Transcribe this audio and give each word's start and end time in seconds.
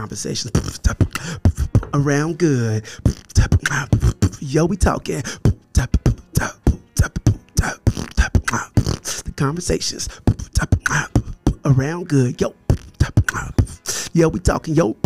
conversations 0.00 0.80
around 1.92 2.38
good. 2.38 2.86
Yo, 4.40 4.64
we 4.64 4.78
talking. 4.78 5.20
The 9.26 9.32
conversations 9.36 10.08
around 11.66 12.08
good. 12.08 12.40
Yo, 12.40 12.54
yo, 14.14 14.28
we 14.28 14.40
talking. 14.40 14.74
Yo. 14.74 14.96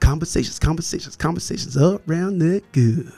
Conversations, 0.00 0.58
conversations, 0.58 1.16
conversations 1.16 1.76
around 1.76 2.40
that 2.40 2.62
good. 2.72 3.12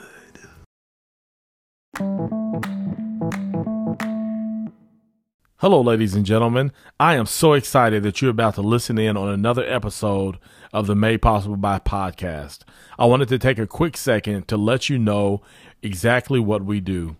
Hello, 5.61 5.81
ladies 5.81 6.13
and 6.13 6.23
gentlemen. 6.23 6.71
I 6.99 7.15
am 7.15 7.25
so 7.25 7.53
excited 7.53 8.03
that 8.03 8.21
you're 8.21 8.29
about 8.29 8.53
to 8.55 8.61
listen 8.61 8.99
in 8.99 9.17
on 9.17 9.27
another 9.27 9.63
episode 9.63 10.37
of 10.71 10.85
the 10.85 10.93
Made 10.93 11.23
Possible 11.23 11.55
by 11.55 11.79
podcast. 11.79 12.59
I 12.99 13.07
wanted 13.07 13.27
to 13.29 13.39
take 13.39 13.57
a 13.57 13.65
quick 13.65 13.97
second 13.97 14.47
to 14.49 14.55
let 14.55 14.87
you 14.87 14.99
know 14.99 15.41
exactly 15.81 16.39
what 16.39 16.63
we 16.63 16.79
do. 16.79 17.15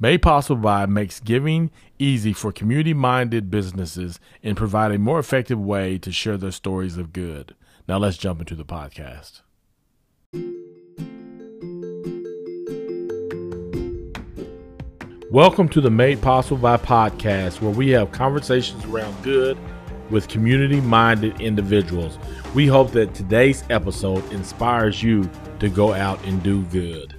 Made 0.00 0.22
Possible 0.22 0.62
by 0.62 0.86
makes 0.86 1.20
giving 1.20 1.70
easy 1.98 2.32
for 2.32 2.52
community 2.52 2.94
minded 2.94 3.50
businesses 3.50 4.18
and 4.42 4.56
provide 4.56 4.90
a 4.90 4.98
more 4.98 5.18
effective 5.18 5.60
way 5.60 5.98
to 5.98 6.10
share 6.10 6.38
their 6.38 6.52
stories 6.52 6.96
of 6.96 7.12
good. 7.12 7.54
Now, 7.86 7.98
let's 7.98 8.16
jump 8.16 8.40
into 8.40 8.54
the 8.54 8.64
podcast. 8.64 9.42
Welcome 15.34 15.68
to 15.70 15.80
the 15.80 15.90
Made 15.90 16.22
Possible 16.22 16.58
by 16.58 16.76
podcast, 16.76 17.60
where 17.60 17.72
we 17.72 17.90
have 17.90 18.12
conversations 18.12 18.84
around 18.84 19.20
good 19.24 19.58
with 20.08 20.28
community 20.28 20.80
minded 20.80 21.40
individuals. 21.40 22.20
We 22.54 22.68
hope 22.68 22.92
that 22.92 23.14
today's 23.14 23.64
episode 23.68 24.32
inspires 24.32 25.02
you 25.02 25.28
to 25.58 25.68
go 25.68 25.92
out 25.92 26.24
and 26.24 26.40
do 26.40 26.62
good. 26.66 27.13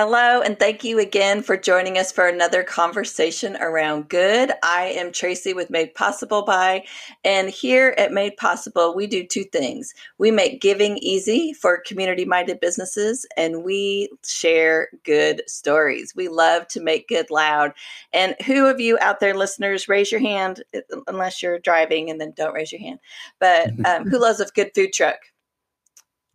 Hello, 0.00 0.42
and 0.42 0.56
thank 0.56 0.84
you 0.84 1.00
again 1.00 1.42
for 1.42 1.56
joining 1.56 1.98
us 1.98 2.12
for 2.12 2.28
another 2.28 2.62
conversation 2.62 3.56
around 3.56 4.08
good. 4.08 4.52
I 4.62 4.94
am 4.96 5.10
Tracy 5.10 5.54
with 5.54 5.70
Made 5.70 5.92
Possible 5.96 6.42
by, 6.42 6.84
and 7.24 7.50
here 7.50 7.96
at 7.98 8.12
Made 8.12 8.36
Possible, 8.36 8.94
we 8.94 9.08
do 9.08 9.26
two 9.26 9.42
things. 9.42 9.92
We 10.16 10.30
make 10.30 10.60
giving 10.60 10.98
easy 10.98 11.52
for 11.52 11.82
community 11.84 12.24
minded 12.24 12.60
businesses, 12.60 13.26
and 13.36 13.64
we 13.64 14.08
share 14.24 14.86
good 15.02 15.42
stories. 15.48 16.12
We 16.14 16.28
love 16.28 16.68
to 16.68 16.80
make 16.80 17.08
good 17.08 17.28
loud. 17.28 17.72
And 18.12 18.36
who 18.46 18.66
of 18.66 18.78
you 18.78 18.98
out 19.00 19.18
there, 19.18 19.34
listeners, 19.34 19.88
raise 19.88 20.12
your 20.12 20.20
hand, 20.20 20.62
unless 21.08 21.42
you're 21.42 21.58
driving, 21.58 22.08
and 22.08 22.20
then 22.20 22.34
don't 22.36 22.54
raise 22.54 22.70
your 22.70 22.80
hand. 22.80 23.00
But 23.40 23.72
um, 23.84 24.08
who 24.08 24.18
loves 24.20 24.38
a 24.38 24.46
good 24.46 24.70
food 24.76 24.92
truck? 24.92 25.18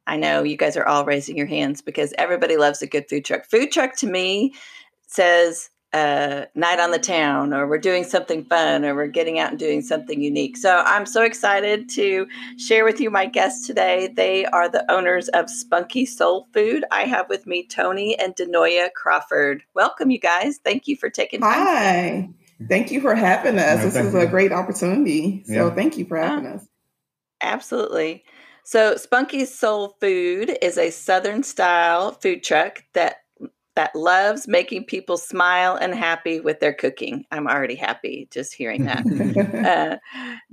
I 0.06 0.18
know 0.18 0.44
you 0.44 0.58
guys 0.58 0.78
are 0.78 0.86
all 0.86 1.06
raising 1.06 1.38
your 1.38 1.48
hands 1.48 1.82
because 1.82 2.14
everybody 2.18 2.58
loves 2.58 2.82
a 2.82 2.88
good 2.88 3.08
food 3.09 3.26
truck. 3.26 3.46
Food 3.46 3.72
truck 3.72 3.96
to 3.98 4.08
me 4.08 4.54
says 5.08 5.70
uh, 5.94 6.45
night 6.56 6.80
on 6.80 6.90
the 6.90 7.00
town, 7.00 7.54
or 7.54 7.68
we're 7.68 7.78
doing 7.78 8.04
something 8.04 8.44
fun, 8.45 8.84
or 8.84 8.95
we're 8.95 9.08
getting 9.08 9.38
out 9.38 9.52
and 9.52 9.60
doing 9.60 9.82
something 9.82 10.22
unique. 10.22 10.58
So 10.58 10.82
I'm 10.86 11.06
so 11.06 11.22
excited 11.22 11.88
to 11.90 12.28
share 12.58 12.84
with 12.84 13.00
you 13.00 13.12
my 13.12 13.28
guests 13.28 13.68
today. 13.68 14.12
They 14.14 14.45
are 14.45 14.68
the 14.68 14.92
owners 14.92 15.30
of 15.30 15.52
Spunky 15.52 16.06
Soul 16.06 16.48
Food. 16.52 16.84
I 16.92 17.04
have 17.04 17.30
with 17.30 17.45
me 17.45 17.67
Tony 17.67 18.17
and 18.17 18.36
Denoya 18.36 18.92
Crawford. 18.95 19.64
Welcome, 19.76 20.10
you 20.10 20.20
guys. 20.20 20.58
Thank 20.58 20.88
you 20.88 20.98
for 20.98 21.12
taking 21.12 21.42
time. 21.42 21.52
Hi. 21.54 22.30
Thank 22.67 22.92
you 22.92 23.00
for 23.00 23.14
having 23.14 23.60
us. 23.60 23.80
No, 23.80 23.86
this 23.86 23.95
is 23.95 24.14
you. 24.14 24.20
a 24.20 24.27
great 24.27 24.52
opportunity. 24.52 25.44
So 25.45 25.67
yeah. 25.67 25.76
thank 25.76 25.98
you 25.98 26.06
for 26.06 26.17
having 26.17 26.48
us. 26.48 26.67
Absolutely. 27.42 28.23
So 28.64 28.96
Spunky's 28.96 29.54
Soul 29.54 29.96
Food 30.00 30.58
is 30.62 30.78
a 30.78 30.90
southern 30.90 31.44
style 31.44 32.14
food 32.14 32.44
truck 32.44 32.84
that 32.94 33.18
that 33.76 33.96
loves 33.96 34.48
making 34.48 34.84
people 34.84 35.18
smile 35.18 35.76
and 35.76 35.96
happy 35.96 36.40
with 36.40 36.60
their 36.60 36.74
cooking. 36.74 37.26
I'm 37.32 37.48
already 37.48 37.76
happy 37.76 38.28
just 38.32 38.54
hearing 38.54 38.86
that. 38.86 39.04
uh, 39.66 39.98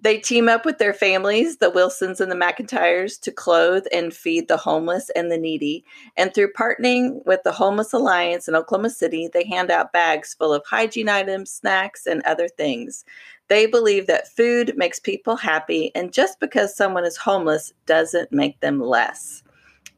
they 0.00 0.18
team 0.18 0.48
up 0.48 0.64
with 0.64 0.78
their 0.78 0.94
families, 0.94 1.58
the 1.58 1.70
Wilsons 1.70 2.20
and 2.20 2.32
the 2.32 2.36
McIntyres, 2.36 3.20
to 3.20 3.30
clothe 3.30 3.84
and 3.92 4.14
feed 4.14 4.48
the 4.48 4.56
homeless 4.56 5.10
and 5.10 5.30
the 5.30 5.36
needy. 5.36 5.84
And 6.16 6.32
through 6.32 6.52
partnering 6.54 7.24
with 7.26 7.42
the 7.44 7.52
Homeless 7.52 7.92
Alliance 7.92 8.48
in 8.48 8.54
Oklahoma 8.54 8.90
City, 8.90 9.28
they 9.30 9.44
hand 9.44 9.70
out 9.70 9.92
bags 9.92 10.32
full 10.32 10.54
of 10.54 10.64
hygiene 10.64 11.10
items, 11.10 11.50
snacks, 11.50 12.06
and 12.06 12.22
other 12.22 12.48
things. 12.48 13.04
They 13.50 13.66
believe 13.66 14.06
that 14.06 14.28
food 14.28 14.74
makes 14.76 15.00
people 15.00 15.34
happy, 15.34 15.90
and 15.96 16.12
just 16.12 16.38
because 16.38 16.74
someone 16.74 17.04
is 17.04 17.16
homeless 17.16 17.72
doesn't 17.84 18.30
make 18.30 18.60
them 18.60 18.80
less. 18.80 19.42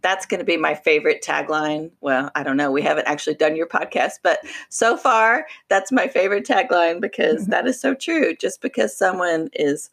That's 0.01 0.25
going 0.25 0.39
to 0.39 0.45
be 0.45 0.57
my 0.57 0.75
favorite 0.75 1.23
tagline. 1.23 1.91
Well, 2.01 2.31
I 2.35 2.45
don't 2.45 2.57
know. 2.57 2.71
We 2.71 2.81
haven't 2.81 3.07
actually 3.07 3.35
done 3.35 3.55
your 3.55 3.69
podcast, 3.69 4.15
but 4.23 4.39
so 4.71 4.97
far, 4.97 5.47
that's 5.69 5.93
my 5.93 6.09
favorite 6.09 6.47
tagline 6.47 6.99
because 6.99 7.43
mm-hmm. 7.43 7.51
that 7.51 7.67
is 7.67 7.79
so 7.79 7.95
true. 7.95 8.35
Just 8.35 8.63
because 8.63 8.97
someone 8.97 9.51
is 9.53 9.91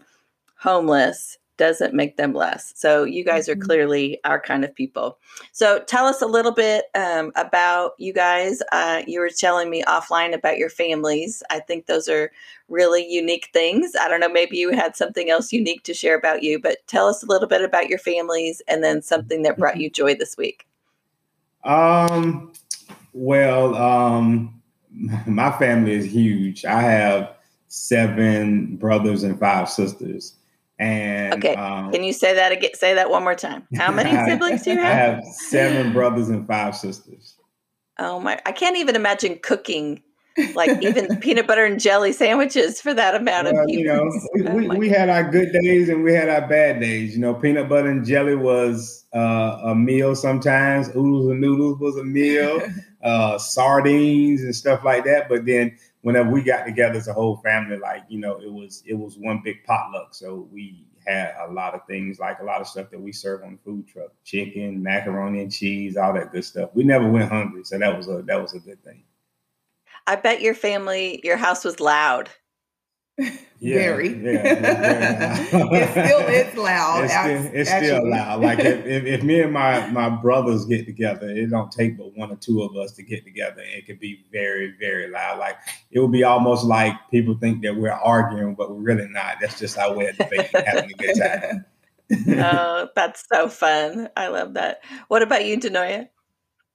homeless 0.56 1.38
doesn't 1.60 1.94
make 1.94 2.16
them 2.16 2.34
less. 2.34 2.74
So 2.76 3.04
you 3.04 3.24
guys 3.24 3.48
are 3.50 3.54
mm-hmm. 3.54 3.68
clearly 3.68 4.20
our 4.24 4.40
kind 4.40 4.64
of 4.64 4.74
people. 4.74 5.20
So 5.52 5.80
tell 5.80 6.06
us 6.06 6.22
a 6.22 6.26
little 6.26 6.54
bit 6.54 6.86
um, 6.96 7.32
about 7.36 7.92
you 8.00 8.14
guys. 8.14 8.64
Uh, 8.72 9.04
you 9.06 9.20
were 9.20 9.30
telling 9.30 9.70
me 9.70 9.84
offline 9.84 10.34
about 10.34 10.58
your 10.58 10.70
families. 10.70 11.44
I 11.52 11.60
think 11.60 11.86
those 11.86 12.08
are 12.08 12.32
really 12.70 13.06
unique 13.08 13.50
things. 13.52 13.92
I 14.00 14.08
don't 14.08 14.22
know, 14.22 14.30
maybe 14.30 14.58
you 14.58 14.72
had 14.72 14.96
something 14.96 15.30
else 15.30 15.52
unique 15.52 15.84
to 15.84 15.94
share 15.94 16.18
about 16.18 16.44
you, 16.44 16.60
but 16.60 16.78
tell 16.88 17.08
us 17.08 17.22
a 17.22 17.28
little 17.28 17.48
bit 17.48 17.62
about 17.62 17.90
your 17.90 18.00
families 18.00 18.62
and 18.68 18.82
then 18.84 19.02
something 19.02 19.44
that 19.44 19.58
brought 19.58 19.74
mm-hmm. 19.74 19.82
you 19.82 19.90
joy 19.90 20.16
this 20.16 20.38
week. 20.38 20.66
Um, 21.66 22.54
well, 23.12 23.76
um, 23.76 24.62
my 25.28 25.52
family 25.60 25.92
is 25.92 26.06
huge. 26.06 26.64
I 26.64 26.82
have 26.82 27.36
seven 27.68 28.78
brothers 28.78 29.24
and 29.24 29.38
five 29.38 29.70
sisters. 29.70 30.36
And 30.80 31.34
okay, 31.34 31.56
um, 31.56 31.92
can 31.92 32.04
you 32.04 32.14
say 32.14 32.34
that 32.34 32.52
again? 32.54 32.72
Say 32.74 32.94
that 32.94 33.10
one 33.10 33.24
more 33.24 33.36
time. 33.36 33.68
How 33.76 33.92
many 33.92 34.12
siblings 34.30 34.64
do 34.64 34.72
you 34.72 34.78
have? 34.78 34.86
I 34.86 34.96
have 34.96 35.24
seven 35.26 35.92
brothers 35.92 36.30
and 36.30 36.48
five 36.48 36.76
sisters. 36.76 37.36
Oh 37.98 38.20
my! 38.20 38.40
I 38.46 38.54
can't 38.54 38.78
even 38.78 38.96
imagine 38.96 39.40
cooking 39.44 40.02
like 40.56 40.82
even 40.82 41.18
peanut 41.20 41.48
butter 41.48 41.66
and 41.66 41.82
jelly 41.82 42.14
sandwiches 42.14 42.80
for 42.80 42.94
that 42.94 43.14
amount 43.14 43.52
well, 43.52 43.62
of 43.62 43.68
people. 43.68 43.82
You 43.82 44.44
know, 44.44 44.54
we, 44.54 44.70
oh 44.70 44.76
we, 44.76 44.88
had 44.90 45.10
our 45.10 45.30
good 45.30 45.52
days 45.52 45.90
and 45.90 46.02
we 46.02 46.14
had 46.14 46.30
our 46.30 46.48
bad 46.48 46.80
days. 46.80 47.14
You 47.14 47.20
know, 47.20 47.34
peanut 47.34 47.68
butter 47.68 47.90
and 47.90 48.06
jelly 48.06 48.36
was 48.36 49.06
uh, 49.14 49.60
a 49.64 49.76
meal 49.76 50.16
sometimes. 50.16 50.88
Oodles 50.90 51.30
and 51.30 51.42
noodles 51.42 51.80
was 51.80 51.98
a 51.98 52.06
meal. 52.06 52.62
uh, 53.04 53.38
sardines 53.38 54.44
and 54.44 54.56
stuff 54.56 54.84
like 54.84 55.06
that. 55.06 55.30
But 55.30 55.46
then 55.46 55.78
whenever 56.02 56.30
we 56.30 56.42
got 56.42 56.66
together 56.66 56.98
as 56.98 57.08
a 57.08 57.14
whole 57.14 57.38
family, 57.38 57.78
like 57.78 58.04
you 58.08 58.20
know, 58.20 58.38
it 58.38 58.52
was 58.52 58.84
it 58.86 58.94
was 58.94 59.18
one 59.18 59.42
big 59.44 59.64
potluck. 59.64 60.14
So 60.14 60.48
we 60.52 60.86
had 61.06 61.34
a 61.40 61.52
lot 61.52 61.74
of 61.74 61.86
things, 61.88 62.20
like 62.20 62.40
a 62.40 62.44
lot 62.44 62.62
of 62.62 62.68
stuff 62.68 62.90
that 62.92 63.02
we 63.02 63.12
serve 63.12 63.44
on 63.44 63.54
the 63.54 63.58
food 63.60 63.88
truck: 63.88 64.12
chicken, 64.24 64.82
macaroni 64.82 65.42
and 65.42 65.52
cheese, 65.52 65.98
all 65.98 66.14
that 66.14 66.32
good 66.32 66.46
stuff. 66.46 66.70
We 66.74 66.84
never 66.84 67.10
went 67.10 67.32
hungry, 67.32 67.64
so 67.64 67.78
that 67.78 67.96
was 67.96 68.08
a 68.08 68.22
that 68.24 68.42
was 68.42 68.54
a 68.54 68.60
good 68.60 68.84
thing. 68.84 69.04
I 70.08 70.16
bet 70.16 70.42
your 70.42 70.56
family, 70.56 71.22
your 71.24 71.38
house 71.38 71.64
was 71.64 71.80
loud. 71.80 72.30
Yeah, 73.62 73.74
very. 73.78 74.10
Yeah, 74.24 75.38
it 75.52 75.90
still 75.92 76.20
is 76.22 76.56
loud. 76.56 77.04
It's, 77.04 77.14
still, 77.14 77.52
it's 77.54 77.70
still, 77.70 78.10
loud. 78.10 78.42
Like 78.42 78.60
if, 78.60 78.86
if, 78.86 79.04
if, 79.04 79.24
me 79.24 79.42
and 79.42 79.52
my 79.52 79.86
my 79.88 80.08
brothers 80.08 80.66
get 80.66 80.86
together, 80.86 81.30
it 81.30 81.50
don't 81.50 81.70
take 81.70 81.98
but 81.98 82.16
one 82.16 82.32
or 82.32 82.38
two 82.38 82.62
of 82.62 82.78
us 82.78 82.94
to 82.94 83.04
get 83.04 83.26
together. 83.26 83.62
It 83.62 83.86
could 83.86 84.00
be 84.00 84.24
very 84.32 84.76
very 84.80 85.12
loud. 85.12 85.40
Like 85.40 85.58
it 85.92 86.00
would 86.00 86.14
be 86.14 86.24
almost 86.24 86.64
like 86.64 86.94
people 87.12 87.36
think 87.36 87.62
that 87.64 87.76
we're 87.76 87.92
arguing, 87.92 88.56
but 88.56 88.72
we're 88.72 88.82
really 88.82 89.10
not. 89.10 89.40
That's 89.42 89.60
just 89.60 89.78
our 89.78 89.94
way 89.94 90.08
of 90.08 90.18
debating, 90.18 90.62
having 90.66 90.92
a 90.92 90.94
good 90.94 91.16
time. 91.18 91.66
oh, 92.40 92.88
that's 92.96 93.26
so 93.30 93.50
fun! 93.50 94.08
I 94.16 94.30
love 94.30 94.54
that. 94.54 94.80
What 95.10 95.22
about 95.22 95.44
you, 95.44 95.60
Denoya? 95.60 96.08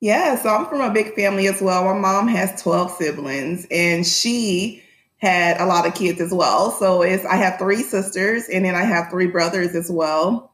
Yeah, 0.02 0.36
so 0.36 0.50
I'm 0.50 0.66
from 0.66 0.82
a 0.82 0.92
big 0.92 1.14
family 1.14 1.46
as 1.46 1.62
well. 1.62 1.82
My 1.82 1.98
mom 1.98 2.28
has 2.28 2.60
12 2.60 2.90
siblings, 2.90 3.66
and 3.70 4.06
she 4.06 4.83
had 5.24 5.60
a 5.60 5.66
lot 5.66 5.86
of 5.86 5.94
kids 5.94 6.20
as 6.20 6.32
well. 6.32 6.70
So 6.70 7.02
it's 7.02 7.24
I 7.24 7.36
have 7.36 7.58
three 7.58 7.82
sisters 7.82 8.48
and 8.48 8.64
then 8.64 8.74
I 8.74 8.84
have 8.84 9.10
three 9.10 9.26
brothers 9.26 9.74
as 9.74 9.90
well. 9.90 10.52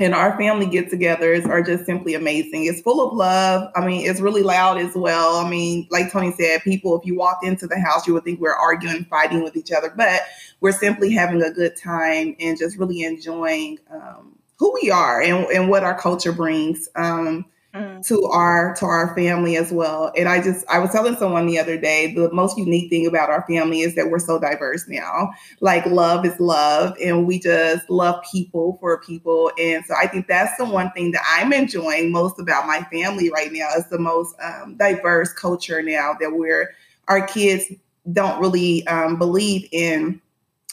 And 0.00 0.14
our 0.14 0.36
family 0.38 0.66
get-togethers 0.66 1.48
are 1.48 1.60
just 1.60 1.84
simply 1.84 2.14
amazing. 2.14 2.66
It's 2.66 2.80
full 2.80 3.04
of 3.04 3.16
love. 3.16 3.68
I 3.74 3.84
mean, 3.84 4.08
it's 4.08 4.20
really 4.20 4.44
loud 4.44 4.78
as 4.78 4.94
well. 4.94 5.36
I 5.44 5.50
mean, 5.50 5.88
like 5.90 6.12
Tony 6.12 6.32
said, 6.38 6.62
people, 6.62 6.96
if 6.96 7.04
you 7.04 7.16
walked 7.16 7.44
into 7.44 7.66
the 7.66 7.80
house, 7.80 8.06
you 8.06 8.14
would 8.14 8.22
think 8.22 8.40
we're 8.40 8.54
arguing, 8.54 9.06
fighting 9.06 9.42
with 9.42 9.56
each 9.56 9.72
other, 9.72 9.92
but 9.96 10.20
we're 10.60 10.70
simply 10.70 11.10
having 11.10 11.42
a 11.42 11.50
good 11.50 11.76
time 11.76 12.36
and 12.38 12.56
just 12.56 12.78
really 12.78 13.02
enjoying 13.02 13.78
um, 13.90 14.38
who 14.56 14.72
we 14.80 14.88
are 14.88 15.20
and, 15.20 15.46
and 15.46 15.68
what 15.68 15.82
our 15.82 15.98
culture 15.98 16.32
brings. 16.32 16.88
Um, 16.94 17.44
mm. 17.74 18.06
to 18.06 18.24
our 18.26 18.74
to 18.76 18.86
our 18.86 19.14
family 19.14 19.56
as 19.56 19.72
well. 19.72 20.12
And 20.16 20.28
I 20.28 20.42
just 20.42 20.64
I 20.68 20.78
was 20.78 20.90
telling 20.90 21.16
someone 21.16 21.46
the 21.46 21.58
other 21.58 21.78
day 21.78 22.14
the 22.14 22.32
most 22.32 22.56
unique 22.58 22.90
thing 22.90 23.06
about 23.06 23.30
our 23.30 23.44
family 23.48 23.80
is 23.80 23.94
that 23.94 24.10
we're 24.10 24.18
so 24.18 24.38
diverse 24.38 24.86
now. 24.88 25.30
Like 25.60 25.86
love 25.86 26.24
is 26.24 26.38
love, 26.40 26.96
and 27.02 27.26
we 27.26 27.38
just 27.38 27.88
love 27.90 28.22
people 28.30 28.78
for 28.80 29.00
people. 29.00 29.50
And 29.58 29.84
so 29.84 29.94
I 30.00 30.06
think 30.06 30.26
that's 30.26 30.56
the 30.58 30.64
one 30.64 30.90
thing 30.92 31.12
that 31.12 31.22
I'm 31.26 31.52
enjoying 31.52 32.12
most 32.12 32.38
about 32.38 32.66
my 32.66 32.82
family 32.92 33.30
right 33.30 33.52
now 33.52 33.68
is 33.76 33.86
the 33.86 33.98
most 33.98 34.34
um, 34.42 34.76
diverse 34.76 35.32
culture 35.32 35.82
now 35.82 36.14
that 36.20 36.32
we're 36.32 36.74
our 37.08 37.26
kids 37.26 37.64
don't 38.12 38.40
really 38.40 38.86
um, 38.86 39.18
believe 39.18 39.68
in 39.72 40.20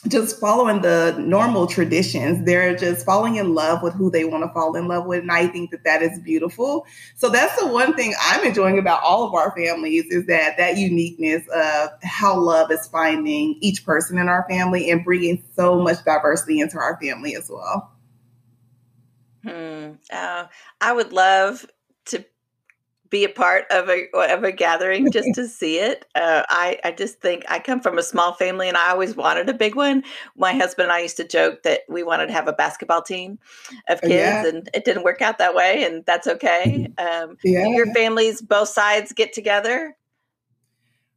just 0.07 0.39
following 0.39 0.81
the 0.81 1.15
normal 1.19 1.67
traditions. 1.67 2.45
They're 2.45 2.75
just 2.75 3.05
falling 3.05 3.35
in 3.35 3.53
love 3.53 3.81
with 3.81 3.93
who 3.93 4.09
they 4.09 4.25
want 4.25 4.43
to 4.43 4.53
fall 4.53 4.75
in 4.75 4.87
love 4.87 5.05
with. 5.05 5.21
And 5.21 5.31
I 5.31 5.47
think 5.47 5.71
that 5.71 5.83
that 5.83 6.01
is 6.01 6.19
beautiful. 6.19 6.85
So 7.15 7.29
that's 7.29 7.59
the 7.59 7.67
one 7.67 7.95
thing 7.95 8.13
I'm 8.21 8.45
enjoying 8.45 8.77
about 8.79 9.01
all 9.03 9.27
of 9.27 9.33
our 9.33 9.55
families 9.55 10.05
is 10.05 10.25
that 10.27 10.57
that 10.57 10.77
uniqueness 10.77 11.47
of 11.49 11.89
how 12.03 12.37
love 12.37 12.71
is 12.71 12.87
finding 12.87 13.57
each 13.61 13.85
person 13.85 14.17
in 14.17 14.29
our 14.29 14.45
family 14.49 14.89
and 14.91 15.03
bringing 15.03 15.43
so 15.55 15.81
much 15.81 16.03
diversity 16.05 16.59
into 16.59 16.77
our 16.77 16.99
family 17.01 17.35
as 17.35 17.49
well. 17.49 17.91
Hmm. 19.43 19.91
Uh, 20.11 20.45
I 20.81 20.93
would 20.93 21.13
love 21.13 21.65
to 22.05 22.25
be 23.09 23.23
a 23.23 23.29
part 23.29 23.65
of 23.71 23.89
a 23.89 24.07
of 24.13 24.43
a 24.43 24.51
gathering 24.51 25.11
just 25.11 25.29
to 25.35 25.47
see 25.47 25.79
it. 25.79 26.05
Uh, 26.15 26.43
I 26.49 26.79
I 26.83 26.91
just 26.91 27.19
think 27.19 27.43
I 27.47 27.59
come 27.59 27.79
from 27.79 27.97
a 27.97 28.03
small 28.03 28.33
family 28.33 28.67
and 28.67 28.77
I 28.77 28.91
always 28.91 29.15
wanted 29.15 29.49
a 29.49 29.53
big 29.53 29.75
one. 29.75 30.03
My 30.35 30.53
husband 30.53 30.85
and 30.85 30.91
I 30.91 30.99
used 30.99 31.17
to 31.17 31.27
joke 31.27 31.63
that 31.63 31.81
we 31.87 32.03
wanted 32.03 32.27
to 32.27 32.33
have 32.33 32.47
a 32.47 32.53
basketball 32.53 33.01
team 33.01 33.39
of 33.89 34.01
kids, 34.01 34.13
yeah. 34.13 34.47
and 34.47 34.69
it 34.73 34.85
didn't 34.85 35.03
work 35.03 35.21
out 35.21 35.37
that 35.37 35.55
way, 35.55 35.83
and 35.83 36.05
that's 36.05 36.27
okay. 36.27 36.87
Mm-hmm. 36.97 37.29
Um, 37.29 37.37
yeah. 37.43 37.67
Your 37.67 37.93
families, 37.93 38.41
both 38.41 38.69
sides, 38.69 39.11
get 39.11 39.33
together. 39.33 39.95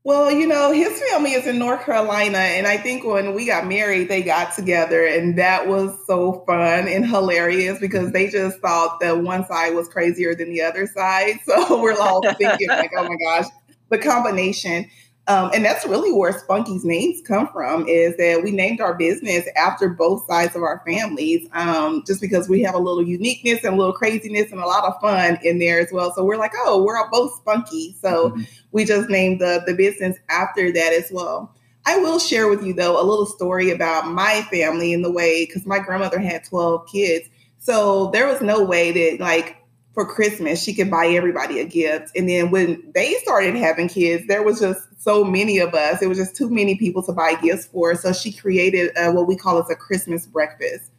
Well, 0.08 0.30
you 0.30 0.46
know, 0.46 0.72
his 0.72 1.02
family 1.02 1.34
is 1.34 1.46
in 1.46 1.58
North 1.58 1.84
Carolina. 1.84 2.38
And 2.38 2.66
I 2.66 2.78
think 2.78 3.04
when 3.04 3.34
we 3.34 3.44
got 3.44 3.66
married, 3.66 4.08
they 4.08 4.22
got 4.22 4.54
together. 4.54 5.04
And 5.04 5.36
that 5.36 5.68
was 5.68 5.94
so 6.06 6.44
fun 6.46 6.88
and 6.88 7.04
hilarious 7.06 7.78
because 7.78 8.10
they 8.12 8.30
just 8.30 8.58
thought 8.60 9.00
that 9.00 9.18
one 9.18 9.46
side 9.46 9.74
was 9.74 9.86
crazier 9.86 10.34
than 10.34 10.48
the 10.48 10.62
other 10.62 10.86
side. 10.86 11.40
So 11.44 11.82
we're 11.82 12.00
all 12.00 12.22
thinking, 12.22 12.68
like, 12.68 12.90
oh 12.96 13.06
my 13.06 13.16
gosh, 13.22 13.50
the 13.90 13.98
combination. 13.98 14.88
Um, 15.28 15.50
and 15.52 15.62
that's 15.62 15.86
really 15.86 16.10
where 16.10 16.32
Spunky's 16.32 16.86
names 16.86 17.20
come 17.20 17.48
from 17.48 17.86
is 17.86 18.16
that 18.16 18.42
we 18.42 18.50
named 18.50 18.80
our 18.80 18.94
business 18.94 19.46
after 19.56 19.90
both 19.90 20.26
sides 20.26 20.56
of 20.56 20.62
our 20.62 20.82
families, 20.86 21.46
um, 21.52 22.02
just 22.06 22.22
because 22.22 22.48
we 22.48 22.62
have 22.62 22.74
a 22.74 22.78
little 22.78 23.06
uniqueness 23.06 23.62
and 23.62 23.74
a 23.74 23.76
little 23.76 23.92
craziness 23.92 24.50
and 24.50 24.60
a 24.60 24.66
lot 24.66 24.84
of 24.84 24.98
fun 25.02 25.38
in 25.42 25.58
there 25.58 25.80
as 25.80 25.92
well. 25.92 26.14
So 26.14 26.24
we're 26.24 26.38
like, 26.38 26.52
oh, 26.56 26.82
we're 26.82 27.08
both 27.10 27.34
spunky. 27.34 27.94
So 28.00 28.30
mm-hmm. 28.30 28.42
we 28.72 28.86
just 28.86 29.10
named 29.10 29.42
the, 29.42 29.62
the 29.66 29.74
business 29.74 30.16
after 30.30 30.72
that 30.72 30.94
as 30.94 31.10
well. 31.12 31.54
I 31.84 31.98
will 31.98 32.18
share 32.18 32.48
with 32.48 32.64
you, 32.64 32.72
though, 32.72 33.00
a 33.00 33.04
little 33.04 33.26
story 33.26 33.70
about 33.70 34.10
my 34.10 34.46
family 34.50 34.94
in 34.94 35.02
the 35.02 35.12
way, 35.12 35.44
because 35.44 35.66
my 35.66 35.78
grandmother 35.78 36.18
had 36.18 36.44
12 36.44 36.86
kids. 36.90 37.28
So 37.58 38.10
there 38.12 38.26
was 38.26 38.40
no 38.40 38.64
way 38.64 38.92
that, 38.92 39.20
like, 39.20 39.57
for 39.98 40.06
Christmas, 40.06 40.62
she 40.62 40.72
could 40.72 40.92
buy 40.92 41.08
everybody 41.08 41.58
a 41.58 41.64
gift. 41.64 42.12
And 42.14 42.28
then 42.28 42.52
when 42.52 42.80
they 42.94 43.14
started 43.14 43.56
having 43.56 43.88
kids, 43.88 44.28
there 44.28 44.44
was 44.44 44.60
just 44.60 44.80
so 45.02 45.24
many 45.24 45.58
of 45.58 45.74
us. 45.74 46.00
It 46.00 46.06
was 46.06 46.16
just 46.16 46.36
too 46.36 46.48
many 46.48 46.76
people 46.76 47.02
to 47.02 47.12
buy 47.12 47.34
gifts 47.42 47.66
for. 47.66 47.96
So 47.96 48.12
she 48.12 48.30
created 48.30 48.96
uh, 48.96 49.10
what 49.10 49.26
we 49.26 49.34
call 49.34 49.60
as 49.60 49.68
a 49.68 49.74
Christmas 49.74 50.24
breakfast. 50.24 50.92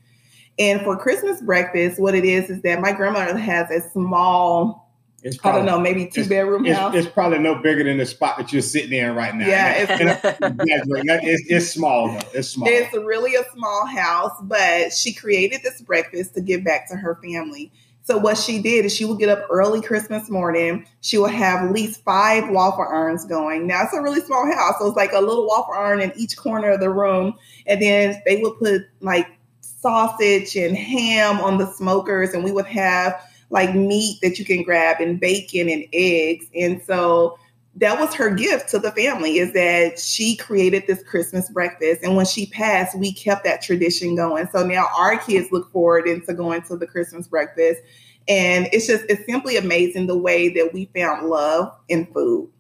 And 0.60 0.82
for 0.82 0.98
Christmas 0.98 1.42
breakfast, 1.42 1.98
what 1.98 2.14
it 2.14 2.26
is 2.26 2.50
is 2.50 2.62
that 2.64 2.82
my 2.82 2.92
grandmother 2.92 3.38
has 3.38 3.72
a 3.72 3.90
small, 3.92 4.92
probably, 5.38 5.40
I 5.46 5.56
don't 5.56 5.66
know, 5.66 5.80
maybe 5.80 6.06
two 6.06 6.28
bedroom 6.28 6.66
it's, 6.66 6.78
house. 6.78 6.94
It's 6.94 7.08
probably 7.08 7.40
no 7.40 7.56
bigger 7.56 7.86
than 7.86 8.00
the 8.00 8.06
spot 8.06 8.38
that 8.38 8.52
you're 8.52 8.62
sitting 8.62 8.92
in 8.92 9.16
right 9.16 9.34
now. 9.34 9.48
Yeah, 9.48 9.76
it's, 9.78 10.22
it's, 10.42 11.44
it's, 11.50 11.72
small 11.72 12.10
though. 12.10 12.28
It's 12.34 12.50
small. 12.50 12.68
It's 12.68 12.94
really 12.94 13.36
a 13.36 13.46
small 13.54 13.86
house, 13.86 14.34
but 14.42 14.92
she 14.92 15.14
created 15.14 15.62
this 15.64 15.80
breakfast 15.80 16.34
to 16.34 16.42
give 16.42 16.66
back 16.66 16.90
to 16.90 16.98
her 16.98 17.18
family. 17.24 17.72
So 18.10 18.18
what 18.18 18.40
she 18.40 18.60
did 18.60 18.86
is 18.86 18.96
she 18.96 19.06
would 19.06 19.20
get 19.20 19.30
up 19.30 19.46
early 19.52 19.82
Christmas 19.82 20.32
morning. 20.32 20.88
She 21.02 21.20
would 21.20 21.30
have 21.30 21.66
at 21.66 21.72
least 21.72 22.04
five 22.04 22.50
waffle 22.50 22.88
irons 22.90 23.24
going. 23.24 23.68
Now 23.68 23.84
it's 23.84 23.94
a 23.94 24.02
really 24.02 24.22
small 24.22 24.52
house, 24.52 24.74
so 24.80 24.88
it's 24.88 24.98
like 24.98 25.14
a 25.14 25.22
little 25.22 25.46
waffle 25.46 25.76
iron 25.76 26.02
in 26.02 26.12
each 26.16 26.36
corner 26.36 26.72
of 26.72 26.80
the 26.80 26.90
room, 26.90 27.36
and 27.68 27.80
then 27.80 28.20
they 28.26 28.42
would 28.42 28.58
put 28.58 28.82
like 29.02 29.28
sausage 29.62 30.56
and 30.56 30.76
ham 30.76 31.40
on 31.40 31.60
the 31.60 31.72
smokers, 31.74 32.34
and 32.34 32.44
we 32.44 32.52
would 32.52 32.66
have 32.66 33.24
like 33.52 33.76
meat 33.76 34.18
that 34.24 34.40
you 34.40 34.46
can 34.46 34.64
grab 34.64 35.00
and 35.00 35.20
bacon 35.20 35.70
and 35.70 35.86
eggs. 35.94 36.48
And 36.56 36.82
so 36.82 37.38
that 37.80 37.98
was 38.00 38.14
her 38.14 38.30
gift 38.30 38.70
to 38.70 38.80
the 38.80 38.92
family 38.92 39.38
is 39.38 39.54
that 39.54 40.00
she 40.00 40.36
created 40.36 40.84
this 40.86 41.02
Christmas 41.04 41.50
breakfast. 41.50 42.02
And 42.04 42.16
when 42.16 42.26
she 42.26 42.48
passed, 42.48 42.98
we 42.98 43.14
kept 43.14 43.46
that 43.46 43.62
tradition 43.62 44.16
going. 44.16 44.48
So 44.52 44.66
now 44.66 44.88
our 44.96 45.18
kids 45.18 45.48
look 45.52 45.72
forward 45.72 46.08
into 46.08 46.34
going 46.34 46.62
to 46.64 46.76
the 46.76 46.86
Christmas 46.86 47.28
breakfast. 47.28 47.82
And 48.28 48.68
it's 48.74 48.86
just, 48.86 49.06
it's 49.08 49.26
simply 49.26 49.56
amazing 49.56 50.08
the 50.08 50.18
way 50.18 50.50
that 50.50 50.74
we 50.74 50.90
found 50.94 51.30
love 51.30 51.74
in 51.88 52.06
food. 52.08 52.52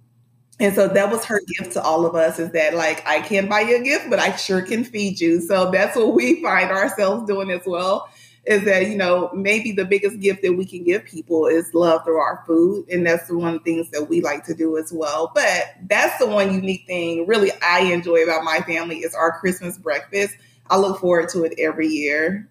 And 0.62 0.74
so 0.74 0.88
that 0.88 1.12
was 1.12 1.26
her 1.26 1.42
gift 1.58 1.74
to 1.74 1.82
all 1.82 2.06
of 2.06 2.16
us 2.16 2.40
is 2.40 2.52
that 2.52 2.74
like 2.74 3.06
I 3.08 3.22
can't 3.22 3.50
buy 3.50 3.62
you 3.62 3.78
a 3.78 3.84
gift, 3.84 4.10
but 4.10 4.20
I 4.20 4.36
sure 4.36 4.62
can 4.62 4.84
feed 4.84 5.20
you. 5.20 5.42
So 5.42 5.70
that's 5.70 5.96
what 5.96 6.14
we 6.14 6.42
find 6.42 6.70
ourselves 6.70 7.28
doing 7.28 7.52
as 7.52 7.62
well 7.66 8.10
is 8.50 8.66
that 8.66 8.88
you 8.88 8.98
know 8.98 9.30
maybe 9.32 9.72
the 9.72 9.86
biggest 9.86 10.20
gift 10.20 10.42
that 10.42 10.54
we 10.54 10.66
can 10.66 10.84
give 10.84 11.06
people 11.06 11.46
is 11.46 11.72
love 11.76 12.04
through 12.04 12.18
our 12.18 12.44
food 12.48 12.84
and 12.90 13.06
that's 13.06 13.28
the 13.28 13.38
one 13.38 13.54
of 13.54 13.64
the 13.64 13.72
things 13.72 13.92
that 13.92 14.10
we 14.10 14.22
like 14.22 14.44
to 14.44 14.56
do 14.56 14.76
as 14.76 14.92
well. 14.92 15.32
But 15.36 15.76
that's 15.88 16.18
the 16.18 16.26
one 16.26 16.54
unique 16.54 16.86
thing 16.88 17.28
really 17.28 17.52
i 17.62 17.82
enjoy 17.82 18.24
about 18.24 18.44
my 18.44 18.60
family 18.62 18.98
is 18.98 19.14
our 19.14 19.40
christmas 19.40 19.78
breakfast. 19.78 20.36
I 20.72 20.78
look 20.78 21.00
forward 21.00 21.30
to 21.30 21.44
it 21.44 21.54
every 21.60 21.88
year. 21.88 22.50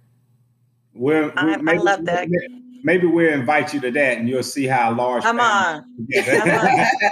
Well 0.94 1.32
I, 1.36 1.56
maybe, 1.56 1.78
I 1.78 1.82
love 1.82 2.04
that. 2.04 2.28
maybe 2.84 3.08
we'll 3.08 3.32
invite 3.32 3.74
you 3.74 3.80
to 3.80 3.90
that 3.90 4.18
and 4.18 4.28
you'll 4.28 4.44
see 4.44 4.66
how 4.66 4.94
large 4.94 5.24
come 5.24 5.40
on, 5.40 5.84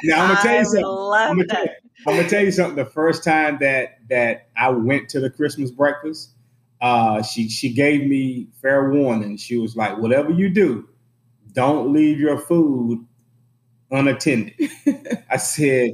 now 0.05 0.23
i'm 0.23 0.29
gonna 0.29 0.41
tell 0.43 0.59
you 0.59 0.65
something. 0.65 0.85
I'm 0.85 1.37
gonna 1.37 1.47
tell, 1.47 1.67
I'm 2.07 2.17
gonna 2.17 2.29
tell 2.29 2.45
you 2.45 2.53
something. 2.53 2.77
The 2.77 2.91
first 2.91 3.25
time 3.25 3.59
that 3.61 3.99
that 4.09 4.47
i 4.57 4.69
went 4.69 5.09
to 5.09 5.21
the 5.21 5.29
christmas 5.29 5.73
breakfast 5.73 6.36
uh, 6.81 7.23
she 7.23 7.49
she 7.49 7.73
gave 7.73 8.07
me 8.07 8.49
fair 8.63 8.91
warning. 8.91 9.37
She 9.37 9.57
was 9.59 9.77
like, 9.77 9.99
"Whatever 9.99 10.31
you 10.33 10.51
do, 10.51 10.89
don't 11.53 11.93
leave 11.93 12.21
your 12.21 12.39
food 12.39 13.05
unattended." 13.91 14.55
I 15.31 15.37
said, 15.39 15.91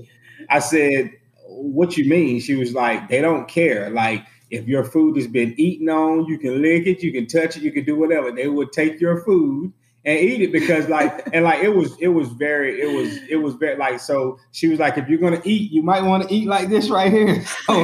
"I 0.50 0.58
said, 0.60 1.12
what 1.48 1.96
you 1.96 2.08
mean?" 2.08 2.40
She 2.40 2.56
was 2.56 2.74
like, 2.74 3.08
"They 3.08 3.20
don't 3.20 3.48
care. 3.48 3.90
Like 3.90 4.24
if 4.50 4.66
your 4.68 4.84
food 4.84 5.16
has 5.16 5.28
been 5.28 5.54
eaten 5.58 5.88
on, 5.88 6.26
you 6.26 6.38
can 6.38 6.62
lick 6.62 6.86
it, 6.86 7.02
you 7.02 7.12
can 7.12 7.26
touch 7.26 7.56
it, 7.56 7.62
you 7.62 7.72
can 7.72 7.84
do 7.84 7.96
whatever. 7.96 8.32
They 8.32 8.48
would 8.48 8.72
take 8.72 9.00
your 9.00 9.22
food." 9.24 9.72
And 10.04 10.18
eat 10.18 10.42
it 10.42 10.50
because 10.52 10.88
like 10.88 11.28
and 11.32 11.44
like 11.44 11.62
it 11.62 11.68
was 11.68 11.96
it 11.98 12.08
was 12.08 12.28
very 12.30 12.80
it 12.80 12.96
was 12.96 13.16
it 13.28 13.36
was 13.36 13.54
very 13.54 13.76
like 13.76 14.00
so 14.00 14.36
she 14.50 14.66
was 14.68 14.80
like 14.80 14.98
if 14.98 15.08
you're 15.08 15.18
gonna 15.18 15.40
eat 15.44 15.70
you 15.70 15.82
might 15.82 16.02
want 16.02 16.28
to 16.28 16.34
eat 16.34 16.48
like 16.48 16.68
this 16.68 16.90
right 16.90 17.12
here. 17.12 17.44
So, 17.66 17.74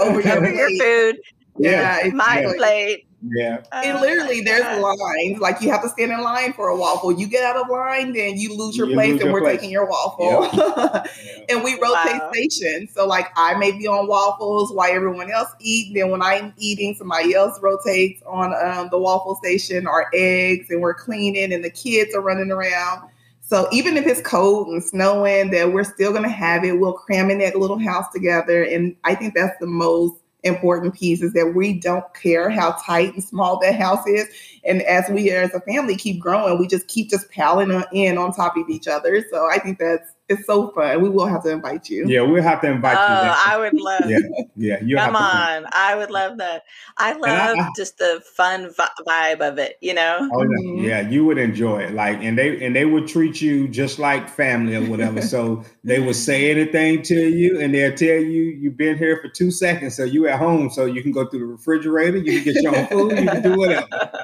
over, 0.00 0.28
over 0.28 0.50
your 0.50 0.70
food. 0.70 1.20
Yeah, 1.58 2.04
yeah 2.04 2.10
my 2.14 2.40
yeah. 2.40 2.52
plate 2.56 3.06
yeah. 3.22 3.62
And 3.72 4.00
literally, 4.00 4.42
there's 4.42 4.62
lines. 4.80 5.38
Like 5.40 5.60
you 5.60 5.70
have 5.70 5.82
to 5.82 5.88
stand 5.88 6.12
in 6.12 6.20
line 6.22 6.52
for 6.52 6.68
a 6.68 6.76
waffle. 6.76 7.12
You 7.12 7.26
get 7.26 7.42
out 7.44 7.56
of 7.56 7.68
line, 7.68 8.12
then 8.12 8.36
you 8.36 8.56
lose 8.56 8.76
your 8.76 8.88
you 8.88 8.94
place, 8.94 9.12
lose 9.12 9.20
and 9.22 9.30
your 9.30 9.32
we're 9.32 9.40
place. 9.40 9.56
taking 9.56 9.70
your 9.70 9.86
waffle. 9.86 10.48
Yeah. 10.52 11.04
and 11.48 11.64
we 11.64 11.72
rotate 11.72 12.20
wow. 12.20 12.30
stations. 12.32 12.90
So 12.92 13.06
like 13.06 13.28
I 13.36 13.54
may 13.54 13.72
be 13.72 13.86
on 13.86 14.06
waffles 14.06 14.72
while 14.72 14.90
everyone 14.92 15.30
else 15.30 15.50
eat. 15.60 15.94
Then 15.94 16.10
when 16.10 16.22
I'm 16.22 16.52
eating, 16.58 16.94
somebody 16.94 17.34
else 17.34 17.58
rotates 17.60 18.22
on 18.26 18.54
um, 18.54 18.88
the 18.90 18.98
waffle 18.98 19.36
station 19.36 19.86
or 19.86 20.06
eggs, 20.14 20.70
and 20.70 20.80
we're 20.80 20.94
cleaning, 20.94 21.52
and 21.52 21.64
the 21.64 21.70
kids 21.70 22.14
are 22.14 22.20
running 22.20 22.50
around. 22.50 23.08
So 23.40 23.68
even 23.72 23.96
if 23.96 24.06
it's 24.06 24.20
cold 24.20 24.68
and 24.68 24.82
snowing, 24.82 25.50
that 25.52 25.72
we're 25.72 25.84
still 25.84 26.12
gonna 26.12 26.28
have 26.28 26.64
it. 26.64 26.78
We'll 26.78 26.92
cram 26.92 27.30
in 27.30 27.38
that 27.38 27.56
little 27.56 27.78
house 27.78 28.06
together, 28.12 28.62
and 28.64 28.94
I 29.04 29.14
think 29.14 29.34
that's 29.34 29.58
the 29.58 29.66
most 29.66 30.16
important 30.42 30.94
piece 30.94 31.22
is 31.22 31.32
that 31.32 31.54
we 31.54 31.78
don't 31.78 32.04
care 32.14 32.48
how 32.50 32.72
tight 32.84 33.14
and 33.14 33.22
small 33.22 33.58
that 33.60 33.74
house 33.74 34.06
is. 34.06 34.28
And 34.64 34.82
as 34.82 35.08
we 35.10 35.30
as 35.30 35.54
a 35.54 35.60
family 35.60 35.96
keep 35.96 36.20
growing, 36.20 36.58
we 36.58 36.66
just 36.66 36.88
keep 36.88 37.10
just 37.10 37.30
piling 37.30 37.82
in 37.92 38.18
on 38.18 38.32
top 38.32 38.56
of 38.56 38.68
each 38.68 38.86
other. 38.86 39.24
So 39.30 39.48
I 39.50 39.58
think 39.58 39.78
that's 39.78 40.15
it's 40.28 40.44
so 40.46 40.70
fun. 40.70 41.00
We 41.02 41.08
will 41.08 41.26
have 41.26 41.44
to 41.44 41.50
invite 41.50 41.88
you. 41.88 42.04
Yeah, 42.06 42.22
we'll 42.22 42.42
have 42.42 42.60
to 42.62 42.70
invite 42.70 42.96
oh, 42.98 43.24
you. 43.24 43.32
I 43.46 43.58
would 43.58 43.80
love. 43.80 44.02
yeah, 44.08 44.18
yeah. 44.56 44.82
You 44.82 44.96
come 44.96 45.14
on. 45.14 45.66
I 45.72 45.94
would 45.94 46.10
love 46.10 46.38
that. 46.38 46.64
I 46.96 47.12
love 47.12 47.56
I, 47.56 47.60
I, 47.60 47.70
just 47.76 47.98
the 47.98 48.22
fun 48.34 48.72
vibe 49.06 49.40
of 49.40 49.58
it. 49.58 49.76
You 49.80 49.94
know. 49.94 50.28
Oh 50.32 50.42
yeah. 50.42 50.48
Mm-hmm. 50.48 50.84
yeah, 50.84 51.08
you 51.08 51.24
would 51.24 51.38
enjoy 51.38 51.82
it. 51.82 51.94
Like, 51.94 52.18
and 52.22 52.36
they 52.36 52.64
and 52.64 52.74
they 52.74 52.84
would 52.84 53.06
treat 53.06 53.40
you 53.40 53.68
just 53.68 53.98
like 53.98 54.28
family 54.28 54.74
or 54.74 54.84
whatever. 54.90 55.22
so 55.22 55.62
they 55.84 56.00
would 56.00 56.16
say 56.16 56.50
anything 56.50 57.02
to 57.02 57.28
you, 57.28 57.60
and 57.60 57.72
they'll 57.72 57.94
tell 57.94 58.08
you 58.08 58.42
you've 58.42 58.76
been 58.76 58.98
here 58.98 59.20
for 59.22 59.28
two 59.28 59.50
seconds, 59.52 59.94
so 59.94 60.04
you 60.04 60.26
at 60.26 60.38
home, 60.38 60.70
so 60.70 60.86
you 60.86 61.02
can 61.02 61.12
go 61.12 61.26
through 61.26 61.40
the 61.40 61.46
refrigerator, 61.46 62.18
you 62.18 62.42
can 62.42 62.52
get 62.52 62.62
your 62.62 62.76
own 62.76 62.86
food, 62.86 63.18
you 63.18 63.26
can 63.26 63.42
do 63.42 63.56
whatever. 63.56 63.86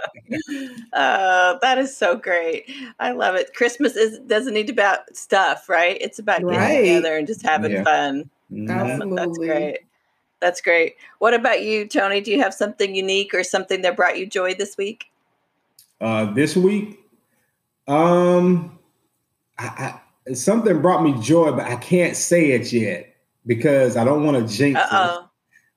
Oh, 0.95 1.59
that 1.63 1.79
is 1.79 1.97
so 1.97 2.17
great. 2.17 2.71
I 2.99 3.13
love 3.13 3.35
it. 3.35 3.55
Christmas 3.55 3.97
is 3.97 4.19
doesn't 4.21 4.53
need 4.53 4.67
to 4.67 4.73
be 4.73 4.83
about 4.83 5.15
stuff, 5.17 5.69
right? 5.69 5.92
It's 6.01 6.19
about 6.19 6.41
getting 6.41 6.59
Right. 6.59 6.79
together 6.81 7.17
and 7.17 7.27
just 7.27 7.43
having 7.43 7.73
Yeah. 7.73 7.85
fun. 7.85 8.31
That's 8.51 9.39
great. 9.39 9.79
That's 10.41 10.61
great. 10.61 10.97
What 11.19 11.35
about 11.35 11.63
you, 11.63 11.87
Tony? 11.87 12.21
Do 12.21 12.31
you 12.31 12.41
have 12.41 12.53
something 12.55 12.95
unique 12.95 13.33
or 13.35 13.45
something 13.45 13.83
that 13.83 13.97
brought 13.97 14.19
you 14.19 14.27
joy 14.27 14.55
this 14.55 14.77
week? 14.77 15.07
Uh, 16.01 16.33
this 16.33 16.57
week, 16.57 16.99
um, 17.87 18.79
I, 19.59 20.01
I, 20.29 20.35
something 20.35 20.83
brought 20.83 21.03
me 21.03 21.15
joy, 21.21 21.53
but 21.53 21.67
I 21.67 21.77
can't 21.77 22.17
say 22.17 22.51
it 22.53 22.73
yet 22.73 23.15
because 23.47 23.97
I 23.97 24.05
don't 24.05 24.25
want 24.25 24.37
to 24.37 24.53
jinx 24.53 24.81
Uh 24.81 24.83
it. 24.83 24.89
oh. 24.93 25.29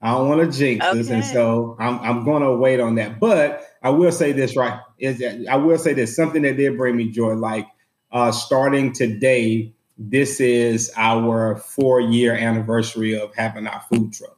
I 0.02 0.12
don't 0.12 0.28
want 0.28 0.52
to 0.52 0.58
jinx 0.58 0.84
this, 0.90 1.08
and 1.10 1.24
so 1.24 1.76
I'm 1.80 1.98
I'm 2.00 2.24
going 2.24 2.42
to 2.42 2.52
wait 2.54 2.80
on 2.80 2.96
that. 2.96 3.18
But 3.18 3.66
I 3.82 3.90
will 3.90 4.12
say 4.12 4.32
this 4.32 4.56
right 4.56 4.78
is 4.98 5.18
that 5.18 5.46
I 5.48 5.56
will 5.56 5.78
say 5.78 5.94
this 5.94 6.14
something 6.14 6.42
that 6.42 6.56
did 6.56 6.76
bring 6.76 6.96
me 6.96 7.10
joy. 7.10 7.34
Like 7.34 7.66
uh, 8.12 8.30
starting 8.32 8.92
today, 8.92 9.72
this 9.98 10.40
is 10.40 10.92
our 10.96 11.56
four 11.56 12.00
year 12.00 12.34
anniversary 12.34 13.18
of 13.18 13.34
having 13.34 13.66
our 13.66 13.80
food 13.92 14.12
truck. 14.12 14.36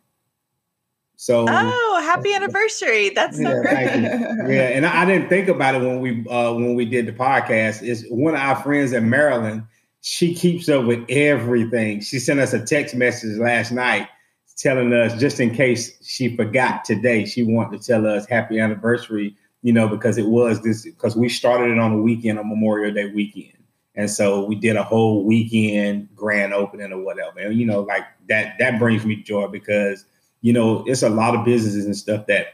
So 1.16 1.46
Oh, 1.48 2.00
happy 2.02 2.32
anniversary. 2.34 3.10
That's 3.10 3.36
so 3.36 3.42
Yeah, 3.42 3.62
great. 3.62 4.54
yeah, 4.54 4.68
and 4.68 4.86
I, 4.86 5.02
I 5.02 5.04
didn't 5.04 5.28
think 5.28 5.48
about 5.48 5.74
it 5.74 5.80
when 5.80 6.00
we 6.00 6.24
uh, 6.28 6.52
when 6.54 6.74
we 6.74 6.84
did 6.84 7.06
the 7.06 7.12
podcast. 7.12 7.82
Is 7.82 8.06
one 8.08 8.34
of 8.34 8.40
our 8.40 8.56
friends 8.56 8.92
in 8.92 9.10
Maryland. 9.10 9.64
She 10.00 10.32
keeps 10.32 10.68
up 10.68 10.84
with 10.86 11.04
everything. 11.08 12.00
She 12.00 12.20
sent 12.20 12.38
us 12.38 12.52
a 12.52 12.64
text 12.64 12.94
message 12.94 13.36
last 13.38 13.72
night 13.72 14.08
telling 14.56 14.92
us 14.92 15.18
just 15.20 15.40
in 15.40 15.52
case 15.54 15.92
she 16.06 16.36
forgot 16.36 16.84
today. 16.84 17.24
She 17.24 17.42
wanted 17.42 17.80
to 17.80 17.86
tell 17.86 18.06
us 18.06 18.26
happy 18.26 18.60
anniversary. 18.60 19.36
You 19.62 19.72
know, 19.72 19.88
because 19.88 20.18
it 20.18 20.26
was 20.26 20.62
this 20.62 20.84
because 20.84 21.16
we 21.16 21.28
started 21.28 21.72
it 21.72 21.78
on 21.80 21.96
the 21.96 22.00
weekend 22.02 22.38
on 22.38 22.48
Memorial 22.48 22.94
Day 22.94 23.06
weekend, 23.12 23.57
and 23.98 24.08
so 24.08 24.44
we 24.44 24.54
did 24.54 24.76
a 24.76 24.82
whole 24.84 25.24
weekend 25.24 26.08
grand 26.14 26.54
opening 26.54 26.92
or 26.92 27.02
whatever. 27.02 27.40
And 27.40 27.58
you 27.58 27.66
know, 27.66 27.80
like 27.80 28.04
that 28.28 28.54
that 28.60 28.78
brings 28.78 29.04
me 29.04 29.16
joy 29.16 29.48
because 29.48 30.06
you 30.40 30.52
know 30.52 30.84
it's 30.86 31.02
a 31.02 31.08
lot 31.10 31.34
of 31.34 31.44
businesses 31.44 31.84
and 31.84 31.96
stuff 31.96 32.26
that 32.26 32.46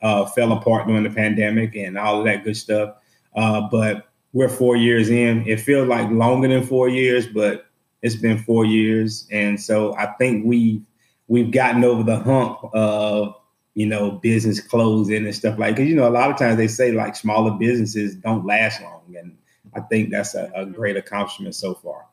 uh, 0.00 0.24
fell 0.26 0.52
apart 0.52 0.86
during 0.86 1.02
the 1.02 1.10
pandemic 1.10 1.74
and 1.74 1.98
all 1.98 2.20
of 2.20 2.24
that 2.26 2.44
good 2.44 2.56
stuff. 2.56 2.94
Uh, 3.34 3.62
but 3.68 4.10
we're 4.32 4.48
four 4.48 4.76
years 4.76 5.10
in. 5.10 5.44
It 5.46 5.60
feels 5.60 5.88
like 5.88 6.08
longer 6.08 6.46
than 6.46 6.64
four 6.64 6.88
years, 6.88 7.26
but 7.26 7.66
it's 8.02 8.16
been 8.16 8.38
four 8.38 8.64
years, 8.64 9.26
and 9.32 9.60
so 9.60 9.96
I 9.96 10.06
think 10.18 10.46
we 10.46 10.82
we've 11.26 11.50
gotten 11.50 11.82
over 11.82 12.04
the 12.04 12.20
hump 12.20 12.60
of 12.74 13.34
you 13.74 13.86
know 13.86 14.12
business 14.12 14.60
closing 14.60 15.24
and 15.24 15.34
stuff 15.34 15.58
like. 15.58 15.74
Because 15.74 15.88
you 15.90 15.96
know 15.96 16.08
a 16.08 16.10
lot 16.10 16.30
of 16.30 16.38
times 16.38 16.58
they 16.58 16.68
say 16.68 16.92
like 16.92 17.16
smaller 17.16 17.50
businesses 17.58 18.14
don't 18.14 18.46
last 18.46 18.80
long, 18.82 19.02
and 19.18 19.36
I 19.74 19.80
think 19.80 20.10
that's 20.10 20.34
a, 20.34 20.44
a 20.54 20.64
mm-hmm. 20.64 20.72
great 20.72 20.96
accomplishment 20.96 21.54
so 21.54 21.74
far. 21.74 22.06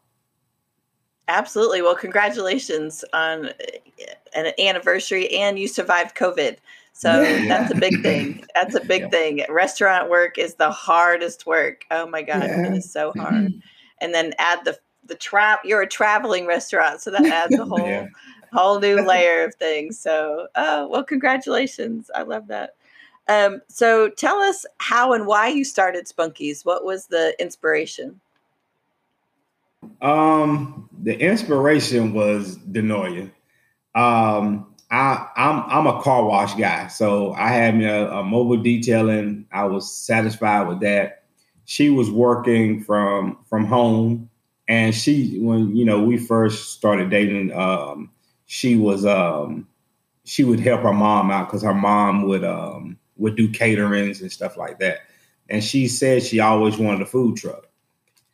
Absolutely. 1.27 1.81
Well, 1.81 1.95
congratulations 1.95 3.05
on 3.13 3.51
an 4.33 4.51
anniversary 4.59 5.29
and 5.29 5.59
you 5.59 5.67
survived 5.67 6.15
COVID. 6.15 6.57
So 6.93 7.21
Yeah. 7.21 7.47
that's 7.47 7.71
a 7.71 7.75
big 7.75 8.01
thing. 8.03 8.43
That's 8.55 8.75
a 8.75 8.83
big 8.83 9.03
Yeah. 9.03 9.09
thing. 9.09 9.45
Restaurant 9.47 10.09
work 10.09 10.37
is 10.37 10.55
the 10.55 10.71
hardest 10.71 11.45
work. 11.45 11.85
Oh 11.91 12.07
my 12.07 12.23
God. 12.23 12.43
Yeah. 12.43 12.67
It 12.67 12.77
is 12.77 12.91
so 12.91 13.13
hard. 13.15 13.33
Mm-hmm. 13.33 13.59
and 14.01 14.13
then 14.13 14.33
add 14.39 14.63
the 14.65 14.77
the 15.05 15.15
trap 15.15 15.61
you're 15.65 15.81
a 15.81 15.87
traveling 15.87 16.45
restaurant. 16.45 17.01
So 17.01 17.11
that 17.11 17.25
adds 17.25 17.57
a 17.57 17.65
whole 17.65 18.07
whole 18.53 18.79
new 18.79 19.01
layer 19.05 19.43
of 19.43 19.53
things. 19.55 19.99
So 19.99 20.47
oh 20.55 20.87
well 20.87 21.03
congratulations. 21.03 22.09
I 22.15 22.23
love 22.23 22.47
that. 22.47 22.75
Um, 23.29 23.61
so 23.67 24.09
tell 24.09 24.39
us 24.39 24.65
how 24.79 25.13
and 25.13 25.27
why 25.27 25.47
you 25.49 25.63
started 25.63 26.07
Spunkies. 26.07 26.65
What 26.65 26.83
was 26.83 27.05
the 27.05 27.35
inspiration? 27.39 28.19
Um, 30.01 30.89
the 31.03 31.17
inspiration 31.17 32.13
was 32.13 32.57
Denoya. 32.57 33.31
Um, 33.93 34.75
I 34.89 35.27
I'm 35.37 35.63
I'm 35.67 35.87
a 35.87 36.01
car 36.01 36.25
wash 36.25 36.55
guy, 36.55 36.87
so 36.87 37.33
I 37.33 37.49
had 37.49 37.77
me 37.77 37.85
a, 37.85 38.09
a 38.11 38.23
mobile 38.23 38.57
detailing. 38.57 39.45
I 39.51 39.65
was 39.65 39.93
satisfied 39.93 40.67
with 40.67 40.79
that. 40.79 41.25
She 41.65 41.91
was 41.91 42.09
working 42.09 42.83
from 42.83 43.37
from 43.45 43.65
home, 43.65 44.27
and 44.67 44.93
she 44.95 45.37
when 45.39 45.75
you 45.75 45.85
know 45.85 46.01
we 46.01 46.17
first 46.17 46.73
started 46.73 47.11
dating, 47.11 47.53
um, 47.53 48.09
she 48.47 48.75
was 48.75 49.05
um 49.05 49.67
she 50.23 50.43
would 50.43 50.59
help 50.59 50.81
her 50.81 50.93
mom 50.93 51.29
out 51.29 51.47
because 51.47 51.61
her 51.61 51.75
mom 51.75 52.23
would 52.23 52.43
um 52.43 52.97
would 53.19 53.35
do 53.35 53.47
caterings 53.47 54.21
and 54.21 54.31
stuff 54.31 54.57
like 54.57 54.79
that. 54.79 54.99
And 55.49 55.63
she 55.63 55.87
said 55.87 56.23
she 56.23 56.39
always 56.39 56.77
wanted 56.77 57.01
a 57.01 57.05
food 57.05 57.37
truck. 57.37 57.67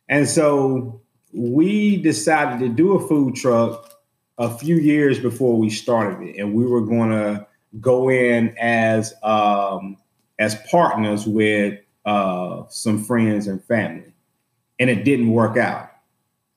And 0.08 0.28
so 0.28 1.00
we 1.32 1.96
decided 1.98 2.60
to 2.60 2.68
do 2.68 2.92
a 2.94 3.08
food 3.08 3.34
truck 3.34 3.92
a 4.38 4.50
few 4.56 4.76
years 4.76 5.18
before 5.18 5.56
we 5.56 5.70
started 5.70 6.28
it, 6.28 6.38
and 6.38 6.54
we 6.54 6.66
were 6.66 6.82
going 6.82 7.10
to 7.10 7.46
go 7.80 8.10
in 8.10 8.56
as 8.58 9.14
um, 9.22 9.96
as 10.38 10.54
partners 10.70 11.26
with 11.26 11.78
uh, 12.04 12.64
some 12.68 13.02
friends 13.02 13.46
and 13.46 13.62
family, 13.64 14.12
and 14.78 14.90
it 14.90 15.04
didn't 15.04 15.30
work 15.30 15.56
out. 15.56 15.90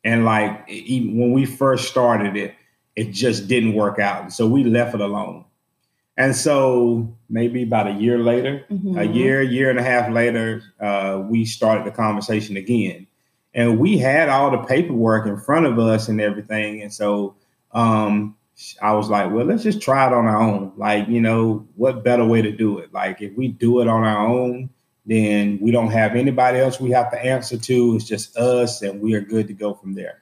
And 0.03 0.25
like 0.25 0.67
even 0.69 1.17
when 1.17 1.31
we 1.31 1.45
first 1.45 1.89
started 1.89 2.35
it, 2.35 2.53
it 2.95 3.11
just 3.11 3.47
didn't 3.47 3.73
work 3.73 3.99
out, 3.99 4.23
and 4.23 4.33
so 4.33 4.47
we 4.47 4.63
left 4.63 4.95
it 4.95 5.01
alone. 5.01 5.45
And 6.19 6.35
so 6.35 7.15
maybe 7.29 7.63
about 7.63 7.87
a 7.87 7.93
year 7.93 8.19
later, 8.19 8.65
a 8.69 8.73
Mhm. 8.73 9.15
year, 9.15 9.41
year 9.41 9.69
and 9.69 9.79
a 9.79 9.83
half 9.83 10.11
later, 10.11 10.61
uh, 10.81 11.23
we 11.29 11.45
started 11.45 11.85
the 11.85 11.91
conversation 11.91 12.57
again. 12.57 13.07
And 13.55 13.79
we 13.79 13.97
had 13.97 14.27
all 14.27 14.51
the 14.51 14.57
paperwork 14.57 15.25
in 15.25 15.37
front 15.37 15.65
of 15.65 15.79
us 15.79 16.09
and 16.09 16.19
everything. 16.19 16.81
And 16.83 16.93
so 16.93 17.35
um, 17.71 18.35
I 18.81 18.93
was 18.93 19.09
like, 19.09 19.31
well, 19.31 19.45
let's 19.45 19.63
just 19.63 19.81
try 19.81 20.07
it 20.07 20.13
on 20.13 20.25
our 20.25 20.41
own. 20.41 20.73
Like, 20.75 21.07
you 21.07 21.21
know, 21.21 21.65
what 21.75 22.03
better 22.03 22.25
way 22.25 22.41
to 22.41 22.51
do 22.51 22.79
it? 22.79 22.93
Like, 22.93 23.21
if 23.21 23.37
we 23.37 23.47
do 23.47 23.79
it 23.79 23.87
on 23.87 24.03
our 24.03 24.27
own, 24.27 24.69
then 25.05 25.57
we 25.61 25.71
don't 25.71 25.91
have 25.91 26.15
anybody 26.15 26.59
else 26.59 26.81
we 26.81 26.91
have 26.91 27.09
to 27.11 27.25
answer 27.25 27.57
to. 27.57 27.95
It's 27.95 28.03
just 28.05 28.35
us, 28.37 28.81
and 28.81 29.01
we 29.01 29.13
are 29.13 29.21
good 29.21 29.47
to 29.47 29.53
go 29.53 29.73
from 29.73 29.93
there. 29.93 30.17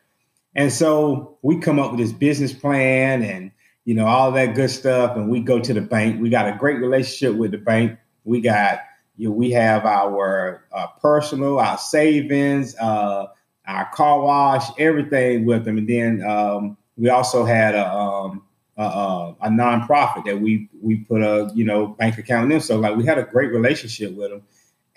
And 0.55 0.71
so 0.71 1.37
we 1.41 1.57
come 1.57 1.79
up 1.79 1.91
with 1.91 1.99
this 1.99 2.11
business 2.11 2.53
plan 2.53 3.23
and 3.23 3.51
you 3.87 3.93
know 3.93 4.05
all 4.05 4.33
that 4.33 4.53
good 4.53 4.69
stuff, 4.69 5.15
and 5.15 5.29
we 5.29 5.39
go 5.39 5.59
to 5.59 5.73
the 5.73 5.79
bank. 5.79 6.21
We 6.21 6.29
got 6.29 6.45
a 6.45 6.57
great 6.57 6.81
relationship 6.81 7.37
with 7.37 7.51
the 7.51 7.57
bank. 7.57 7.97
We 8.25 8.41
got 8.41 8.81
you 9.15 9.29
know, 9.29 9.33
we 9.33 9.49
have 9.51 9.85
our 9.85 10.65
uh, 10.73 10.87
personal, 11.01 11.57
our 11.57 11.77
savings, 11.77 12.75
uh, 12.75 13.27
our 13.65 13.89
car 13.93 14.21
wash, 14.21 14.67
everything 14.77 15.45
with 15.45 15.63
them, 15.63 15.77
and 15.77 15.87
then 15.87 16.21
um, 16.29 16.75
we 16.97 17.07
also 17.07 17.45
had 17.45 17.75
a, 17.75 17.89
um, 17.89 18.43
a, 18.75 18.83
a, 18.83 19.35
a 19.43 19.49
nonprofit 19.49 20.25
that 20.25 20.41
we 20.41 20.67
we 20.81 20.97
put 20.97 21.21
a 21.21 21.49
you 21.55 21.63
know 21.63 21.87
bank 21.87 22.17
account 22.17 22.51
in. 22.51 22.59
So 22.59 22.77
like 22.77 22.97
we 22.97 23.05
had 23.05 23.17
a 23.17 23.23
great 23.23 23.53
relationship 23.53 24.13
with 24.17 24.31
them, 24.31 24.43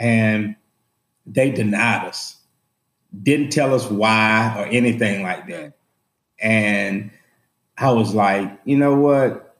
and 0.00 0.56
they 1.26 1.52
denied 1.52 2.08
us, 2.08 2.38
didn't 3.22 3.50
tell 3.50 3.72
us 3.72 3.88
why 3.88 4.52
or 4.58 4.66
anything 4.66 5.22
like 5.22 5.46
that, 5.46 5.74
and 6.40 7.12
I 7.80 7.90
was 7.92 8.14
like, 8.14 8.60
you 8.64 8.76
know 8.76 8.94
what, 8.94 9.56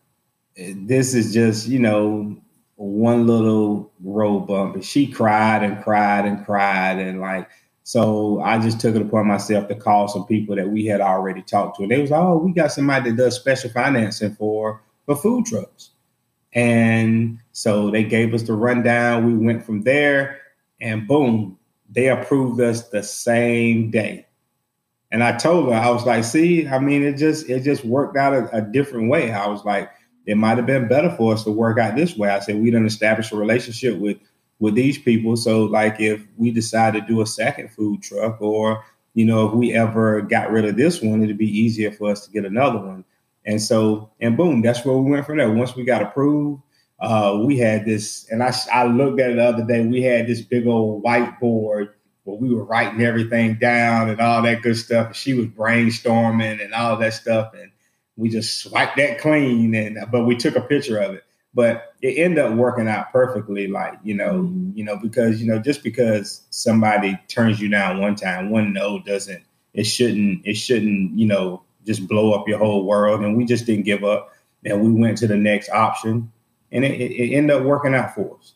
this 0.57 1.15
is 1.15 1.33
just 1.33 1.69
you 1.69 1.79
know 1.79 2.37
one 2.77 3.27
little 3.27 3.93
road 4.03 4.41
bump, 4.41 4.75
and 4.75 4.85
she 4.85 5.07
cried 5.07 5.62
and 5.62 5.83
cried 5.83 6.27
and 6.27 6.45
cried 6.45 6.99
and 6.99 7.21
like. 7.21 7.49
So 7.83 8.41
I 8.43 8.59
just 8.61 8.79
took 8.79 8.95
it 8.95 9.03
upon 9.03 9.27
myself 9.27 9.67
to 9.69 9.75
call 9.75 10.07
some 10.07 10.27
people 10.27 10.55
that 10.55 10.69
we 10.69 10.85
had 10.85 11.00
already 11.00 11.43
talked 11.43 11.79
to. 11.79 11.83
And 11.83 11.91
they 11.91 12.00
was, 12.00 12.11
like, 12.11 12.21
oh, 12.21 12.37
we 12.39 12.53
got 12.53 12.71
somebody 12.71 13.11
that 13.11 13.17
does 13.17 13.35
special 13.35 13.71
financing 13.71 14.35
for 14.37 14.81
for 15.07 15.17
food 15.17 15.47
trucks. 15.47 15.91
And 16.53 17.39
so 17.53 17.91
they 17.91 18.05
gave 18.05 18.35
us 18.35 18.43
the 18.43 18.53
rundown. 18.53 19.27
We 19.27 19.47
went 19.47 19.65
from 19.65 19.83
there, 19.83 20.41
and 20.81 21.09
boom, 21.09 21.59
they 21.91 22.09
approved 22.09 22.61
us 22.61 22.89
the 22.91 23.03
same 23.03 23.91
day. 23.91 24.27
And 25.12 25.25
I 25.25 25.37
told 25.37 25.73
her, 25.73 25.79
I 25.79 25.90
was 25.90 26.07
like, 26.07 26.25
see, 26.25 26.69
I 26.69 26.79
mean, 26.79 27.02
it 27.02 27.17
just 27.17 27.49
it 27.49 27.62
just 27.62 27.85
worked 27.85 28.17
out 28.17 28.33
a, 28.33 28.57
a 28.57 28.61
different 28.61 29.09
way. 29.11 29.33
I 29.33 29.47
was 29.49 29.64
like, 29.64 29.90
it 30.26 30.37
might 30.37 30.57
have 30.57 30.67
been 30.67 30.88
better 30.88 31.11
for 31.17 31.33
us 31.33 31.45
to 31.45 31.50
work 31.50 31.79
out 31.79 31.97
this 31.97 32.17
way. 32.17 32.29
I 32.29 32.38
said, 32.38 32.61
we 32.61 32.71
didn't 32.71 32.87
establish 32.87 33.33
a 33.33 33.37
relationship 33.37 33.99
with 33.99 34.19
with 34.61 34.75
these 34.75 34.99
people. 34.99 35.37
So 35.37 35.64
like 35.64 36.00
if 36.00 36.25
we 36.37 36.50
decide 36.50 36.95
to 36.95 37.00
do 37.00 37.23
a 37.23 37.26
second 37.26 37.71
food 37.71 38.02
truck 38.02 38.40
or, 38.40 38.85
you 39.14 39.25
know, 39.25 39.49
if 39.49 39.55
we 39.55 39.73
ever 39.73 40.21
got 40.21 40.50
rid 40.50 40.67
of 40.67 40.76
this 40.76 41.02
one, 41.02 41.23
it'd 41.23 41.38
be 41.38 41.59
easier 41.59 41.90
for 41.90 42.11
us 42.11 42.25
to 42.26 42.31
get 42.31 42.45
another 42.45 42.79
one. 42.79 43.05
And 43.47 43.61
so, 43.61 44.11
and 44.21 44.37
boom, 44.37 44.61
that's 44.61 44.85
where 44.85 44.97
we 44.97 45.11
went 45.11 45.26
from 45.26 45.38
there. 45.38 45.50
Once 45.50 45.75
we 45.75 45.85
got 45.85 46.02
approved, 46.02 46.62
uh, 47.00 47.40
we 47.43 47.57
had 47.57 47.87
this, 47.87 48.31
and 48.31 48.43
I, 48.43 48.55
I 48.71 48.85
looked 48.85 49.19
at 49.19 49.31
it 49.31 49.37
the 49.37 49.45
other 49.45 49.64
day, 49.64 49.85
we 49.87 50.02
had 50.02 50.26
this 50.26 50.43
big 50.43 50.67
old 50.67 51.02
whiteboard 51.02 51.95
where 52.25 52.37
we 52.37 52.53
were 52.55 52.65
writing 52.65 53.03
everything 53.03 53.55
down 53.55 54.11
and 54.11 54.21
all 54.21 54.43
that 54.43 54.62
good 54.62 54.77
stuff. 54.77 55.09
And 55.09 55.17
she 55.17 55.35
was 55.35 55.47
brainstorming 55.47 56.62
and 56.65 56.75
all 56.75 56.97
that 56.99 57.15
stuff. 57.15 57.53
And 57.55 57.71
we 58.17 58.29
just 58.29 58.62
swiped 58.62 58.97
that 58.99 59.19
clean. 59.19 59.75
And, 59.75 59.99
but 60.11 60.25
we 60.27 60.37
took 60.37 60.57
a 60.57 60.61
picture 60.61 60.99
of 60.99 61.15
it. 61.15 61.25
but 61.53 61.95
it 62.00 62.17
ended 62.17 62.39
up 62.39 62.55
working 62.55 62.87
out 62.87 63.11
perfectly. 63.11 63.67
Like 63.67 63.95
you 64.05 64.15
know, 64.15 64.43
Mhm. 64.45 64.77
you 64.77 64.85
know, 64.85 64.97
because 64.97 65.43
you 65.43 65.49
know, 65.49 65.59
just 65.59 65.83
because 65.83 66.43
somebody 66.50 67.19
turns 67.29 67.61
you 67.61 67.69
down 67.69 68.00
one 68.00 68.15
time, 68.15 68.50
one 68.50 68.73
no 68.73 69.00
doesn't. 69.00 69.43
It 69.75 69.85
shouldn't. 69.85 70.43
It 70.47 70.55
shouldn't. 70.55 71.19
You 71.19 71.27
know, 71.27 71.62
just 71.87 72.07
blow 72.07 72.33
up 72.35 72.47
your 72.49 72.59
whole 72.59 72.85
world. 72.87 73.23
And 73.23 73.37
we 73.37 73.45
just 73.45 73.67
didn't 73.67 73.85
give 73.85 74.05
up, 74.05 74.33
and 74.65 74.81
we 74.81 74.93
went 74.93 75.19
to 75.19 75.27
the 75.27 75.37
next 75.37 75.71
option, 75.71 76.31
and 76.71 76.85
it, 76.85 77.00
it, 77.00 77.11
it 77.12 77.35
ended 77.35 77.57
up 77.57 77.65
working 77.65 77.95
out 77.97 78.15
for 78.15 78.37
us. 78.39 78.55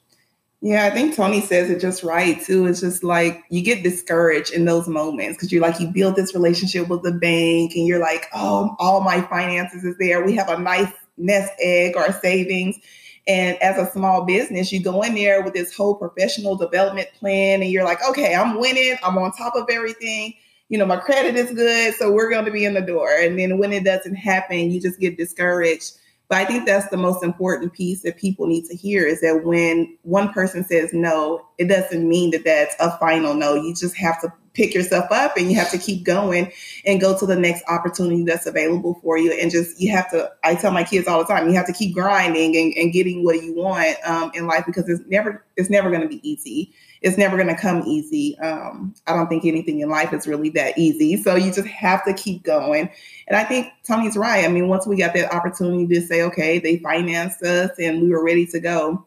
Yeah, 0.64 0.86
I 0.86 0.90
think 0.90 1.14
Tony 1.14 1.42
says 1.42 1.68
it 1.68 1.78
just 1.78 2.02
right 2.02 2.42
too. 2.42 2.64
It's 2.64 2.80
just 2.80 3.04
like 3.04 3.44
you 3.50 3.60
get 3.60 3.82
discouraged 3.82 4.54
in 4.54 4.64
those 4.64 4.88
moments 4.88 5.36
because 5.36 5.52
you're 5.52 5.60
like 5.60 5.78
you 5.78 5.88
build 5.88 6.16
this 6.16 6.34
relationship 6.34 6.88
with 6.88 7.02
the 7.02 7.12
bank 7.12 7.74
and 7.76 7.86
you're 7.86 7.98
like, 7.98 8.28
oh, 8.32 8.74
all 8.78 9.02
my 9.02 9.20
finances 9.20 9.84
is 9.84 9.94
there. 9.98 10.24
We 10.24 10.34
have 10.36 10.48
a 10.48 10.58
nice 10.58 10.90
nest 11.18 11.52
egg 11.60 11.96
or 11.96 12.10
savings. 12.12 12.78
And 13.26 13.62
as 13.62 13.76
a 13.76 13.92
small 13.92 14.24
business, 14.24 14.72
you 14.72 14.82
go 14.82 15.02
in 15.02 15.14
there 15.14 15.42
with 15.42 15.52
this 15.52 15.76
whole 15.76 15.96
professional 15.96 16.56
development 16.56 17.08
plan 17.20 17.60
and 17.60 17.70
you're 17.70 17.84
like, 17.84 18.02
okay, 18.08 18.34
I'm 18.34 18.58
winning. 18.58 18.96
I'm 19.04 19.18
on 19.18 19.32
top 19.32 19.56
of 19.56 19.66
everything. 19.68 20.32
You 20.70 20.78
know, 20.78 20.86
my 20.86 20.96
credit 20.96 21.36
is 21.36 21.52
good. 21.52 21.92
So 21.96 22.10
we're 22.10 22.30
going 22.30 22.46
to 22.46 22.50
be 22.50 22.64
in 22.64 22.72
the 22.72 22.80
door. 22.80 23.10
And 23.10 23.38
then 23.38 23.58
when 23.58 23.74
it 23.74 23.84
doesn't 23.84 24.14
happen, 24.14 24.70
you 24.70 24.80
just 24.80 24.98
get 24.98 25.18
discouraged. 25.18 25.92
But 26.34 26.40
I 26.40 26.46
think 26.46 26.66
that's 26.66 26.88
the 26.88 26.96
most 26.96 27.22
important 27.22 27.74
piece 27.74 28.02
that 28.02 28.16
people 28.16 28.48
need 28.48 28.64
to 28.64 28.74
hear 28.74 29.06
is 29.06 29.20
that 29.20 29.44
when 29.44 29.96
one 30.02 30.32
person 30.32 30.64
says 30.64 30.92
no, 30.92 31.46
it 31.58 31.68
doesn't 31.68 32.08
mean 32.08 32.32
that 32.32 32.44
that's 32.44 32.74
a 32.80 32.98
final 32.98 33.34
no. 33.34 33.54
You 33.54 33.72
just 33.72 33.96
have 33.96 34.20
to 34.22 34.32
pick 34.54 34.72
yourself 34.72 35.10
up 35.10 35.36
and 35.36 35.50
you 35.50 35.56
have 35.56 35.70
to 35.70 35.78
keep 35.78 36.04
going 36.04 36.50
and 36.86 37.00
go 37.00 37.18
to 37.18 37.26
the 37.26 37.36
next 37.36 37.62
opportunity 37.68 38.22
that's 38.22 38.46
available 38.46 38.98
for 39.02 39.18
you. 39.18 39.32
And 39.32 39.50
just, 39.50 39.80
you 39.80 39.90
have 39.90 40.10
to, 40.12 40.30
I 40.44 40.54
tell 40.54 40.70
my 40.70 40.84
kids 40.84 41.06
all 41.06 41.18
the 41.18 41.26
time, 41.26 41.48
you 41.48 41.54
have 41.54 41.66
to 41.66 41.72
keep 41.72 41.94
grinding 41.94 42.56
and, 42.56 42.72
and 42.76 42.92
getting 42.92 43.24
what 43.24 43.42
you 43.42 43.54
want 43.54 43.96
um, 44.04 44.30
in 44.34 44.46
life 44.46 44.64
because 44.64 44.88
it's 44.88 45.02
never, 45.08 45.44
it's 45.56 45.70
never 45.70 45.90
going 45.90 46.02
to 46.02 46.08
be 46.08 46.26
easy. 46.28 46.72
It's 47.02 47.18
never 47.18 47.36
going 47.36 47.54
to 47.54 47.60
come 47.60 47.82
easy. 47.82 48.38
Um, 48.38 48.94
I 49.06 49.12
don't 49.12 49.28
think 49.28 49.44
anything 49.44 49.80
in 49.80 49.90
life 49.90 50.14
is 50.14 50.26
really 50.26 50.48
that 50.50 50.78
easy. 50.78 51.20
So 51.22 51.34
you 51.34 51.52
just 51.52 51.68
have 51.68 52.02
to 52.06 52.14
keep 52.14 52.44
going. 52.44 52.90
And 53.26 53.36
I 53.36 53.44
think 53.44 53.68
Tony's 53.86 54.16
right. 54.16 54.44
I 54.44 54.48
mean, 54.48 54.68
once 54.68 54.86
we 54.86 54.96
got 54.96 55.12
that 55.14 55.34
opportunity 55.34 55.86
to 55.94 56.06
say, 56.06 56.22
okay, 56.22 56.58
they 56.58 56.78
financed 56.78 57.42
us 57.42 57.72
and 57.78 58.00
we 58.00 58.08
were 58.08 58.24
ready 58.24 58.46
to 58.46 58.60
go, 58.60 59.06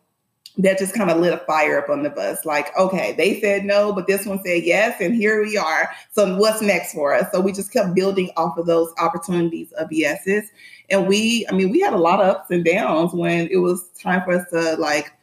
that 0.59 0.79
just 0.79 0.93
kind 0.93 1.11
of 1.11 1.17
lit 1.17 1.33
a 1.33 1.37
fire 1.37 1.77
up 1.77 1.89
on 1.89 2.03
the 2.03 2.09
bus. 2.09 2.45
Like, 2.45 2.75
okay, 2.77 3.13
they 3.13 3.39
said 3.39 3.63
no, 3.63 3.93
but 3.93 4.07
this 4.07 4.25
one 4.25 4.41
said 4.43 4.63
yes, 4.63 4.99
and 4.99 5.13
here 5.15 5.43
we 5.43 5.57
are. 5.57 5.89
So 6.11 6.37
what's 6.37 6.61
next 6.61 6.93
for 6.93 7.13
us? 7.13 7.31
So 7.31 7.39
we 7.39 7.51
just 7.51 7.71
kept 7.71 7.93
building 7.93 8.31
off 8.37 8.57
of 8.57 8.65
those 8.65 8.91
opportunities 8.97 9.71
of 9.73 9.91
yeses. 9.91 10.49
And 10.89 11.07
we, 11.07 11.45
I 11.49 11.53
mean, 11.53 11.69
we 11.69 11.81
had 11.81 11.93
a 11.93 11.97
lot 11.97 12.19
of 12.19 12.27
ups 12.27 12.51
and 12.51 12.65
downs 12.65 13.13
when 13.13 13.47
it 13.51 13.57
was 13.57 13.89
time 14.01 14.23
for 14.23 14.33
us 14.33 14.49
to 14.51 14.75
like 14.75 15.13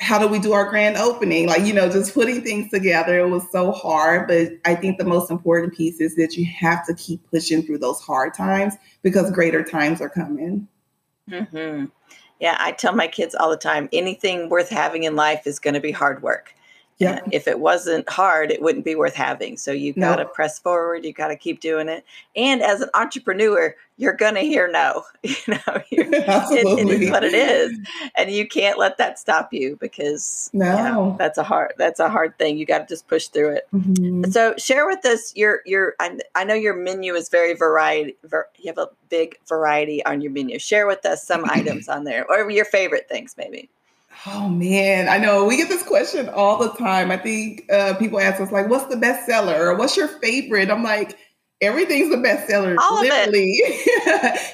how 0.00 0.18
do 0.18 0.28
we 0.28 0.38
do 0.38 0.52
our 0.52 0.68
grand 0.68 0.96
opening? 0.96 1.46
Like, 1.46 1.62
you 1.64 1.72
know, 1.72 1.88
just 1.88 2.14
putting 2.14 2.42
things 2.42 2.70
together. 2.70 3.18
It 3.18 3.28
was 3.28 3.50
so 3.50 3.72
hard. 3.72 4.28
But 4.28 4.52
I 4.64 4.74
think 4.74 4.98
the 4.98 5.04
most 5.04 5.30
important 5.30 5.74
piece 5.74 6.00
is 6.00 6.14
that 6.16 6.36
you 6.36 6.46
have 6.46 6.86
to 6.86 6.94
keep 6.94 7.28
pushing 7.30 7.62
through 7.62 7.78
those 7.78 8.00
hard 8.00 8.34
times 8.34 8.74
because 9.02 9.30
greater 9.30 9.62
times 9.62 10.00
are 10.00 10.08
coming. 10.08 10.68
hmm 11.28 11.86
Yeah, 12.40 12.56
I 12.60 12.72
tell 12.72 12.94
my 12.94 13.08
kids 13.08 13.34
all 13.34 13.50
the 13.50 13.56
time 13.56 13.88
anything 13.92 14.48
worth 14.48 14.68
having 14.68 15.04
in 15.04 15.16
life 15.16 15.46
is 15.46 15.58
going 15.58 15.74
to 15.74 15.80
be 15.80 15.90
hard 15.90 16.22
work. 16.22 16.54
Yeah. 16.98 17.20
Uh, 17.24 17.28
if 17.30 17.46
it 17.46 17.60
wasn't 17.60 18.08
hard, 18.08 18.50
it 18.50 18.60
wouldn't 18.60 18.84
be 18.84 18.96
worth 18.96 19.14
having. 19.14 19.56
So 19.56 19.70
you 19.70 19.92
got 19.92 20.16
to 20.16 20.24
No. 20.24 20.28
press 20.30 20.58
forward. 20.58 21.04
You 21.04 21.12
got 21.12 21.28
to 21.28 21.36
keep 21.36 21.60
doing 21.60 21.88
it. 21.88 22.04
And 22.34 22.60
as 22.60 22.80
an 22.80 22.90
entrepreneur, 22.92 23.76
you're 23.98 24.14
going 24.14 24.34
to 24.34 24.40
hear 24.40 24.68
no. 24.68 25.04
You 25.22 25.34
know, 25.48 25.58
it, 25.90 26.88
is 27.02 27.10
what 27.10 27.22
it 27.24 27.34
is, 27.34 27.78
and 28.16 28.30
you 28.30 28.46
can't 28.48 28.78
let 28.78 28.96
that 28.98 29.18
stop 29.18 29.52
you 29.52 29.76
because 29.80 30.50
you 30.52 30.60
know, 30.60 30.76
No. 30.76 31.16
that's 31.18 31.38
a 31.38 31.42
hard 31.42 31.74
that's 31.76 32.00
a 32.00 32.08
hard 32.08 32.36
thing. 32.38 32.56
You 32.58 32.64
got 32.66 32.78
to 32.78 32.86
just 32.86 33.06
push 33.08 33.26
through 33.28 33.56
it. 33.56 33.66
Mhm. 33.74 34.32
So 34.32 34.54
share 34.56 34.86
with 34.86 35.04
us 35.04 35.34
your 35.36 35.60
your. 35.66 35.94
I, 36.00 36.18
I 36.34 36.44
know 36.44 36.54
your 36.54 36.74
menu 36.74 37.14
is 37.14 37.28
very 37.28 37.54
variety. 37.54 38.16
Ver, 38.24 38.46
you 38.58 38.68
have 38.68 38.78
a 38.78 38.88
big 39.08 39.36
variety 39.48 40.04
on 40.06 40.20
your 40.20 40.32
menu. 40.32 40.58
Share 40.58 40.86
with 40.86 41.04
us 41.04 41.22
some 41.24 41.44
items 41.50 41.88
on 41.88 42.04
there, 42.04 42.24
or 42.30 42.50
your 42.50 42.64
favorite 42.64 43.08
things, 43.08 43.34
maybe. 43.36 43.68
Oh 44.26 44.48
man, 44.48 45.08
I 45.08 45.18
know 45.18 45.44
we 45.44 45.56
get 45.56 45.68
this 45.68 45.82
question 45.82 46.28
all 46.28 46.58
the 46.58 46.70
time. 46.70 47.10
I 47.10 47.16
think 47.16 47.70
uh, 47.72 47.94
people 47.94 48.20
ask 48.20 48.40
us 48.40 48.50
like, 48.50 48.68
"What's 48.68 48.86
the 48.86 48.96
best 48.96 49.26
seller?" 49.26 49.68
or 49.68 49.76
"What's 49.76 49.96
your 49.96 50.08
favorite?" 50.08 50.70
I'm 50.70 50.82
like, 50.82 51.16
everything's 51.60 52.10
the 52.10 52.18
best 52.18 52.48
seller, 52.48 52.76
All 52.80 53.00
literally, 53.00 53.60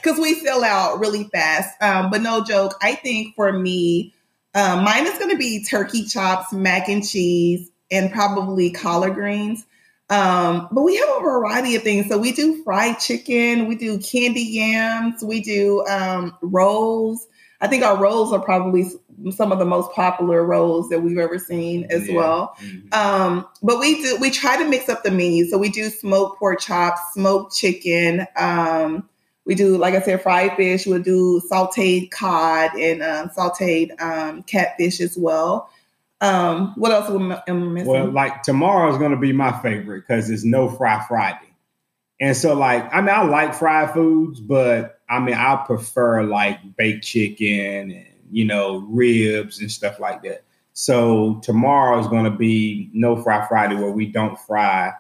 because 0.02 0.18
we 0.18 0.34
sell 0.34 0.64
out 0.64 0.98
really 0.98 1.24
fast. 1.24 1.80
Um, 1.82 2.10
but 2.10 2.20
no 2.20 2.44
joke, 2.44 2.74
I 2.82 2.94
think 2.94 3.34
for 3.34 3.52
me, 3.52 4.14
um, 4.54 4.84
mine 4.84 5.06
is 5.06 5.18
going 5.18 5.30
to 5.30 5.36
be 5.36 5.64
turkey 5.64 6.04
chops, 6.04 6.52
mac 6.52 6.88
and 6.88 7.06
cheese, 7.06 7.70
and 7.90 8.12
probably 8.12 8.70
collard 8.70 9.14
greens. 9.14 9.66
Um, 10.10 10.68
but 10.70 10.82
we 10.82 10.96
have 10.96 11.08
a 11.08 11.20
variety 11.20 11.76
of 11.76 11.82
things. 11.82 12.08
So 12.08 12.18
we 12.18 12.32
do 12.32 12.62
fried 12.62 12.98
chicken, 12.98 13.66
we 13.66 13.74
do 13.74 13.98
candy 13.98 14.42
yams, 14.42 15.22
we 15.24 15.40
do 15.40 15.84
um, 15.86 16.36
rolls. 16.42 17.26
I 17.60 17.66
think 17.66 17.82
our 17.82 17.96
rolls 17.96 18.32
are 18.32 18.40
probably 18.40 18.84
some 19.30 19.52
of 19.52 19.58
the 19.58 19.64
most 19.64 19.90
popular 19.92 20.44
rolls 20.44 20.88
that 20.88 21.00
we've 21.00 21.18
ever 21.18 21.38
seen 21.38 21.86
as 21.90 22.08
Yeah. 22.08 22.16
well. 22.16 22.56
Mhm. 22.60 22.94
Um, 22.94 23.46
but 23.62 23.78
we 23.80 24.02
do 24.02 24.16
we 24.20 24.30
try 24.30 24.56
to 24.56 24.68
mix 24.68 24.88
up 24.88 25.02
the 25.02 25.10
menu. 25.10 25.46
So 25.46 25.56
we 25.58 25.68
do 25.68 25.88
smoked 25.88 26.38
pork 26.38 26.60
chops, 26.60 27.00
smoked 27.12 27.54
chicken. 27.54 28.26
Um, 28.36 29.08
we 29.46 29.54
do, 29.54 29.76
like 29.76 29.94
I 29.94 30.00
said, 30.00 30.22
fried 30.22 30.56
fish. 30.56 30.86
We'll 30.86 31.02
do 31.02 31.40
sauteed 31.50 32.10
cod 32.10 32.74
and 32.74 33.02
um, 33.02 33.28
sauteed 33.30 34.00
um, 34.00 34.42
catfish 34.44 35.00
as 35.00 35.16
well. 35.18 35.68
Um, 36.20 36.72
what 36.76 36.90
else 36.90 37.10
am 37.10 37.32
I 37.32 37.52
missing? 37.52 37.92
Well, 37.92 38.10
like 38.10 38.42
tomorrow 38.42 38.90
is 38.90 38.96
going 38.96 39.10
to 39.10 39.18
be 39.18 39.32
my 39.32 39.52
favorite 39.60 40.04
because 40.06 40.30
it's 40.30 40.44
no 40.44 40.68
fry 40.68 41.04
Friday. 41.06 41.54
And 42.20 42.36
so, 42.36 42.54
like, 42.54 42.88
I 42.94 43.00
mean, 43.00 43.10
I 43.10 43.22
like 43.24 43.54
fried 43.54 43.92
foods, 43.92 44.40
but 44.40 44.93
I 45.08 45.20
mean, 45.20 45.34
I 45.34 45.56
prefer 45.66 46.22
like 46.22 46.76
baked 46.76 47.04
chicken 47.04 47.90
and, 47.90 48.06
you 48.30 48.44
know, 48.44 48.78
ribs 48.88 49.60
and 49.60 49.70
stuff 49.70 50.00
like 50.00 50.22
that. 50.22 50.44
So, 50.72 51.40
tomorrow 51.42 52.00
is 52.00 52.08
going 52.08 52.24
to 52.24 52.36
be 52.36 52.90
no 52.92 53.16
fry 53.22 53.46
Friday 53.46 53.76
where 53.76 53.92
we 53.92 54.06
don't 54.06 54.38
fry 54.40 54.92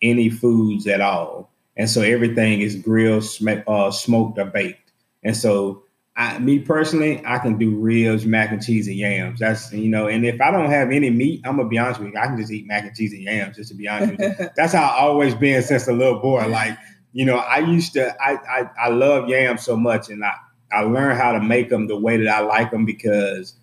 any 0.00 0.30
foods 0.30 0.86
at 0.86 1.00
all. 1.00 1.50
And 1.76 1.90
so, 1.90 2.00
everything 2.00 2.62
is 2.62 2.76
grilled, 2.76 3.24
sm- 3.24 3.64
uh, 3.66 3.90
smoked, 3.90 4.38
or 4.38 4.46
baked. 4.46 4.92
And 5.22 5.36
so, 5.36 5.82
I, 6.18 6.36
me 6.40 6.58
personally, 6.58 7.22
I 7.24 7.38
can 7.38 7.58
do 7.58 7.76
ribs, 7.76 8.26
mac 8.26 8.50
and 8.50 8.60
cheese, 8.60 8.88
and 8.88 8.96
yams. 8.96 9.38
That's 9.38 9.72
you 9.72 9.88
know, 9.88 10.08
and 10.08 10.26
if 10.26 10.40
I 10.40 10.50
don't 10.50 10.68
have 10.68 10.90
any 10.90 11.10
meat, 11.10 11.42
I'm 11.44 11.58
gonna 11.58 11.68
be 11.68 11.78
honest 11.78 12.00
with 12.00 12.12
you, 12.12 12.18
I 12.18 12.26
can 12.26 12.36
just 12.36 12.50
eat 12.50 12.66
mac 12.66 12.82
and 12.82 12.96
cheese 12.96 13.12
and 13.12 13.22
yams. 13.22 13.54
Just 13.54 13.70
to 13.70 13.76
be 13.76 13.86
honest 13.86 14.18
with 14.18 14.20
you, 14.20 14.48
that's 14.56 14.72
how 14.72 14.82
I 14.82 14.98
always 14.98 15.36
been 15.36 15.62
since 15.62 15.86
a 15.86 15.92
little 15.92 16.18
boy. 16.18 16.48
Like 16.48 16.76
you 17.18 17.24
know, 17.24 17.38
I 17.38 17.58
used 17.58 17.94
to, 17.94 18.14
I 18.22 18.34
I, 18.48 18.70
I 18.84 18.88
love 18.90 19.28
yams 19.28 19.62
so 19.64 19.76
much, 19.76 20.08
and 20.08 20.24
I 20.24 20.34
I 20.70 20.82
learned 20.82 21.18
how 21.18 21.32
to 21.32 21.40
make 21.40 21.68
them 21.68 21.88
the 21.88 21.98
way 21.98 22.16
that 22.16 22.28
I 22.28 22.38
like 22.38 22.70
them 22.70 22.84
because 22.84 23.54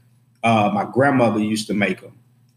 uh, 0.43 0.69
my 0.73 0.83
grandmother 0.91 1.39
used 1.39 1.67
to 1.67 1.73
make 1.73 2.01
them, 2.01 2.11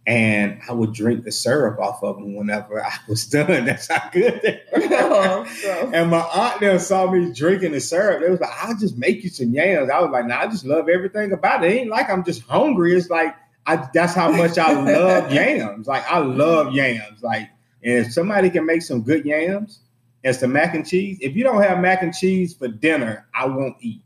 and 0.08 0.61
I 0.68 0.72
would 0.72 0.92
drink 0.92 1.22
the 1.22 1.30
syrup 1.30 1.78
off 1.78 2.02
of 2.02 2.16
them 2.16 2.34
whenever 2.34 2.84
I 2.84 2.94
was 3.08 3.24
done. 3.26 3.64
That's 3.66 3.87
how 3.87 4.11
good 4.11 4.40
they 4.42 4.61
were. 4.88 4.88
Oh, 4.90 5.44
so- 5.62 5.90
And 5.94 6.11
my 6.11 6.18
aunt 6.34 6.58
there 6.58 6.76
saw 6.80 7.08
me 7.08 7.32
drinking 7.32 7.72
the 7.72 7.80
syrup. 7.80 8.20
They 8.20 8.28
was 8.30 8.40
like, 8.40 8.50
I'll 8.61 8.76
just 8.76 8.98
make 8.98 9.22
you 9.22 9.30
some 9.30 9.50
yams. 9.54 9.90
I 9.90 10.00
was 10.00 10.11
like, 10.11 10.26
nah, 10.26 10.40
I 10.40 10.46
just 10.48 10.64
love 10.64 10.88
everything 10.88 11.30
about 11.30 11.62
it. 11.62 11.70
It 11.70 11.76
ain't 11.76 11.90
like 11.90 12.11
I'm 12.11 12.24
just 12.24 12.42
hungry. 12.42 12.96
It's 12.96 13.08
like 13.08 13.37
I 13.66 13.88
that's 13.94 14.14
how 14.14 14.32
much 14.32 14.58
I 14.58 14.72
love 14.72 15.32
yams. 15.38 15.87
Like 15.87 16.04
I 16.11 16.18
love 16.18 16.72
yams. 16.74 17.22
Like, 17.22 17.50
and 17.84 18.04
if 18.04 18.12
somebody 18.12 18.50
can 18.50 18.66
make 18.66 18.82
some 18.82 19.02
good 19.02 19.24
yams 19.24 19.78
and 20.24 20.38
to 20.38 20.48
mac 20.48 20.74
and 20.74 20.87
cheese, 20.87 21.18
if 21.20 21.37
you 21.37 21.44
don't 21.44 21.62
have 21.62 21.81
mac 21.81 22.02
and 22.02 22.14
cheese 22.14 22.54
for 22.54 22.68
dinner, 22.68 23.26
I 23.35 23.46
won't 23.46 23.76
eat. 23.81 24.02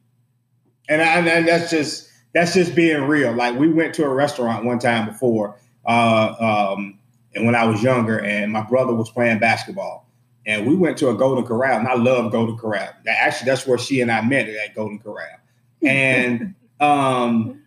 And, 0.89 1.01
I, 1.01 1.19
and 1.19 1.49
that's 1.49 1.71
just 1.71 2.09
that's 2.35 2.55
just 2.55 2.75
being 2.75 3.03
real. 3.03 3.33
Like 3.33 3.59
we 3.59 3.69
went 3.69 3.95
to 3.95 4.05
a 4.05 4.09
restaurant 4.09 4.65
one 4.65 4.79
time 4.79 5.07
before, 5.07 5.57
uh, 5.87 6.73
um, 6.75 6.99
and 7.35 7.47
when 7.47 7.55
I 7.55 7.65
was 7.65 7.83
younger, 7.83 8.21
and 8.21 8.53
my 8.53 8.63
brother 8.63 8.95
was 8.95 9.11
playing 9.11 9.39
basketball 9.39 10.07
and 10.47 10.67
we 10.67 10.75
went 10.75 10.97
to 10.99 11.09
a 11.09 11.15
Golden 11.15 11.45
Corral, 11.45 11.79
and 11.79 11.89
I 11.89 11.95
love 11.95 12.33
Golden 12.33 12.57
Corral. 12.57 12.89
Actually, 13.07 13.51
that's 13.51 13.67
where 13.67 13.79
she 13.79 14.01
and 14.01 14.11
I 14.11 14.23
met 14.23 14.49
at 14.49 14.75
Golden 14.75 14.99
Corral. 14.99 15.39
And 15.83 16.55
um, 16.81 17.63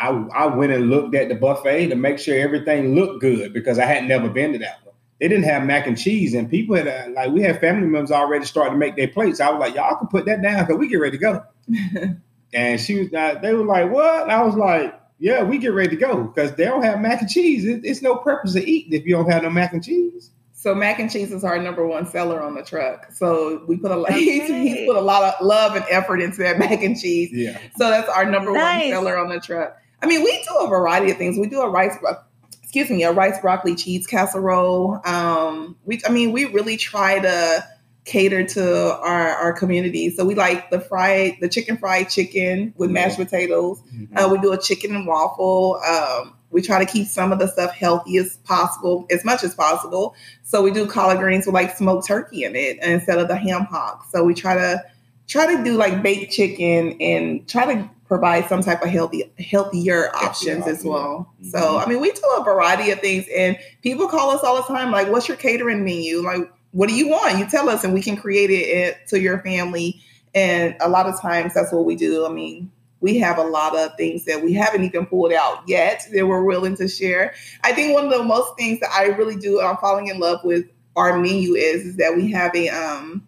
I, 0.00 0.08
I 0.08 0.46
went 0.46 0.72
and 0.72 0.90
looked 0.90 1.14
at 1.14 1.28
the 1.28 1.36
buffet 1.36 1.88
to 1.88 1.94
make 1.94 2.18
sure 2.18 2.38
everything 2.38 2.94
looked 2.94 3.20
good 3.20 3.52
because 3.52 3.78
I 3.78 3.84
had 3.84 4.04
never 4.04 4.28
been 4.28 4.52
to 4.52 4.58
that. 4.58 4.81
They 5.22 5.28
didn't 5.28 5.44
have 5.44 5.62
mac 5.64 5.86
and 5.86 5.96
cheese, 5.96 6.34
and 6.34 6.50
people 6.50 6.74
had 6.74 6.88
uh, 6.88 7.12
like 7.14 7.30
we 7.30 7.42
had 7.42 7.60
family 7.60 7.86
members 7.86 8.10
already 8.10 8.44
starting 8.44 8.72
to 8.74 8.78
make 8.78 8.96
their 8.96 9.06
plates. 9.06 9.38
I 9.38 9.50
was 9.52 9.60
like, 9.60 9.76
y'all 9.76 9.94
can 9.96 10.08
put 10.08 10.24
that 10.24 10.42
down 10.42 10.64
because 10.66 10.80
we 10.80 10.88
get 10.88 10.96
ready 10.96 11.16
to 11.16 11.20
go. 11.22 11.44
and 12.52 12.80
she 12.80 12.98
was, 12.98 13.14
uh, 13.14 13.38
they 13.40 13.54
were 13.54 13.64
like, 13.64 13.88
what? 13.88 14.24
And 14.24 14.32
I 14.32 14.42
was 14.42 14.56
like, 14.56 15.00
yeah, 15.20 15.44
we 15.44 15.58
get 15.58 15.74
ready 15.74 15.90
to 15.90 15.96
go 15.96 16.24
because 16.24 16.56
they 16.56 16.64
don't 16.64 16.82
have 16.82 16.98
mac 17.00 17.20
and 17.20 17.30
cheese. 17.30 17.64
It, 17.64 17.82
it's 17.84 18.02
no 18.02 18.16
purpose 18.16 18.56
of 18.56 18.64
eating 18.64 18.94
if 18.94 19.06
you 19.06 19.14
don't 19.14 19.30
have 19.30 19.44
no 19.44 19.50
mac 19.50 19.72
and 19.72 19.84
cheese. 19.84 20.32
So 20.54 20.74
mac 20.74 20.98
and 20.98 21.08
cheese 21.08 21.30
is 21.30 21.44
our 21.44 21.56
number 21.56 21.86
one 21.86 22.04
seller 22.04 22.42
on 22.42 22.56
the 22.56 22.64
truck. 22.64 23.12
So 23.12 23.64
we 23.68 23.76
put 23.76 23.92
a 23.92 23.96
lot, 23.96 24.10
Okay. 24.14 24.24
he's 24.40 24.88
put 24.88 24.96
a 24.96 25.00
lot 25.00 25.22
of 25.22 25.46
love 25.46 25.76
and 25.76 25.84
effort 25.88 26.20
into 26.20 26.38
that 26.38 26.58
mac 26.58 26.82
and 26.82 26.98
cheese. 26.98 27.30
Yeah. 27.32 27.58
So 27.76 27.90
that's 27.90 28.08
our 28.08 28.24
number 28.28 28.50
Nice. 28.50 28.86
one 28.86 28.90
seller 28.90 29.18
on 29.18 29.28
the 29.28 29.38
truck. 29.38 29.76
I 30.02 30.06
mean, 30.06 30.24
we 30.24 30.42
do 30.48 30.56
a 30.64 30.68
variety 30.68 31.12
of 31.12 31.16
things. 31.16 31.38
We 31.38 31.46
do 31.46 31.60
a 31.60 31.68
rice, 31.70 31.96
bro- 32.00 32.16
excuse 32.72 32.88
me, 32.88 33.04
a 33.04 33.12
rice 33.12 33.38
broccoli 33.38 33.74
cheese 33.74 34.06
casserole. 34.06 34.98
Um, 35.04 35.76
we, 35.84 36.00
I 36.06 36.10
mean, 36.10 36.32
we 36.32 36.46
really 36.46 36.78
try 36.78 37.18
to 37.18 37.68
cater 38.06 38.44
to 38.44 38.96
our 38.96 39.28
our 39.28 39.52
community. 39.52 40.08
So 40.08 40.24
we 40.24 40.34
like 40.34 40.70
the 40.70 40.80
fried, 40.80 41.36
the 41.42 41.50
chicken 41.50 41.76
fried 41.76 42.08
chicken 42.08 42.72
with 42.78 42.90
mashed 42.90 43.18
potatoes. 43.18 43.78
Mhm. 43.94 44.08
Uh, 44.16 44.28
we 44.30 44.38
do 44.38 44.52
a 44.52 44.58
chicken 44.58 44.96
and 44.96 45.06
waffle. 45.06 45.82
Um, 45.86 46.32
we 46.50 46.62
try 46.62 46.82
to 46.82 46.90
keep 46.90 47.08
some 47.08 47.30
of 47.30 47.38
the 47.38 47.46
stuff 47.46 47.72
healthy 47.72 48.16
as 48.16 48.38
possible, 48.38 49.06
as 49.10 49.22
much 49.22 49.44
as 49.44 49.54
possible. 49.54 50.14
So 50.42 50.62
we 50.62 50.70
do 50.70 50.86
collard 50.86 51.18
greens 51.18 51.44
with 51.44 51.54
like 51.54 51.76
smoked 51.76 52.06
turkey 52.06 52.44
in 52.44 52.56
it 52.56 52.78
instead 52.82 53.18
of 53.18 53.28
the 53.28 53.36
ham 53.36 53.66
hock. 53.70 54.06
So 54.10 54.24
we 54.24 54.32
try 54.32 54.54
to 54.54 54.82
try 55.28 55.54
to 55.54 55.62
do 55.62 55.76
like 55.76 56.02
baked 56.02 56.32
chicken 56.32 56.96
and 57.02 57.46
try 57.46 57.74
to 57.74 57.90
provide 58.12 58.46
some 58.46 58.62
type 58.62 58.82
of 58.82 58.90
healthy 58.90 59.24
healthier 59.38 60.14
options 60.14 60.66
as 60.66 60.84
well. 60.84 61.32
So 61.50 61.58
Mhm. 61.58 61.82
I 61.82 61.88
mean, 61.88 61.98
we 61.98 62.12
do 62.12 62.20
a 62.36 62.44
variety 62.44 62.90
of 62.90 63.00
things, 63.00 63.24
and 63.34 63.56
people 63.82 64.06
call 64.06 64.28
us 64.32 64.42
all 64.44 64.56
the 64.56 64.64
time 64.64 64.90
like, 64.90 65.10
"What's 65.10 65.28
your 65.28 65.38
catering 65.38 65.82
menu? 65.82 66.20
Like, 66.20 66.46
what 66.72 66.90
do 66.90 66.94
you 66.94 67.08
want? 67.08 67.38
You 67.38 67.46
tell 67.46 67.70
us, 67.70 67.84
and 67.84 67.94
we 67.94 68.02
can 68.02 68.18
create 68.18 68.50
it 68.50 68.98
to 69.08 69.18
your 69.18 69.38
family." 69.38 69.98
And 70.34 70.74
a 70.80 70.90
lot 70.90 71.06
of 71.06 71.18
times, 71.22 71.54
that's 71.54 71.72
what 71.72 71.86
we 71.86 71.96
do. 71.96 72.26
I 72.26 72.28
mean, 72.28 72.70
we 73.00 73.16
have 73.18 73.38
a 73.38 73.44
lot 73.44 73.74
of 73.74 73.96
things 73.96 74.26
that 74.26 74.44
we 74.44 74.52
haven't 74.52 74.84
even 74.84 75.06
pulled 75.06 75.32
out 75.32 75.62
yet 75.66 76.06
that 76.12 76.26
we're 76.26 76.44
willing 76.44 76.76
to 76.76 76.88
share. 76.88 77.32
I 77.64 77.72
think 77.72 77.94
one 77.94 78.04
of 78.04 78.10
the 78.10 78.24
most 78.24 78.58
things 78.58 78.78
that 78.80 78.90
I 78.94 79.06
really 79.06 79.36
do, 79.36 79.58
I'm 79.62 79.78
falling 79.78 80.08
in 80.08 80.20
love 80.20 80.40
with 80.44 80.66
our 80.96 81.18
menu 81.18 81.54
is, 81.54 81.86
is 81.86 81.96
that 81.96 82.14
we 82.14 82.30
have 82.32 82.54
a 82.54 82.68
um 82.68 83.26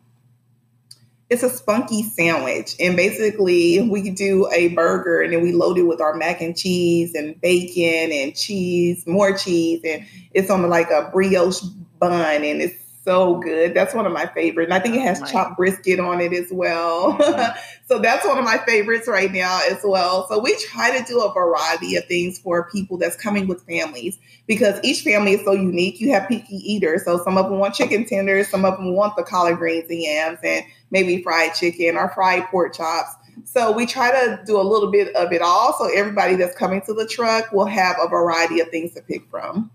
it's 1.30 1.42
a 1.42 1.48
spunky 1.48 2.02
sandwich 2.02 2.76
and 2.78 2.96
basically 2.96 3.80
we 3.88 4.10
do 4.10 4.48
a 4.52 4.68
burger 4.68 5.22
and 5.22 5.32
then 5.32 5.42
we 5.42 5.52
load 5.52 5.78
it 5.78 5.84
with 5.84 6.00
our 6.00 6.14
mac 6.14 6.40
and 6.40 6.56
cheese 6.56 7.14
and 7.14 7.40
bacon 7.40 8.12
and 8.12 8.36
cheese 8.36 9.06
more 9.06 9.36
cheese 9.36 9.80
and 9.84 10.06
it's 10.32 10.50
on 10.50 10.68
like 10.68 10.90
a 10.90 11.08
brioche 11.12 11.62
bun 11.98 12.44
and 12.44 12.60
it's 12.60 12.83
so 13.04 13.36
good 13.38 13.74
that's 13.74 13.94
one 13.94 14.06
of 14.06 14.12
my 14.12 14.26
favorites. 14.26 14.66
and 14.66 14.74
i 14.74 14.78
think 14.78 14.94
it 14.94 15.02
has 15.02 15.20
Oh 15.22 15.26
chopped 15.26 15.56
brisket 15.56 16.00
on 16.00 16.20
it 16.20 16.32
as 16.32 16.48
well 16.50 17.14
mm-hmm. 17.14 17.58
so 17.86 17.98
that's 17.98 18.26
one 18.26 18.38
of 18.38 18.44
my 18.44 18.58
favorites 18.66 19.06
right 19.06 19.32
now 19.32 19.60
as 19.70 19.80
well 19.84 20.26
so 20.28 20.38
we 20.38 20.56
try 20.56 20.96
to 20.98 21.04
do 21.04 21.20
a 21.20 21.32
variety 21.32 21.96
of 21.96 22.06
things 22.06 22.38
for 22.38 22.68
people 22.70 22.96
that's 22.96 23.16
coming 23.16 23.46
with 23.46 23.64
families 23.66 24.18
because 24.46 24.80
each 24.82 25.02
family 25.02 25.32
is 25.32 25.44
so 25.44 25.52
unique 25.52 26.00
you 26.00 26.12
have 26.12 26.28
picky 26.28 26.56
eaters 26.56 27.04
so 27.04 27.22
some 27.22 27.36
of 27.36 27.46
them 27.46 27.58
want 27.58 27.74
chicken 27.74 28.04
tenders 28.04 28.48
some 28.48 28.64
of 28.64 28.76
them 28.76 28.94
want 28.94 29.16
the 29.16 29.22
collard 29.22 29.58
greens 29.58 29.88
and 29.90 30.00
yams 30.00 30.38
and 30.42 30.64
maybe 30.94 31.22
fried 31.22 31.54
chicken 31.54 31.96
or 31.96 32.08
fried 32.10 32.46
pork 32.46 32.74
chops. 32.74 33.10
So 33.44 33.72
we 33.72 33.84
try 33.84 34.12
to 34.12 34.40
do 34.46 34.58
a 34.58 34.62
little 34.62 34.90
bit 34.90 35.14
of 35.16 35.32
it 35.32 35.42
all. 35.42 35.76
So 35.76 35.90
everybody 35.92 36.36
that's 36.36 36.56
coming 36.56 36.80
to 36.82 36.94
the 36.94 37.06
truck 37.06 37.52
will 37.52 37.66
have 37.66 37.96
a 38.00 38.08
variety 38.08 38.60
of 38.60 38.68
things 38.68 38.94
to 38.94 39.02
pick 39.02 39.28
from. 39.28 39.70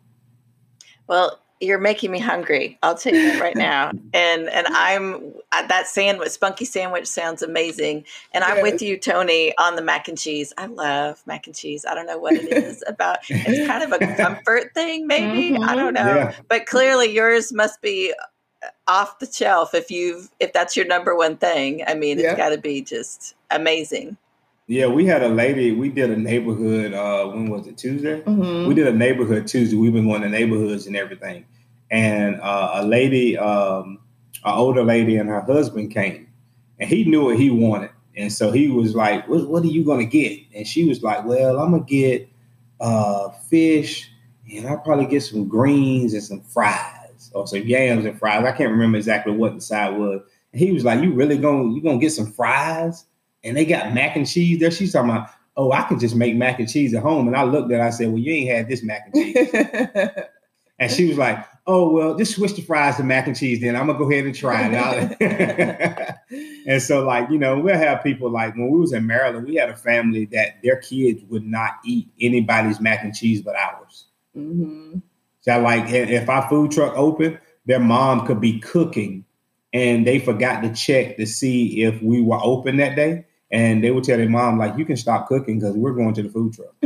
Well, 1.07 1.39
you're 1.62 1.80
making 1.80 2.10
me 2.12 2.19
hungry. 2.19 2.78
I'll 2.84 2.95
tell 2.95 3.13
you 3.13 3.32
that 3.34 3.41
right 3.41 3.56
now. 3.56 3.91
And 4.13 4.50
and 4.50 4.67
I'm 4.69 5.34
that 5.52 5.88
sandwich, 5.88 6.30
spunky 6.30 6.65
sandwich 6.65 7.06
sounds 7.08 7.41
amazing. 7.41 8.06
And 8.34 8.43
I'm 8.43 8.62
with 8.62 8.82
you, 8.82 8.98
Tony, 8.98 9.54
on 9.58 9.76
the 9.76 9.82
mac 9.82 10.08
and 10.08 10.17
cheese. 10.17 10.54
I 10.58 10.67
love 10.67 11.22
mac 11.26 11.48
and 11.48 11.56
cheese. 11.56 11.86
I 11.86 11.95
don't 11.95 12.06
know 12.06 12.17
what 12.17 12.34
it 12.34 12.52
is 12.52 12.84
about. 12.88 13.19
It's 13.28 13.67
kind 13.67 13.84
of 13.84 14.02
a 14.02 14.15
comfort 14.17 14.74
thing, 14.74 15.06
maybe. 15.08 15.58
I 15.58 15.76
don't 15.76 15.93
know. 15.93 16.15
Yeah. 16.15 16.36
But 16.48 16.65
clearly, 16.65 17.12
yours 17.13 17.52
must 17.52 17.82
be 17.82 18.13
uh, 18.63 18.67
off 18.88 19.19
the 19.19 19.30
shelf 19.32 19.74
if 19.74 19.91
you've 19.91 20.30
if 20.39 20.54
that's 20.54 20.78
your 20.78 20.86
number 20.86 21.15
one 21.15 21.36
thing. 21.38 21.84
I 21.88 21.93
mean, 21.93 22.19
Yeah. 22.19 22.30
it's 22.32 22.38
got 22.38 22.50
to 22.50 22.58
be 22.58 22.82
just 22.82 23.36
amazing. 23.52 24.17
Yeah, 24.69 24.86
we 24.86 25.03
had 25.08 25.23
a 25.23 25.29
lady, 25.29 25.71
we 25.71 25.89
did 25.89 26.12
a 26.12 26.15
neighborhood, 26.15 26.93
uh, 26.93 27.25
when 27.29 27.49
was 27.49 27.65
it, 27.65 27.75
Tuesday? 27.75 28.21
Mhm. 28.21 28.67
We 28.67 28.75
did 28.75 28.86
a 28.86 28.93
neighborhood 28.93 29.47
Tuesday. 29.47 29.75
We've 29.75 29.91
been 29.91 30.08
going 30.08 30.21
to 30.21 30.29
neighborhoods 30.29 30.86
and 30.86 30.95
everything. 30.95 31.45
And 31.89 32.39
uh, 32.39 32.73
a 32.75 32.86
lady, 32.86 33.36
um, 33.36 33.97
an 34.45 34.53
older 34.53 34.84
lady 34.84 35.15
and 35.17 35.27
her 35.27 35.41
husband 35.41 35.89
came 35.89 36.27
and 36.79 36.88
he 36.88 37.03
knew 37.03 37.25
what 37.25 37.39
he 37.39 37.49
wanted. 37.49 37.89
And 38.15 38.32
so 38.32 38.51
he 38.51 38.67
was 38.67 38.93
like, 38.93 39.27
what, 39.27 39.49
what 39.49 39.63
are 39.63 39.67
you 39.67 39.84
going 39.84 40.01
to 40.01 40.05
get? 40.05 40.39
And 40.53 40.67
she 40.67 40.88
was 40.88 41.01
like, 41.01 41.25
well, 41.25 41.60
I'm 41.60 41.71
going 41.71 41.86
to 41.86 41.89
get 41.89 42.29
uh, 42.79 43.29
fish 43.49 44.12
and 44.53 44.67
I'll 44.67 44.77
probably 44.77 45.08
get 45.08 45.23
some 45.23 45.47
greens 45.47 46.13
and 46.13 46.21
some 46.21 46.41
fries 46.41 47.32
or 47.34 47.47
some 47.47 47.63
yams 47.63 48.05
and 48.05 48.19
fries. 48.19 48.45
I 48.45 48.51
can't 48.51 48.69
remember 48.69 48.99
exactly 48.99 49.34
what 49.34 49.55
the 49.55 49.62
side 49.62 49.97
was. 49.97 50.21
And 50.53 50.62
he 50.62 50.71
was 50.71 50.86
like, 50.86 51.01
you 51.01 51.12
really 51.12 51.39
going 51.39 51.69
to 51.71 51.75
you 51.75 51.82
gonna 51.82 51.97
get 51.97 52.12
some 52.12 52.32
fries? 52.32 53.05
And 53.43 53.56
they 53.56 53.65
got 53.65 53.93
mac 53.93 54.15
and 54.15 54.28
cheese 54.28 54.60
there. 54.60 54.71
She's 54.71 54.93
talking 54.93 55.12
about, 55.12 55.30
oh, 55.56 55.71
I 55.71 55.84
can 55.84 55.99
just 55.99 56.15
make 56.15 56.36
mac 56.36 56.60
and 56.60 56.69
cheese 56.69 56.93
at 56.93 57.04
home. 57.04 57.28
And 57.28 57.36
I 57.36 57.43
looked 57.43 57.71
at 57.71 57.80
her, 57.80 57.86
I 57.86 57.89
said, 57.89 58.10
well, 58.10 58.17
you 58.17 58.34
ain't 58.34 58.49
had 58.49 58.67
this 58.67 58.84
mac 58.84 59.10
and 59.12 59.13
cheese. 59.13 60.10
And 60.80 60.89
she 60.89 61.08
was 61.08 61.17
like, 61.17 61.45
"Oh 61.67 61.91
well, 61.91 62.15
just 62.15 62.36
switch 62.36 62.56
the 62.56 62.62
fries 62.62 62.95
to 62.97 63.04
mac 63.04 63.28
and 63.28 63.38
cheese. 63.38 63.60
Then 63.60 63.75
I'm 63.75 63.88
gonna 63.88 63.99
go 63.99 64.10
ahead 64.10 64.25
and 64.25 64.34
try 64.34 64.65
it." 64.65 64.73
Out. 64.73 66.15
and 66.65 66.82
so, 66.82 67.04
like 67.04 67.30
you 67.30 67.38
know, 67.38 67.60
we'll 67.60 67.78
have 67.78 68.02
people 68.02 68.32
like 68.32 68.56
when 68.56 68.71
we 68.71 68.80
was 68.80 68.93
in 68.93 69.06
Maryland, 69.06 69.45
we 69.45 69.56
had 69.56 69.69
a 69.69 69.75
family 69.75 70.25
that 70.28 70.63
their 70.63 70.78
kids 70.78 71.21
would 71.28 71.45
not 71.45 71.73
eat 71.84 72.08
anybody's 72.21 72.80
mac 72.80 73.04
and 73.04 73.13
cheese 73.13 73.41
but 73.41 73.56
ours. 73.56 74.06
Mhm. 74.36 75.02
So, 75.41 75.60
like, 75.60 75.89
if 75.89 76.30
our 76.30 76.47
food 76.49 76.71
truck 76.71 76.93
open, 76.95 77.38
their 77.65 77.80
mom 77.80 78.25
could 78.25 78.39
be 78.39 78.60
cooking, 78.60 79.25
and 79.73 80.08
they 80.08 80.19
forgot 80.19 80.62
to 80.62 80.73
check 80.73 81.17
to 81.17 81.25
see 81.25 81.84
if 81.84 82.02
we 82.02 82.21
were 82.21 82.39
open 82.41 82.78
that 82.78 82.95
day. 82.95 83.25
And 83.51 83.83
they 83.83 83.89
would 83.89 84.03
tell 84.03 84.17
their 84.17 84.29
mom, 84.29 84.59
like, 84.59 84.77
you 84.77 84.85
can 84.85 84.95
stop 84.95 85.27
cooking 85.27 85.59
because 85.59 85.75
we're 85.75 85.93
going 85.93 86.13
to 86.13 86.21
the 86.21 86.29
food 86.29 86.53
truck. 86.53 86.75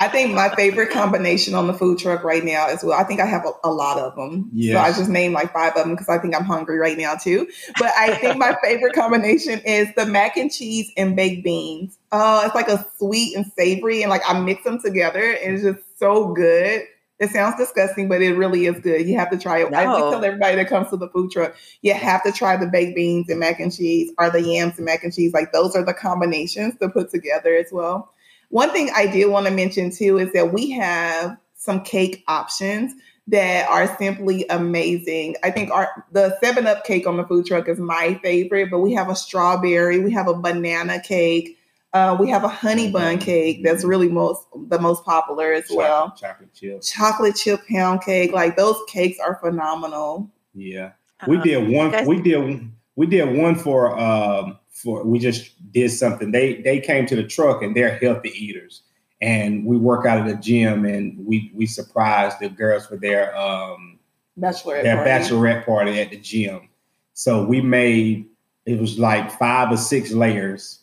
I 0.00 0.08
think 0.08 0.32
my 0.34 0.48
favorite 0.56 0.90
combination 0.90 1.54
on 1.54 1.66
the 1.66 1.74
food 1.74 1.98
truck 1.98 2.24
right 2.24 2.42
now 2.42 2.68
is 2.68 2.82
well. 2.82 2.98
I 2.98 3.04
think 3.04 3.20
I 3.20 3.26
have 3.26 3.44
a, 3.44 3.52
a 3.68 3.70
lot 3.70 3.98
of 3.98 4.16
them. 4.16 4.50
So 4.74 4.80
I 4.80 4.88
just 4.92 5.10
named 5.10 5.34
like 5.34 5.52
five 5.52 5.76
of 5.76 5.84
them 5.84 5.90
because 5.90 6.08
I 6.08 6.16
think 6.18 6.34
I'm 6.34 6.44
hungry 6.44 6.78
right 6.78 6.96
now 6.96 7.14
too. 7.14 7.46
But 7.78 7.92
I 7.98 8.14
think 8.14 8.38
my 8.38 8.56
favorite 8.64 8.94
combination 8.94 9.60
is 9.60 9.88
the 9.96 10.06
mac 10.06 10.38
and 10.38 10.50
cheese 10.50 10.90
and 10.96 11.14
baked 11.14 11.44
beans. 11.44 11.98
Oh, 12.10 12.46
it's 12.46 12.54
like 12.54 12.68
a 12.68 12.86
sweet 12.98 13.36
and 13.36 13.44
savory, 13.58 14.02
and 14.02 14.08
like 14.08 14.22
I 14.26 14.40
mix 14.40 14.64
them 14.64 14.80
together, 14.80 15.22
and 15.22 15.54
it's 15.54 15.62
just 15.62 15.98
so 15.98 16.32
good. 16.32 16.82
It 17.20 17.30
sounds 17.30 17.56
disgusting, 17.56 18.08
but 18.08 18.22
it 18.22 18.32
really 18.32 18.64
is 18.64 18.80
good. 18.80 19.06
You 19.06 19.18
have 19.18 19.30
to 19.30 19.38
try 19.38 19.58
it. 19.58 19.72
I 19.74 19.84
No. 19.84 20.10
tell 20.10 20.24
everybody 20.24 20.56
that 20.56 20.68
comes 20.68 20.88
to 20.88 20.96
the 20.96 21.08
food 21.10 21.30
truck, 21.30 21.54
you 21.82 21.92
have 21.92 22.22
to 22.24 22.32
try 22.32 22.56
the 22.56 22.66
baked 22.66 22.96
beans 22.96 23.28
and 23.28 23.38
mac 23.38 23.60
and 23.60 23.72
cheese, 23.72 24.10
or 24.18 24.30
the 24.30 24.40
yams 24.40 24.78
and 24.78 24.86
mac 24.86 25.04
and 25.04 25.12
cheese. 25.12 25.34
Like 25.34 25.52
those 25.52 25.76
are 25.76 25.84
the 25.84 25.92
combinations 25.92 26.74
to 26.80 26.88
put 26.88 27.10
together 27.10 27.54
as 27.54 27.70
well. 27.70 28.12
One 28.48 28.70
thing 28.70 28.90
I 28.96 29.06
did 29.06 29.26
want 29.26 29.46
to 29.46 29.52
mention 29.52 29.90
too 29.90 30.18
is 30.18 30.32
that 30.32 30.52
we 30.52 30.70
have 30.70 31.36
some 31.56 31.82
cake 31.82 32.24
options 32.26 32.94
that 33.28 33.68
are 33.68 33.96
simply 33.98 34.46
amazing. 34.48 35.36
I 35.44 35.50
think 35.50 35.70
our 35.70 36.04
the 36.10 36.36
7 36.42 36.66
Up 36.66 36.84
cake 36.84 37.06
on 37.06 37.18
the 37.18 37.24
food 37.26 37.44
truck 37.46 37.68
is 37.68 37.78
my 37.78 38.18
favorite, 38.22 38.70
but 38.70 38.80
we 38.80 38.94
have 38.94 39.10
a 39.10 39.14
strawberry, 39.14 40.00
we 40.00 40.10
have 40.12 40.26
a 40.26 40.34
banana 40.34 41.00
cake, 41.00 41.58
uh, 41.92 42.16
we 42.20 42.28
have 42.30 42.44
a 42.44 42.48
honey 42.48 42.90
bun 42.90 43.18
cake 43.18 43.62
that's 43.64 43.84
really 43.84 44.08
most 44.08 44.46
the 44.68 44.78
most 44.78 45.04
popular 45.04 45.52
as 45.52 45.64
well. 45.70 46.10
chocolate, 46.10 46.20
chocolate 46.20 46.54
chip. 46.54 46.82
Chocolate 46.82 47.36
chip 47.36 47.60
pound 47.68 48.02
cake, 48.02 48.32
like 48.32 48.56
those 48.56 48.76
cakes 48.88 49.18
are 49.18 49.36
phenomenal. 49.36 50.30
Yeah. 50.54 50.92
we 51.26 51.36
Um, 51.36 51.42
did 51.42 51.68
one 51.70 51.90
guys- 51.90 52.06
we 52.06 52.20
did 52.22 52.70
we 52.96 53.06
did 53.06 53.36
one 53.36 53.54
for 53.54 53.98
um 53.98 54.58
for 54.70 55.04
we 55.04 55.18
just 55.18 55.52
did 55.72 55.90
something 55.90 56.30
they 56.32 56.60
they 56.62 56.80
came 56.80 57.06
to 57.06 57.16
the 57.16 57.24
truck 57.24 57.62
and 57.62 57.76
they're 57.76 57.98
healthy 57.98 58.30
eaters 58.30 58.82
and 59.20 59.64
we 59.66 59.76
work 59.76 60.06
out 60.06 60.18
of 60.18 60.26
the 60.26 60.34
gym 60.42 60.84
and 60.84 61.14
we 61.26 61.50
we 61.54 61.66
surprised 61.66 62.38
the 62.40 62.48
girls 62.48 62.86
for 62.86 62.96
their 62.96 63.36
um 63.36 63.98
Bachelorette 64.38 64.82
their 64.84 64.96
party. 64.96 65.10
bachelorette 65.10 65.66
party 65.66 66.00
at 66.00 66.10
the 66.10 66.16
gym 66.18 66.68
so 67.14 67.44
we 67.44 67.60
made 67.60 68.26
it 68.64 68.78
was 68.80 68.98
like 68.98 69.30
five 69.30 69.70
or 69.70 69.76
six 69.76 70.12
layers 70.12 70.80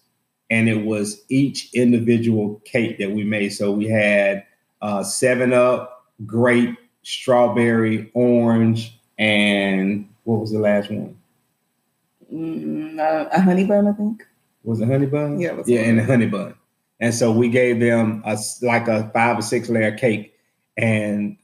and 0.49 0.69
it 0.69 0.85
was 0.85 1.21
each 1.29 1.69
individual 1.73 2.61
cake 2.65 2.97
that 2.97 3.11
we 3.11 3.23
made 3.23 3.49
so 3.49 3.71
we 3.71 3.85
had 3.87 4.43
uh 4.81 5.03
seven 5.03 5.53
up 5.53 6.05
grape 6.25 6.77
strawberry 7.03 8.09
orange 8.13 8.97
and 9.17 10.07
what 10.23 10.39
was 10.39 10.51
the 10.51 10.59
last 10.59 10.89
one 10.91 11.15
Mm, 12.33 12.99
uh, 12.99 13.29
a 13.31 13.41
honey 13.41 13.63
bun, 13.63 13.87
I 13.87 13.93
think. 13.93 14.25
was 14.63 14.81
it 14.81 14.87
honey 14.89 15.05
bun? 15.05 15.39
Yeah, 15.39 15.49
it 15.49 15.57
was 15.57 15.69
yeah, 15.69 15.77
honey 15.79 15.89
and 15.91 15.99
a 16.01 16.03
honey 16.03 16.25
bun. 16.25 16.55
And 16.99 17.13
so 17.15 17.31
we 17.31 17.47
gave 17.47 17.79
them 17.79 18.21
a 18.25 18.37
like 18.61 18.87
a 18.89 19.09
five 19.13 19.37
or 19.37 19.41
six 19.41 19.69
layer 19.69 19.95
cake, 19.95 20.33
and 20.77 21.37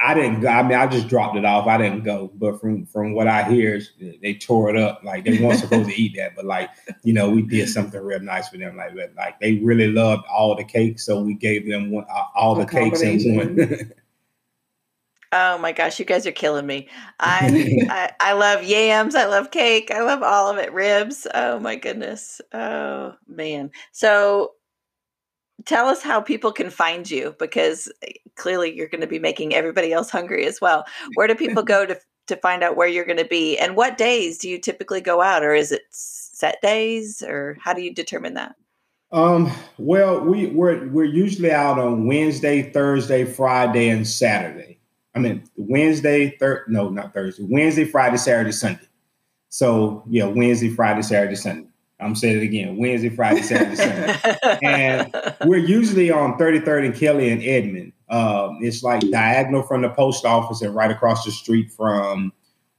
I 0.00 0.14
didn't 0.14 0.40
go. 0.40 0.48
I 0.48 0.62
mean, 0.62 0.76
I 0.76 0.86
just 0.88 1.06
dropped 1.06 1.36
it 1.36 1.44
off. 1.44 1.66
I 1.68 1.78
didn't 1.78 2.02
go, 2.02 2.32
but 2.34 2.60
from 2.60 2.86
from 2.86 3.14
what 3.14 3.28
I 3.28 3.44
hear, 3.44 3.80
they 4.20 4.34
tore 4.34 4.68
it 4.68 4.76
up. 4.76 5.02
Like 5.04 5.24
they 5.24 5.38
weren't 5.38 5.60
supposed 5.60 5.88
to 5.88 5.94
eat 5.94 6.16
that, 6.16 6.34
but 6.34 6.44
like 6.44 6.70
you 7.04 7.12
know, 7.12 7.30
we 7.30 7.42
did 7.42 7.68
something 7.68 8.00
real 8.00 8.20
nice 8.20 8.48
for 8.48 8.56
them. 8.56 8.76
Like 8.76 8.96
that. 8.96 9.14
Like 9.14 9.38
they 9.38 9.54
really 9.56 9.88
loved 9.88 10.24
all 10.26 10.56
the 10.56 10.64
cakes, 10.64 11.06
so 11.06 11.22
we 11.22 11.34
gave 11.34 11.68
them 11.68 11.92
one, 11.92 12.04
uh, 12.10 12.24
all 12.34 12.60
A 12.60 12.64
the 12.64 12.70
cakes 12.70 13.02
in 13.02 13.36
one. 13.36 13.92
Oh 15.32 15.58
my 15.58 15.72
gosh, 15.72 15.98
you 15.98 16.04
guys 16.04 16.26
are 16.26 16.32
killing 16.32 16.66
me. 16.66 16.88
I, 17.18 17.86
I 17.90 18.12
I 18.20 18.32
love 18.32 18.62
yams. 18.62 19.14
I 19.14 19.26
love 19.26 19.50
cake. 19.50 19.90
I 19.90 20.00
love 20.02 20.22
all 20.22 20.48
of 20.48 20.56
it. 20.56 20.72
Ribs. 20.72 21.26
Oh 21.34 21.58
my 21.58 21.76
goodness. 21.76 22.40
Oh 22.54 23.14
man. 23.26 23.70
So 23.92 24.52
tell 25.66 25.88
us 25.88 26.02
how 26.02 26.20
people 26.20 26.52
can 26.52 26.70
find 26.70 27.10
you 27.10 27.34
because 27.38 27.92
eh, 28.02 28.12
clearly 28.36 28.74
you're 28.74 28.88
going 28.88 29.00
to 29.00 29.06
be 29.06 29.18
making 29.18 29.54
everybody 29.54 29.92
else 29.92 30.10
hungry 30.10 30.46
as 30.46 30.60
well. 30.60 30.84
Where 31.14 31.26
do 31.26 31.34
people 31.34 31.62
go 31.62 31.84
to 31.84 31.98
to 32.28 32.36
find 32.36 32.64
out 32.64 32.76
where 32.76 32.88
you're 32.88 33.04
going 33.04 33.18
to 33.18 33.24
be 33.24 33.56
and 33.56 33.76
what 33.76 33.96
days 33.96 34.38
do 34.38 34.48
you 34.48 34.58
typically 34.58 35.00
go 35.00 35.22
out 35.22 35.44
or 35.44 35.54
is 35.54 35.70
it 35.70 35.82
set 35.90 36.60
days 36.60 37.22
or 37.22 37.56
how 37.60 37.72
do 37.72 37.82
you 37.82 37.94
determine 37.94 38.34
that? 38.34 38.56
Um, 39.12 39.52
well, 39.78 40.20
we 40.20 40.46
we're 40.46 40.88
we're 40.88 41.04
usually 41.04 41.52
out 41.52 41.78
on 41.78 42.06
Wednesday, 42.06 42.72
Thursday, 42.72 43.24
Friday, 43.24 43.88
and 43.88 44.06
Saturday. 44.06 44.80
I 45.14 45.20
mean 45.20 45.44
Wednesday, 45.56 46.36
third 46.38 46.64
no, 46.68 46.88
not 46.88 47.14
Thursday, 47.14 47.46
Wednesday, 47.48 47.84
Friday, 47.84 48.16
Saturday, 48.16 48.52
Sunday. 48.52 48.88
So 49.48 50.04
yeah, 50.08 50.26
Wednesday, 50.26 50.68
Friday, 50.68 51.02
Saturday, 51.02 51.36
Sunday. 51.36 51.68
I'm 51.98 52.14
saying 52.14 52.38
it 52.38 52.42
again, 52.42 52.76
Wednesday, 52.76 53.08
Friday, 53.08 53.42
Saturday, 53.42 53.76
Sunday. 53.76 54.58
and 54.62 55.12
we're 55.46 55.56
usually 55.56 56.10
on 56.10 56.38
33rd 56.38 56.86
and 56.86 56.94
Kelly 56.94 57.30
and 57.30 57.42
Edmond. 57.42 57.92
Um, 58.08 58.58
it's 58.60 58.82
like 58.82 59.00
diagonal 59.10 59.62
from 59.62 59.82
the 59.82 59.88
post 59.88 60.24
office 60.24 60.62
and 60.62 60.74
right 60.74 60.90
across 60.90 61.24
the 61.24 61.30
street 61.30 61.72
from 61.72 62.32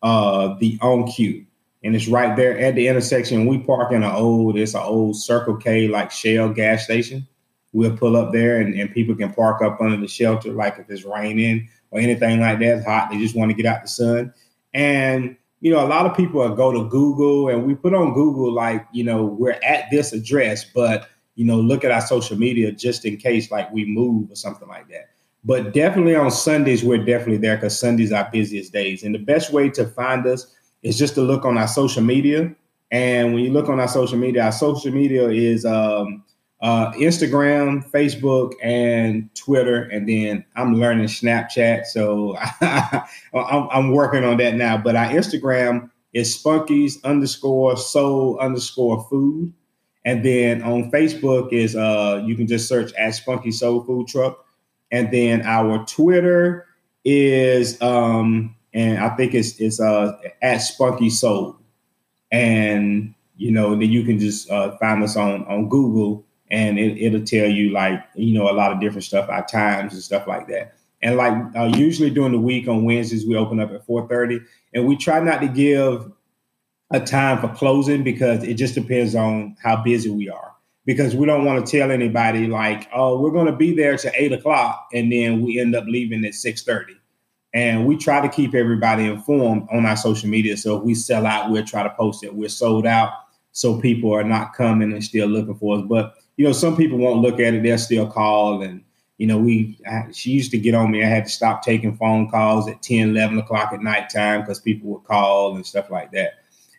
uh, 0.03 0.55
the 0.59 0.77
OnCue. 0.79 1.45
And 1.83 1.95
it's 1.95 2.07
right 2.07 2.35
there 2.35 2.57
at 2.59 2.75
the 2.75 2.87
intersection. 2.87 3.47
We 3.47 3.59
park 3.59 3.91
in 3.91 4.03
an 4.03 4.11
old, 4.11 4.57
it's 4.57 4.73
an 4.73 4.81
old 4.81 5.15
Circle 5.15 5.57
K 5.57 5.87
like 5.87 6.11
Shell 6.11 6.53
gas 6.53 6.83
station. 6.83 7.27
We'll 7.73 7.97
pull 7.97 8.15
up 8.15 8.31
there 8.31 8.59
and, 8.59 8.73
and 8.75 8.91
people 8.91 9.15
can 9.15 9.33
park 9.33 9.61
up 9.61 9.81
under 9.81 9.97
the 9.97 10.07
shelter, 10.07 10.51
like 10.51 10.77
if 10.79 10.89
it's 10.89 11.03
raining 11.03 11.69
or 11.91 11.99
anything 11.99 12.39
like 12.39 12.59
that, 12.59 12.77
it's 12.77 12.85
hot, 12.85 13.09
they 13.11 13.17
just 13.17 13.35
want 13.35 13.51
to 13.51 13.55
get 13.55 13.65
out 13.65 13.81
the 13.81 13.87
sun. 13.87 14.33
And 14.73 15.37
you 15.59 15.71
know, 15.71 15.83
a 15.83 15.87
lot 15.87 16.05
of 16.05 16.15
people 16.15 16.47
go 16.55 16.71
to 16.71 16.87
Google 16.89 17.49
and 17.49 17.65
we 17.65 17.75
put 17.75 17.93
on 17.93 18.13
Google 18.13 18.51
like, 18.51 18.85
you 18.91 19.03
know, 19.03 19.25
we're 19.25 19.59
at 19.63 19.89
this 19.91 20.13
address, 20.13 20.63
but 20.63 21.09
you 21.35 21.45
know, 21.45 21.57
look 21.57 21.83
at 21.83 21.91
our 21.91 22.01
social 22.01 22.37
media 22.37 22.71
just 22.71 23.05
in 23.05 23.17
case 23.17 23.51
like 23.51 23.71
we 23.71 23.85
move 23.85 24.31
or 24.31 24.35
something 24.35 24.67
like 24.67 24.87
that. 24.89 25.09
But 25.43 25.73
definitely 25.73 26.15
on 26.15 26.31
Sundays, 26.31 26.83
we're 26.83 27.03
definitely 27.05 27.37
there 27.37 27.55
because 27.55 27.79
Sundays 27.79 28.11
are 28.11 28.27
busiest 28.31 28.73
days. 28.73 29.03
And 29.03 29.13
the 29.15 29.19
best 29.19 29.53
way 29.53 29.69
to 29.69 29.85
find 29.85 30.25
us 30.25 30.53
is 30.83 30.97
just 30.97 31.15
to 31.15 31.21
look 31.21 31.45
on 31.45 31.57
our 31.57 31.67
social 31.67 32.03
media. 32.03 32.53
And 32.91 33.33
when 33.33 33.43
you 33.43 33.51
look 33.51 33.69
on 33.69 33.79
our 33.79 33.87
social 33.87 34.17
media, 34.17 34.43
our 34.45 34.51
social 34.51 34.91
media 34.91 35.29
is 35.29 35.65
um, 35.65 36.23
uh, 36.61 36.91
Instagram, 36.93 37.89
Facebook, 37.91 38.53
and 38.63 39.33
Twitter. 39.35 39.83
And 39.83 40.09
then 40.09 40.43
I'm 40.55 40.75
learning 40.75 41.07
Snapchat. 41.07 41.85
So 41.85 42.35
I'm, 42.61 43.67
I'm, 43.71 43.91
working 43.91 44.23
on 44.23 44.37
that 44.37 44.55
now. 44.55 44.77
But 44.77 44.95
our 44.95 45.07
Instagram 45.07 45.89
is 46.13 46.35
spunkies 46.35 47.03
underscore 47.03 47.77
soul 47.77 48.39
underscore 48.39 49.05
food. 49.09 49.53
And 50.03 50.23
then 50.23 50.63
on 50.63 50.89
Facebook 50.89 51.51
is 51.51 51.75
uh, 51.75 52.23
you 52.25 52.35
can 52.35 52.47
just 52.47 52.67
search 52.67 52.93
at 52.93 53.13
Spunky 53.13 53.51
Soul 53.51 53.83
Food 53.83 54.07
Truck. 54.07 54.43
And 54.89 55.11
then 55.11 55.41
our 55.41 55.85
Twitter 55.85 56.65
is 57.03 57.79
um, 57.81 58.55
and 58.73 58.99
I 58.99 59.09
think 59.15 59.33
it's 59.33 59.59
it's 59.59 59.79
uh 59.79 60.17
at 60.41 60.57
Spunky 60.59 61.09
Soul. 61.09 61.57
And 62.31 63.13
you 63.35 63.51
know, 63.51 63.71
then 63.71 63.91
you 63.91 64.03
can 64.03 64.17
just 64.17 64.49
uh, 64.49 64.77
find 64.77 65.03
us 65.03 65.17
on 65.17 65.43
on 65.45 65.67
Google 65.67 66.25
and 66.49 66.79
it, 66.79 67.11
will 67.11 67.23
tell 67.23 67.49
you 67.49 67.71
like 67.71 68.03
you 68.15 68.33
know 68.37 68.49
a 68.49 68.53
lot 68.53 68.71
of 68.71 68.79
different 68.79 69.03
stuff 69.03 69.29
our 69.29 69.45
times 69.45 69.93
and 69.93 70.01
stuff 70.01 70.27
like 70.27 70.47
that. 70.47 70.75
And 71.01 71.15
like 71.15 71.33
uh, 71.55 71.71
usually 71.75 72.09
during 72.09 72.31
the 72.31 72.39
week 72.39 72.67
on 72.67 72.83
wednesdays 72.83 73.25
we 73.25 73.35
open 73.35 73.59
up 73.59 73.71
at 73.71 73.85
4.30 73.85 74.43
and 74.73 74.87
we 74.87 74.95
try 74.95 75.19
not 75.19 75.41
to 75.41 75.47
give 75.47 76.11
a 76.91 76.99
time 76.99 77.39
for 77.39 77.53
closing 77.53 78.03
because 78.03 78.43
it 78.43 78.55
just 78.55 78.73
depends 78.75 79.13
on 79.13 79.55
how 79.61 79.83
busy 79.83 80.09
we 80.09 80.29
are. 80.29 80.53
Because 80.85 81.15
we 81.15 81.25
don't 81.25 81.43
want 81.43 81.65
to 81.65 81.77
tell 81.77 81.91
anybody 81.91 82.47
like 82.47 82.87
oh 82.93 83.19
we're 83.19 83.31
going 83.31 83.47
to 83.47 83.55
be 83.55 83.75
there 83.75 83.97
to 83.97 84.11
8 84.15 84.33
o'clock 84.33 84.87
and 84.93 85.11
then 85.11 85.41
we 85.41 85.59
end 85.59 85.75
up 85.75 85.85
leaving 85.85 86.23
at 86.25 86.31
6.30 86.31 86.95
and 87.53 87.85
we 87.85 87.97
try 87.97 88.21
to 88.21 88.29
keep 88.29 88.55
everybody 88.55 89.05
informed 89.05 89.67
on 89.71 89.85
our 89.85 89.97
social 89.97 90.29
media. 90.29 90.55
So 90.55 90.77
if 90.77 90.83
we 90.83 90.95
sell 90.95 91.25
out 91.25 91.51
we'll 91.51 91.65
try 91.65 91.83
to 91.83 91.89
post 91.89 92.23
it. 92.23 92.33
We're 92.33 92.49
sold 92.49 92.87
out 92.87 93.11
so 93.51 93.81
people 93.81 94.13
are 94.13 94.23
not 94.23 94.53
coming 94.53 94.93
and 94.93 95.03
still 95.03 95.27
looking 95.27 95.55
for 95.55 95.79
us. 95.79 95.83
But 95.87 96.13
you 96.37 96.45
know, 96.45 96.53
some 96.53 96.77
people 96.77 96.97
won't 96.97 97.21
look 97.21 97.39
at 97.39 97.53
it; 97.53 97.63
they'll 97.63 97.77
still 97.77 98.07
call. 98.07 98.61
And 98.61 98.83
you 99.17 99.27
know, 99.27 99.37
we 99.37 99.77
I, 99.85 100.11
she 100.11 100.31
used 100.31 100.51
to 100.51 100.57
get 100.57 100.75
on 100.75 100.91
me. 100.91 101.03
I 101.03 101.07
had 101.07 101.25
to 101.25 101.31
stop 101.31 101.63
taking 101.63 101.97
phone 101.97 102.29
calls 102.29 102.69
at 102.69 102.81
10, 102.81 103.09
11 103.09 103.39
o'clock 103.39 103.73
at 103.73 103.81
nighttime 103.81 104.41
because 104.41 104.59
people 104.59 104.89
would 104.91 105.03
call 105.03 105.55
and 105.55 105.65
stuff 105.65 105.89
like 105.89 106.11
that. 106.11 106.35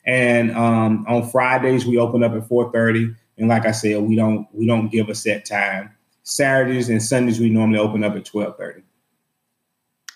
And 0.07 0.53
um, 0.53 1.05
on 1.07 1.29
Fridays 1.29 1.85
we 1.85 1.99
open 1.99 2.23
up 2.23 2.33
at 2.33 2.49
four 2.49 2.73
thirty. 2.73 3.14
And 3.37 3.49
like 3.49 3.66
I 3.66 3.73
said, 3.73 4.03
we 4.03 4.16
don't 4.16 4.49
we 4.53 4.66
don't 4.66 4.88
give 4.88 5.09
a 5.09 5.14
set 5.14 5.44
time. 5.44 5.90
Saturdays 6.23 6.88
and 6.88 7.03
Sundays 7.03 7.40
we 7.40 7.51
normally 7.51 7.79
open 7.79 8.03
up 8.05 8.16
at 8.16 8.25
twelve 8.25 8.57
thirty. 8.57 8.83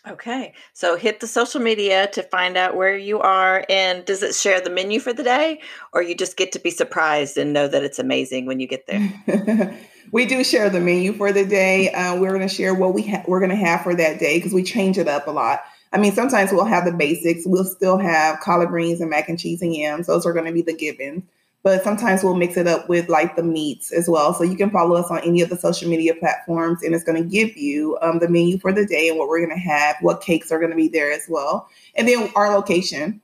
Okay. 0.08 0.52
So 0.72 0.96
hit 0.96 1.20
the 1.20 1.28
social 1.28 1.60
media 1.60 2.08
to 2.08 2.24
find 2.24 2.56
out 2.56 2.76
where 2.76 2.96
you 2.96 3.20
are. 3.20 3.64
And 3.68 4.04
does 4.04 4.24
it 4.24 4.34
share 4.34 4.60
the 4.60 4.70
menu 4.70 4.98
for 4.98 5.12
the 5.12 5.22
day 5.22 5.60
or 5.92 6.02
you 6.02 6.16
just 6.16 6.36
get 6.36 6.50
to 6.52 6.58
be 6.58 6.70
surprised 6.70 7.38
and 7.38 7.52
know 7.52 7.68
that 7.68 7.84
it's 7.84 8.00
amazing 8.00 8.46
when 8.46 8.58
you 8.58 8.66
get 8.66 8.88
there? 8.88 9.78
we 10.12 10.26
do 10.26 10.42
share 10.42 10.68
the 10.70 10.80
menu 10.80 11.12
for 11.12 11.30
the 11.30 11.46
day. 11.46 11.92
Uh, 11.92 12.16
we're 12.16 12.36
going 12.36 12.46
to 12.46 12.52
share 12.52 12.74
what 12.74 12.94
we 12.94 13.02
ha- 13.02 13.22
we're 13.28 13.38
going 13.38 13.50
to 13.50 13.56
have 13.56 13.82
for 13.82 13.94
that 13.94 14.18
day 14.18 14.38
because 14.38 14.52
we 14.52 14.64
change 14.64 14.98
it 14.98 15.06
up 15.06 15.28
a 15.28 15.30
lot. 15.30 15.62
I 15.92 15.98
mean, 15.98 16.12
sometimes 16.12 16.50
we'll 16.50 16.64
have 16.64 16.84
the 16.84 16.92
basics. 16.92 17.42
We'll 17.46 17.64
still 17.64 17.98
have 17.98 18.40
collard 18.40 18.70
greens 18.70 19.00
and 19.00 19.10
mac 19.10 19.28
and 19.28 19.38
cheese 19.38 19.62
and 19.62 19.74
yams. 19.74 20.08
Those 20.08 20.26
are 20.26 20.32
going 20.32 20.46
to 20.46 20.52
be 20.52 20.62
the 20.62 20.74
given 20.74 21.22
but 21.62 21.84
sometimes 21.84 22.24
we'll 22.24 22.34
mix 22.34 22.56
it 22.56 22.66
up 22.66 22.88
with 22.88 23.08
like 23.08 23.36
the 23.36 23.42
meats 23.42 23.92
as 23.92 24.08
well. 24.08 24.34
So 24.34 24.42
you 24.42 24.56
can 24.56 24.70
follow 24.70 24.96
us 24.96 25.10
on 25.10 25.20
any 25.20 25.40
of 25.42 25.48
the 25.48 25.56
social 25.56 25.88
media 25.88 26.14
platforms, 26.14 26.82
and 26.82 26.94
it's 26.94 27.04
going 27.04 27.22
to 27.22 27.28
give 27.28 27.56
you 27.56 27.98
um, 28.02 28.18
the 28.18 28.28
menu 28.28 28.58
for 28.58 28.72
the 28.72 28.86
day 28.86 29.08
and 29.08 29.18
what 29.18 29.28
we're 29.28 29.44
going 29.44 29.56
to 29.56 29.64
have, 29.64 29.96
what 30.00 30.20
cakes 30.20 30.50
are 30.50 30.58
going 30.58 30.70
to 30.70 30.76
be 30.76 30.88
there 30.88 31.12
as 31.12 31.26
well, 31.28 31.68
and 31.94 32.08
then 32.08 32.30
our 32.34 32.54
location. 32.54 33.20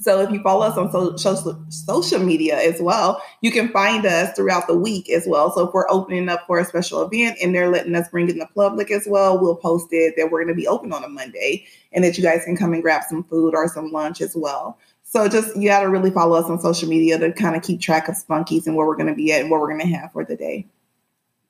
So 0.00 0.22
if 0.22 0.30
you 0.30 0.42
follow 0.42 0.64
us 0.64 0.78
on 0.78 0.90
so, 0.90 1.16
social, 1.16 1.62
social 1.68 2.18
media 2.18 2.58
as 2.58 2.80
well, 2.80 3.22
you 3.42 3.50
can 3.52 3.68
find 3.68 4.06
us 4.06 4.34
throughout 4.34 4.66
the 4.66 4.76
week 4.76 5.10
as 5.10 5.26
well. 5.26 5.52
So 5.52 5.68
if 5.68 5.74
we're 5.74 5.90
opening 5.90 6.30
up 6.30 6.46
for 6.46 6.58
a 6.58 6.64
special 6.64 7.02
event 7.02 7.36
and 7.42 7.54
they're 7.54 7.68
letting 7.68 7.94
us 7.94 8.08
bring 8.08 8.30
in 8.30 8.38
the 8.38 8.48
public 8.54 8.90
as 8.90 9.06
well, 9.06 9.38
we'll 9.38 9.56
post 9.56 9.88
it 9.90 10.14
that 10.16 10.30
we're 10.30 10.42
going 10.44 10.56
to 10.56 10.60
be 10.60 10.66
open 10.66 10.94
on 10.94 11.04
a 11.04 11.08
Monday 11.08 11.66
and 11.92 12.02
that 12.04 12.16
you 12.16 12.24
guys 12.24 12.42
can 12.44 12.56
come 12.56 12.72
and 12.72 12.82
grab 12.82 13.02
some 13.06 13.22
food 13.24 13.54
or 13.54 13.68
some 13.68 13.92
lunch 13.92 14.22
as 14.22 14.34
well. 14.34 14.78
So 15.12 15.28
just 15.28 15.54
you 15.54 15.68
got 15.68 15.80
to 15.80 15.90
really 15.90 16.10
follow 16.10 16.38
us 16.38 16.46
on 16.46 16.58
social 16.58 16.88
media 16.88 17.18
to 17.18 17.32
kind 17.32 17.54
of 17.54 17.62
keep 17.62 17.82
track 17.82 18.08
of 18.08 18.14
Spunkies 18.14 18.66
and 18.66 18.74
where 18.74 18.86
we're 18.86 18.96
going 18.96 19.08
to 19.08 19.14
be 19.14 19.30
at 19.30 19.42
and 19.42 19.50
what 19.50 19.60
we're 19.60 19.68
going 19.68 19.82
to 19.82 19.94
have 19.94 20.10
for 20.10 20.24
the 20.24 20.36
day. 20.36 20.66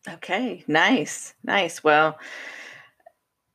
Okay, 0.08 0.64
nice, 0.66 1.34
nice. 1.44 1.84
Well, 1.84 2.18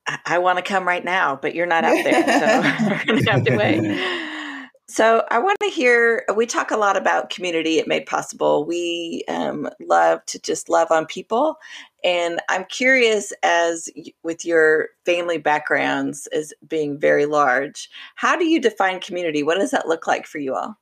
I, 0.08 0.20
I 0.26 0.38
want 0.38 0.60
to 0.60 0.64
come 0.64 0.88
right 0.88 1.04
now, 1.04 1.36
but 1.36 1.56
you're 1.56 1.66
not 1.66 1.84
out 1.84 2.02
there, 2.06 2.24
so 2.24 2.88
we're 2.90 3.06
going 3.06 3.26
to 3.26 3.32
have 3.32 3.44
to 3.44 3.58
wait. 3.58 4.58
So 4.88 5.26
I 5.30 5.40
want 5.40 5.58
to 5.62 5.70
hear. 5.70 6.24
We 6.34 6.46
talk 6.46 6.72
a 6.72 6.78
lot 6.78 6.96
about 6.96 7.30
community 7.30 7.78
It 7.78 7.90
Made 7.90 8.06
Possible. 8.06 8.64
We 8.64 9.26
um, 9.28 9.70
love 9.82 10.24
to 10.28 10.40
just 10.40 10.70
love 10.70 10.90
on 10.90 11.06
people, 11.06 11.58
and 12.04 12.40
I'm 12.50 12.66
curious, 12.66 13.34
as 13.44 13.90
with 14.24 14.46
your 14.46 14.90
family 15.06 15.38
backgrounds 15.38 16.28
as 16.28 16.54
being 16.68 17.00
very 17.00 17.26
large, 17.26 17.90
how 18.16 18.38
do 18.38 18.46
you 18.46 18.62
define 18.62 19.00
community? 19.00 19.44
What 19.44 19.58
does 19.58 19.72
that 19.72 19.88
look 19.88 20.08
like 20.08 20.26
for 20.28 20.38
you 20.38 20.56
all? 20.56 20.78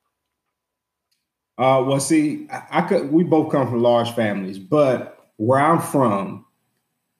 Uh, 1.58 1.82
well, 1.86 2.00
see, 2.00 2.48
I, 2.52 2.64
I 2.72 2.82
could. 2.82 3.12
We 3.12 3.24
both 3.24 3.52
come 3.52 3.68
from 3.68 3.82
large 3.82 4.12
families, 4.12 4.60
but 4.60 5.32
where 5.38 5.60
I'm 5.60 5.80
from, 5.80 6.46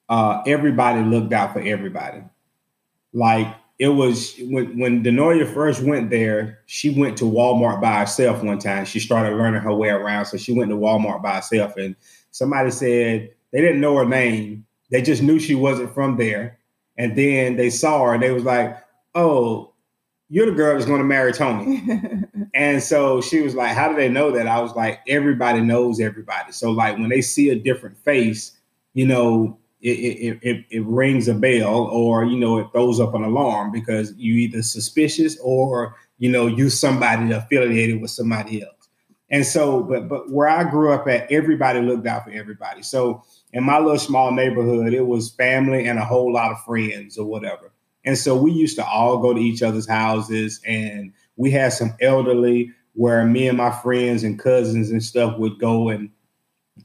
uh, 0.08 0.42
everybody 0.46 1.02
looked 1.02 1.32
out 1.32 1.54
for 1.54 1.60
everybody. 1.60 2.22
Like 3.14 3.48
it 3.78 3.88
was 3.88 4.34
when 4.40 4.78
when 4.78 5.02
Denoya 5.02 5.52
first 5.52 5.82
went 5.82 6.10
there, 6.10 6.60
she 6.66 6.90
went 6.90 7.16
to 7.18 7.24
Walmart 7.24 7.80
by 7.80 8.00
herself 8.00 8.42
one 8.42 8.58
time. 8.58 8.84
She 8.84 9.00
started 9.00 9.36
learning 9.36 9.62
her 9.62 9.74
way 9.74 9.88
around, 9.88 10.26
so 10.26 10.36
she 10.36 10.52
went 10.52 10.70
to 10.70 10.76
Walmart 10.76 11.22
by 11.22 11.36
herself. 11.36 11.76
And 11.78 11.96
somebody 12.30 12.70
said 12.70 13.30
they 13.52 13.60
didn't 13.60 13.80
know 13.80 13.96
her 13.96 14.04
name; 14.04 14.66
they 14.90 15.02
just 15.02 15.22
knew 15.22 15.38
she 15.38 15.54
wasn't 15.54 15.94
from 15.94 16.16
there. 16.16 16.58
And 16.98 17.14
then 17.16 17.56
they 17.56 17.70
saw 17.70 18.04
her, 18.04 18.14
and 18.14 18.22
they 18.22 18.30
was 18.30 18.44
like, 18.44 18.76
"Oh, 19.14 19.72
you're 20.28 20.46
the 20.46 20.52
girl 20.52 20.74
that's 20.74 20.86
going 20.86 21.00
to 21.00 21.04
marry 21.04 21.32
Tony." 21.32 21.82
and 22.54 22.82
so 22.82 23.20
she 23.20 23.42
was 23.42 23.54
like, 23.54 23.72
"How 23.72 23.88
do 23.88 23.96
they 23.96 24.08
know 24.08 24.30
that?" 24.32 24.46
I 24.46 24.60
was 24.60 24.74
like, 24.74 25.00
"Everybody 25.08 25.60
knows 25.60 26.00
everybody." 26.00 26.52
So 26.52 26.70
like 26.70 26.98
when 26.98 27.08
they 27.08 27.20
see 27.20 27.50
a 27.50 27.56
different 27.56 27.98
face, 27.98 28.52
you 28.94 29.06
know, 29.06 29.58
it, 29.82 29.90
it, 29.90 30.38
it, 30.42 30.64
it, 30.70 30.84
rings 30.86 31.28
a 31.28 31.34
bell 31.34 31.84
or 31.92 32.24
you 32.24 32.38
know 32.38 32.58
it 32.58 32.66
throws 32.72 32.98
up 32.98 33.14
an 33.14 33.22
alarm 33.22 33.70
because 33.70 34.14
you 34.16 34.34
either 34.34 34.62
suspicious 34.62 35.38
or 35.42 35.94
you 36.18 36.30
know 36.30 36.46
you 36.46 36.70
somebody 36.70 37.30
affiliated 37.32 38.00
with 38.00 38.10
somebody 38.10 38.62
else 38.62 38.88
and 39.30 39.44
so 39.44 39.82
but 39.82 40.08
but 40.08 40.30
where 40.30 40.48
i 40.48 40.64
grew 40.64 40.92
up 40.92 41.06
at 41.06 41.30
everybody 41.30 41.80
looked 41.80 42.06
out 42.06 42.24
for 42.24 42.30
everybody 42.30 42.82
so 42.82 43.22
in 43.56 43.64
my 43.64 43.78
little 43.78 43.98
small 43.98 44.32
neighborhood 44.32 44.92
it 44.92 45.06
was 45.06 45.30
family 45.30 45.86
and 45.86 45.98
a 45.98 46.04
whole 46.04 46.32
lot 46.32 46.52
of 46.52 46.62
friends 46.64 47.16
or 47.16 47.24
whatever 47.24 47.72
And 48.04 48.16
so 48.16 48.36
we 48.36 48.52
used 48.52 48.76
to 48.76 48.86
all 48.86 49.18
go 49.18 49.34
to 49.34 49.40
each 49.40 49.62
other's 49.62 49.88
houses, 49.88 50.60
and 50.64 51.12
we 51.36 51.50
had 51.50 51.72
some 51.72 51.94
elderly 52.00 52.70
where 52.94 53.26
me 53.26 53.48
and 53.48 53.58
my 53.58 53.70
friends 53.70 54.22
and 54.22 54.38
cousins 54.38 54.90
and 54.90 55.02
stuff 55.02 55.36
would 55.38 55.58
go 55.58 55.88
and 55.88 56.08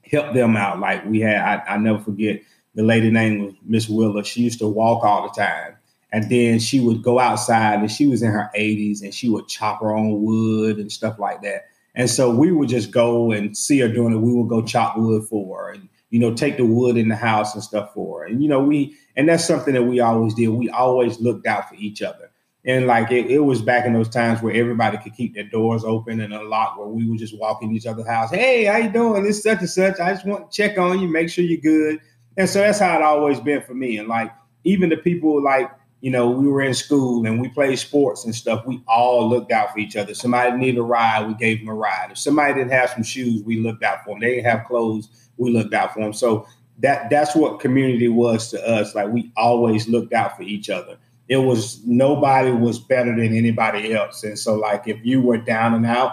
help 0.04 0.34
them 0.34 0.58
out. 0.58 0.80
Like 0.80 1.06
we 1.06 1.22
had, 1.22 1.38
I, 1.38 1.76
I 1.76 1.78
never 1.78 2.00
forget 2.00 2.42
the 2.74 2.84
lady 2.84 3.12
name 3.12 3.46
was 3.46 3.54
Miss 3.64 3.88
Willa. 3.88 4.24
She 4.24 4.42
used 4.42 4.60
to 4.60 4.68
walk 4.68 5.04
all 5.04 5.24
the 5.24 5.42
time. 5.42 5.78
And 6.12 6.30
then 6.30 6.60
she 6.60 6.82
would 6.82 7.04
go 7.04 7.20
outside 7.20 7.80
and 7.80 7.90
she 7.90 8.08
was 8.08 8.22
in 8.22 8.32
her 8.32 8.52
80s 8.58 9.02
and 9.02 9.14
she 9.14 9.30
would 9.30 9.48
chop 9.48 9.80
her 9.82 9.96
own 9.96 10.24
wood 10.24 10.78
and 10.78 10.92
stuff 10.92 11.18
like 11.20 11.42
that. 11.44 11.68
And 11.96 12.10
so 12.10 12.30
we 12.36 12.52
would 12.52 12.68
just 12.68 12.92
go 12.92 13.32
and 13.32 13.56
see 13.56 13.80
her 13.80 13.88
doing 13.88 14.14
it. 14.14 14.18
We 14.18 14.34
would 14.34 14.50
go 14.50 14.62
chop 14.62 14.98
wood 14.98 15.24
for 15.30 15.58
her 15.58 15.72
and, 15.74 15.88
you 16.12 16.20
know, 16.20 16.34
take 16.34 16.58
the 16.58 16.66
wood 16.66 16.98
in 16.98 17.08
the 17.08 17.16
house 17.16 17.56
and 17.56 17.64
stuff 17.64 17.94
for 17.94 18.20
her. 18.20 18.26
And, 18.28 18.44
you 18.44 18.50
know, 18.50 18.60
we, 18.60 18.96
and 19.16 19.28
that's 19.28 19.46
something 19.46 19.74
that 19.74 19.84
we 19.84 20.00
always 20.00 20.34
did. 20.34 20.50
We 20.50 20.70
always 20.70 21.20
looked 21.20 21.48
out 21.48 21.68
for 21.68 21.76
each 21.76 22.02
other. 22.02 22.30
And 22.64 22.86
like 22.86 23.12
it, 23.12 23.32
it 23.32 23.40
was 23.40 23.62
back 23.62 23.88
in 23.88 23.94
those 23.94 24.10
times 24.10 24.42
where 24.42 24.54
everybody 24.54 24.98
could 24.98 25.16
keep 25.16 25.34
their 25.34 25.46
doors 25.46 25.84
open 25.84 26.20
and 26.20 26.34
unlocked, 26.34 26.78
where 26.78 26.88
we 26.88 27.10
would 27.10 27.18
just 27.18 27.40
walk 27.40 27.64
in 27.64 27.72
each 27.72 27.88
other's 27.88 28.06
house. 28.06 28.30
Hey, 28.30 28.66
how 28.66 28.78
you 28.78 28.92
doing? 28.92 29.24
This 29.24 29.42
such 29.42 29.60
and 29.60 29.70
such. 29.70 30.00
I 30.00 30.14
just 30.14 30.28
want 30.28 30.52
to 30.52 30.56
check 30.56 30.78
on 30.78 31.00
you, 31.00 31.08
make 31.08 31.30
sure 31.30 31.44
you're 31.44 31.60
good. 31.60 32.00
And 32.38 32.48
so 32.48 32.60
that's 32.60 32.80
how 32.80 32.96
it 32.96 33.02
always 33.02 33.40
been 33.40 33.64
for 33.64 33.74
me. 33.74 33.98
And 33.98 34.08
like 34.08 34.32
even 34.64 34.90
the 34.90 34.98
people 34.98 35.42
like 35.42 35.72
you 36.02 36.10
know, 36.10 36.30
we 36.30 36.48
were 36.48 36.64
in 36.64 36.74
school 36.74 37.26
and 37.28 37.40
we 37.40 37.48
played 37.50 37.78
sports 37.78 38.26
and 38.26 38.34
stuff. 38.34 38.66
We 38.66 38.84
all 38.88 39.30
looked 39.30 39.52
out 39.52 39.72
for 39.72 39.80
each 39.80 39.96
other. 39.96 40.16
Somebody 40.16 40.58
needed 40.58 40.80
a 40.80 40.84
ride, 40.84 41.28
we 41.28 41.36
gave 41.36 41.60
them 41.60 41.70
a 41.70 41.76
ride. 41.76 42.10
If 42.12 42.18
somebody 42.18 42.56
didn't 42.56 42.72
have 42.72 42.90
some 42.90 43.04
shoes, 43.04 43.44
we 43.44 43.60
looked 43.60 43.84
out 43.84 44.04
for 44.04 44.16
them. 44.16 44.20
They 44.20 44.36
didn't 44.36 44.46
have 44.46 44.66
clothes, 44.66 45.21
we 45.42 45.52
looked 45.52 45.74
out 45.74 45.94
for 45.94 46.02
them. 46.02 46.14
So 46.14 46.48
that 46.80 47.10
that's 47.10 47.36
what 47.36 47.60
community 47.60 48.08
was 48.08 48.50
to 48.52 48.68
us. 48.68 48.94
Like 48.96 49.10
we 49.10 49.32
always 49.36 49.88
looked 49.88 50.14
out 50.14 50.38
for 50.38 50.44
each 50.44 50.70
other. 50.70 50.98
It 51.28 51.38
was 51.38 51.84
nobody 51.86 52.52
was 52.52 52.80
better 52.80 53.16
than 53.16 53.36
anybody 53.36 53.94
else. 53.94 54.24
And 54.24 54.38
so 54.38 54.56
like 54.56 54.88
if 54.88 54.98
you 55.04 55.22
were 55.22 55.38
down 55.38 55.74
and 55.74 55.86
out, 55.86 56.12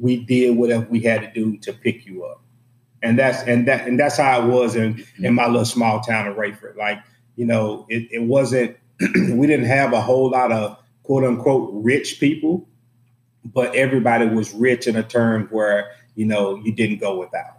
we 0.00 0.24
did 0.24 0.56
whatever 0.56 0.86
we 0.88 1.00
had 1.00 1.22
to 1.22 1.32
do 1.32 1.58
to 1.58 1.72
pick 1.72 2.06
you 2.06 2.24
up. 2.24 2.40
And 3.02 3.18
that's 3.18 3.42
and 3.42 3.66
that 3.66 3.86
and 3.86 3.98
that's 3.98 4.16
how 4.16 4.42
it 4.42 4.46
was 4.46 4.76
in 4.76 5.04
in 5.18 5.34
my 5.34 5.46
little 5.46 5.64
small 5.64 6.00
town 6.00 6.28
of 6.28 6.36
Rayford. 6.36 6.76
Like, 6.76 6.98
you 7.36 7.46
know, 7.46 7.84
it, 7.88 8.08
it 8.12 8.22
wasn't 8.22 8.76
we 9.00 9.46
didn't 9.46 9.66
have 9.66 9.92
a 9.92 10.00
whole 10.00 10.30
lot 10.30 10.52
of 10.52 10.76
quote 11.02 11.24
unquote 11.24 11.70
rich 11.72 12.18
people, 12.20 12.68
but 13.44 13.74
everybody 13.74 14.26
was 14.26 14.52
rich 14.54 14.86
in 14.86 14.96
a 14.96 15.02
term 15.02 15.48
where, 15.50 15.90
you 16.14 16.26
know, 16.26 16.56
you 16.56 16.72
didn't 16.72 16.98
go 16.98 17.18
without. 17.18 17.57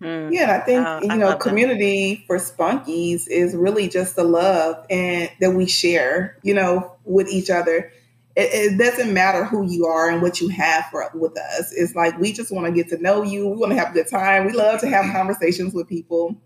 Mm. 0.00 0.32
Yeah, 0.32 0.56
I 0.56 0.64
think 0.64 0.86
uh, 0.86 1.00
you 1.02 1.10
I 1.10 1.16
know 1.16 1.36
community 1.36 2.14
that. 2.14 2.26
for 2.26 2.36
Spunkies 2.38 3.26
is 3.28 3.54
really 3.56 3.88
just 3.88 4.16
the 4.16 4.24
love 4.24 4.86
and 4.90 5.30
that 5.40 5.50
we 5.50 5.66
share, 5.66 6.38
you 6.42 6.54
know, 6.54 6.96
with 7.04 7.28
each 7.28 7.50
other. 7.50 7.92
It, 8.36 8.72
it, 8.72 8.78
doesn't 8.78 9.12
matter 9.12 9.44
who 9.44 9.66
you 9.66 9.86
are 9.86 10.08
and 10.08 10.22
what 10.22 10.40
you 10.40 10.48
have 10.50 10.86
for 10.92 11.10
with 11.14 11.36
us. 11.36 11.72
It's 11.72 11.96
like 11.96 12.16
we 12.18 12.32
just 12.32 12.52
want 12.52 12.66
to 12.66 12.72
get 12.72 12.88
to 12.90 13.02
know 13.02 13.22
you. 13.22 13.48
We 13.48 13.56
want 13.56 13.72
to 13.72 13.78
have 13.78 13.90
a 13.90 13.92
good 13.92 14.06
time. 14.06 14.46
We 14.46 14.52
love 14.52 14.80
to 14.80 14.88
have 14.88 15.12
conversations 15.12 15.74
with 15.74 15.88
people 15.88 16.36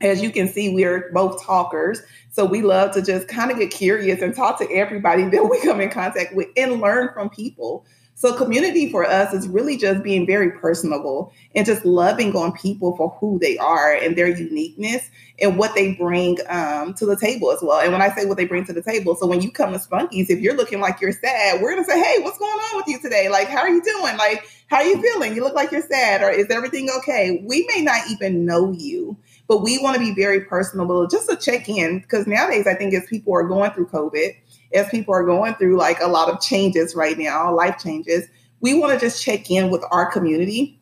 as 0.00 0.22
you 0.22 0.30
can 0.30 0.48
see, 0.48 0.74
we're 0.74 1.10
both 1.12 1.42
talkers. 1.42 2.00
So 2.30 2.44
we 2.44 2.62
love 2.62 2.92
to 2.94 3.02
just 3.02 3.28
kind 3.28 3.50
of 3.50 3.58
get 3.58 3.70
curious 3.70 4.22
and 4.22 4.34
talk 4.34 4.58
to 4.58 4.70
everybody 4.72 5.24
that 5.28 5.48
we 5.48 5.60
come 5.60 5.80
in 5.80 5.90
contact 5.90 6.34
with 6.34 6.48
and 6.56 6.80
learn 6.80 7.10
from 7.12 7.30
people. 7.30 7.84
So 8.20 8.34
community 8.34 8.90
for 8.90 9.06
us 9.06 9.32
is 9.32 9.48
really 9.48 9.78
just 9.78 10.02
being 10.02 10.26
very 10.26 10.50
personable 10.50 11.32
and 11.54 11.64
just 11.64 11.86
loving 11.86 12.36
on 12.36 12.52
people 12.52 12.94
for 12.94 13.16
who 13.18 13.38
they 13.38 13.56
are 13.56 13.94
and 13.94 14.14
their 14.14 14.28
uniqueness 14.28 15.08
and 15.40 15.56
what 15.56 15.74
they 15.74 15.94
bring 15.94 16.36
um, 16.50 16.92
to 16.94 17.06
the 17.06 17.16
table 17.16 17.50
as 17.50 17.60
well. 17.62 17.80
And 17.80 17.92
when 17.92 18.02
I 18.02 18.10
say 18.14 18.26
what 18.26 18.36
they 18.36 18.44
bring 18.44 18.66
to 18.66 18.74
the 18.74 18.82
table, 18.82 19.14
so 19.14 19.26
when 19.26 19.40
you 19.40 19.50
come 19.50 19.72
to 19.72 19.78
Spunkies, 19.78 20.28
if 20.28 20.38
you're 20.38 20.54
looking 20.54 20.80
like 20.80 21.00
you're 21.00 21.12
sad, 21.12 21.62
we're 21.62 21.70
gonna 21.70 21.86
say, 21.86 21.98
"Hey, 21.98 22.18
what's 22.22 22.36
going 22.36 22.52
on 22.52 22.76
with 22.76 22.88
you 22.88 23.00
today? 23.00 23.30
Like, 23.30 23.48
how 23.48 23.60
are 23.60 23.70
you 23.70 23.82
doing? 23.82 24.18
Like, 24.18 24.46
how 24.66 24.76
are 24.76 24.84
you 24.84 25.00
feeling? 25.00 25.34
You 25.34 25.42
look 25.42 25.54
like 25.54 25.72
you're 25.72 25.80
sad, 25.80 26.22
or 26.22 26.28
is 26.28 26.48
everything 26.50 26.90
okay?" 26.98 27.42
We 27.46 27.66
may 27.74 27.80
not 27.80 28.02
even 28.10 28.44
know 28.44 28.70
you, 28.70 29.16
but 29.48 29.62
we 29.62 29.78
want 29.78 29.96
to 29.96 30.00
be 30.00 30.12
very 30.12 30.42
personable 30.42 31.06
just 31.06 31.26
to 31.30 31.36
check 31.36 31.70
in 31.70 32.00
because 32.00 32.26
nowadays 32.26 32.66
I 32.66 32.74
think 32.74 32.92
as 32.92 33.06
people 33.06 33.32
are 33.32 33.48
going 33.48 33.70
through 33.70 33.86
COVID, 33.86 34.34
as 34.72 34.88
people 34.88 35.14
are 35.14 35.24
going 35.24 35.54
through 35.54 35.76
like 35.76 36.00
a 36.00 36.08
lot 36.08 36.28
of 36.28 36.40
changes 36.40 36.94
right 36.94 37.18
now, 37.18 37.54
life 37.54 37.78
changes, 37.78 38.28
we 38.60 38.74
want 38.74 38.92
to 38.92 38.98
just 38.98 39.22
check 39.22 39.50
in 39.50 39.70
with 39.70 39.82
our 39.90 40.10
community 40.10 40.80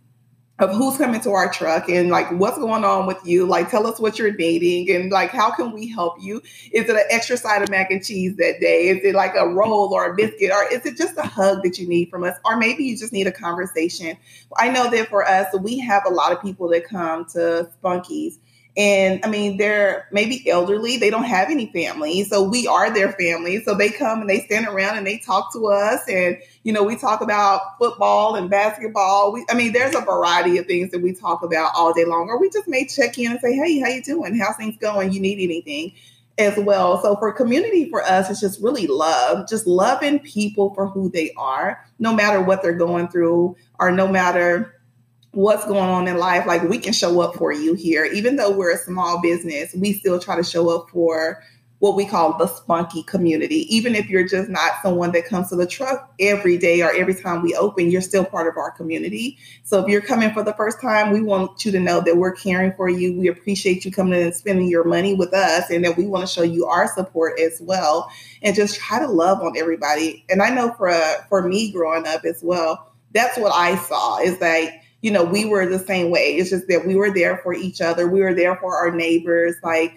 of 0.59 0.75
who's 0.75 0.97
coming 0.97 1.21
to 1.21 1.31
our 1.31 1.51
truck 1.53 1.89
and 1.89 2.11
like 2.11 2.29
what's 2.33 2.59
going 2.59 2.85
on 2.85 3.07
with 3.07 3.19
you? 3.25 3.47
Like 3.47 3.71
tell 3.71 3.87
us 3.87 4.01
what 4.01 4.19
you're 4.19 4.33
dating 4.33 4.91
and 4.95 5.13
like 5.13 5.31
how 5.31 5.53
can 5.53 5.73
we 5.73 5.87
help 5.87 6.17
you? 6.21 6.43
Is 6.73 6.89
it 6.89 6.97
an 6.97 7.05
extra 7.11 7.37
side 7.37 7.63
of 7.63 7.71
mac 7.71 7.91
and 7.93 8.05
cheese 8.05 8.37
that 8.37 8.59
day? 8.61 8.89
Is 8.89 9.05
it 9.05 9.15
like 9.15 9.35
a 9.37 9.49
roll 9.49 9.95
or 9.95 10.11
a 10.11 10.17
biscuit? 10.17 10.51
Or 10.51 10.65
is 10.73 10.85
it 10.85 10.97
just 10.97 11.17
a 11.17 11.23
hug 11.23 11.63
that 11.63 11.79
you 11.79 11.87
need 11.87 12.11
from 12.11 12.25
us? 12.25 12.37
Or 12.45 12.57
maybe 12.57 12.85
you 12.85 12.97
just 12.97 13.13
need 13.13 13.29
a 13.29 13.33
conversation. 13.33 14.17
I 14.57 14.69
know 14.69 14.91
that 14.91 15.09
for 15.09 15.25
us 15.25 15.47
we 15.61 15.79
have 15.79 16.03
a 16.07 16.11
lot 16.11 16.33
of 16.33 16.43
people 16.43 16.69
that 16.71 16.85
come 16.89 17.25
to 17.27 17.71
spunkies 17.81 18.39
and 18.77 19.21
I 19.25 19.29
mean, 19.29 19.57
they're 19.57 20.07
maybe 20.13 20.49
elderly, 20.49 20.97
they 20.97 21.11
don't 21.11 21.25
have 21.25 21.51
any 21.51 21.67
family. 21.73 22.23
So 22.25 22.43
we 22.43 22.69
are 22.69 22.93
their 22.93 23.13
family. 23.13 23.61
So 23.65 23.75
they 23.75 23.89
come 23.89 24.21
and 24.21 24.31
they 24.31 24.41
stand 24.41 24.69
around 24.69 24.97
and 24.97 25.07
they 25.07 25.19
talk 25.19 25.53
to 25.55 25.67
us. 25.67 26.01
And, 26.09 26.39
you 26.63 26.73
know, 26.73 26.85
we 26.85 26.97
talk 26.97 27.21
about 27.21 27.61
football 27.79 28.37
and 28.37 28.49
basketball. 28.49 29.33
We, 29.33 29.45
I 29.51 29.55
mean, 29.55 29.73
there's 29.73 29.97
a 29.97 30.01
variety 30.01 30.59
of 30.59 30.67
things 30.67 30.93
that 30.93 31.03
we 31.03 31.13
talk 31.13 31.43
about 31.43 31.73
all 31.75 31.93
day 31.93 32.05
long. 32.05 32.29
Or 32.29 32.41
we 32.41 32.51
just 32.51 32.69
may 32.69 32.87
check 32.87 33.19
in 33.19 33.33
and 33.33 33.41
say, 33.41 33.53
hey, 33.53 33.81
how 33.81 33.89
you 33.89 34.03
doing? 34.03 34.39
How's 34.39 34.57
things 34.57 34.77
going? 34.79 35.13
You 35.13 35.21
need 35.21 35.41
anything? 35.41 35.95
as 36.39 36.57
well. 36.57 37.03
So 37.03 37.17
for 37.17 37.33
community 37.33 37.91
for 37.91 38.03
us, 38.05 38.31
it's 38.31 38.41
just 38.41 38.63
really 38.63 38.87
love, 38.87 39.49
just 39.49 39.67
loving 39.67 40.21
people 40.21 40.73
for 40.73 40.87
who 40.87 41.11
they 41.11 41.33
are, 41.37 41.85
no 41.99 42.15
matter 42.15 42.41
what 42.41 42.63
they're 42.63 42.73
going 42.75 43.09
through 43.09 43.57
or 43.81 43.91
no 43.91 44.07
matter 44.07 44.78
what's 45.33 45.65
going 45.67 45.89
on 45.89 46.09
in 46.09 46.19
life, 46.19 46.47
like 46.47 46.63
we 46.63 46.79
can 46.79 46.93
show 46.93 47.21
up 47.21 47.35
for 47.35 47.53
you 47.53 47.75
here. 47.75 48.05
Even 48.05 48.37
though 48.37 48.51
we're 48.51 48.75
a 48.75 48.79
small 48.79 49.21
business, 49.21 49.75
we 49.75 49.93
still 49.93 50.19
try 50.19 50.37
to 50.37 50.45
show 50.45 50.69
up 50.71 50.91
for 50.91 51.43
what 51.81 51.95
we 51.95 52.05
call 52.05 52.37
the 52.37 52.47
spunky 52.49 53.05
community. 53.05 53.73
Even 53.73 53.95
if 53.95 54.09
you're 54.09 54.27
just 54.27 54.49
not 54.49 54.73
someone 54.83 55.13
that 55.13 55.27
comes 55.27 55.49
to 55.49 55.55
the 55.55 55.67
truck 55.67 56.13
every 56.19 56.59
day 56.59 56.83
or 56.83 56.91
every 56.91 57.15
time 57.15 57.41
we 57.41 57.55
open, 57.55 57.89
you're 57.89 58.01
still 58.01 58.25
part 58.25 58.49
of 58.49 58.57
our 58.57 58.73
community. 58.73 59.39
So 59.63 59.81
if 59.81 59.89
you're 59.89 60.01
coming 60.01 60.33
for 60.33 60.43
the 60.43 60.55
first 60.55 60.81
time, 60.81 61.13
we 61.13 61.23
want 61.23 61.65
you 61.65 61.71
to 61.71 61.79
know 61.79 62.01
that 62.01 62.17
we're 62.17 62.35
caring 62.35 62.73
for 62.73 62.89
you. 62.89 63.17
We 63.17 63.29
appreciate 63.29 63.85
you 63.85 63.93
coming 63.93 64.19
in 64.19 64.27
and 64.27 64.35
spending 64.35 64.69
your 64.69 64.83
money 64.83 65.15
with 65.15 65.33
us, 65.33 65.71
and 65.71 65.85
that 65.85 65.97
we 65.97 66.07
want 66.07 66.27
to 66.27 66.33
show 66.33 66.43
you 66.43 66.67
our 66.67 66.93
support 66.93 67.39
as 67.39 67.61
well, 67.61 68.11
and 68.43 68.57
just 68.57 68.75
try 68.75 68.99
to 68.99 69.07
love 69.07 69.41
on 69.41 69.57
everybody. 69.57 70.25
And 70.29 70.43
I 70.43 70.51
know 70.51 70.73
for 70.73 70.89
uh, 70.89 71.23
for 71.29 71.47
me 71.47 71.71
growing 71.71 72.09
up 72.09 72.25
as 72.25 72.43
well, 72.43 72.93
that's 73.13 73.39
what 73.39 73.53
I 73.53 73.77
saw 73.77 74.19
is 74.19 74.41
like 74.41 74.83
you 75.01 75.11
know, 75.11 75.25
we 75.25 75.45
were 75.45 75.67
the 75.67 75.79
same 75.79 76.11
way. 76.11 76.37
It's 76.37 76.51
just 76.51 76.69
that 76.69 76.87
we 76.87 76.97
were 76.97 77.11
there 77.13 77.39
for 77.39 77.55
each 77.55 77.81
other. 77.81 78.09
We 78.09 78.21
were 78.21 78.35
there 78.35 78.57
for 78.57 78.77
our 78.77 78.91
neighbors. 78.91 79.57
Like 79.63 79.95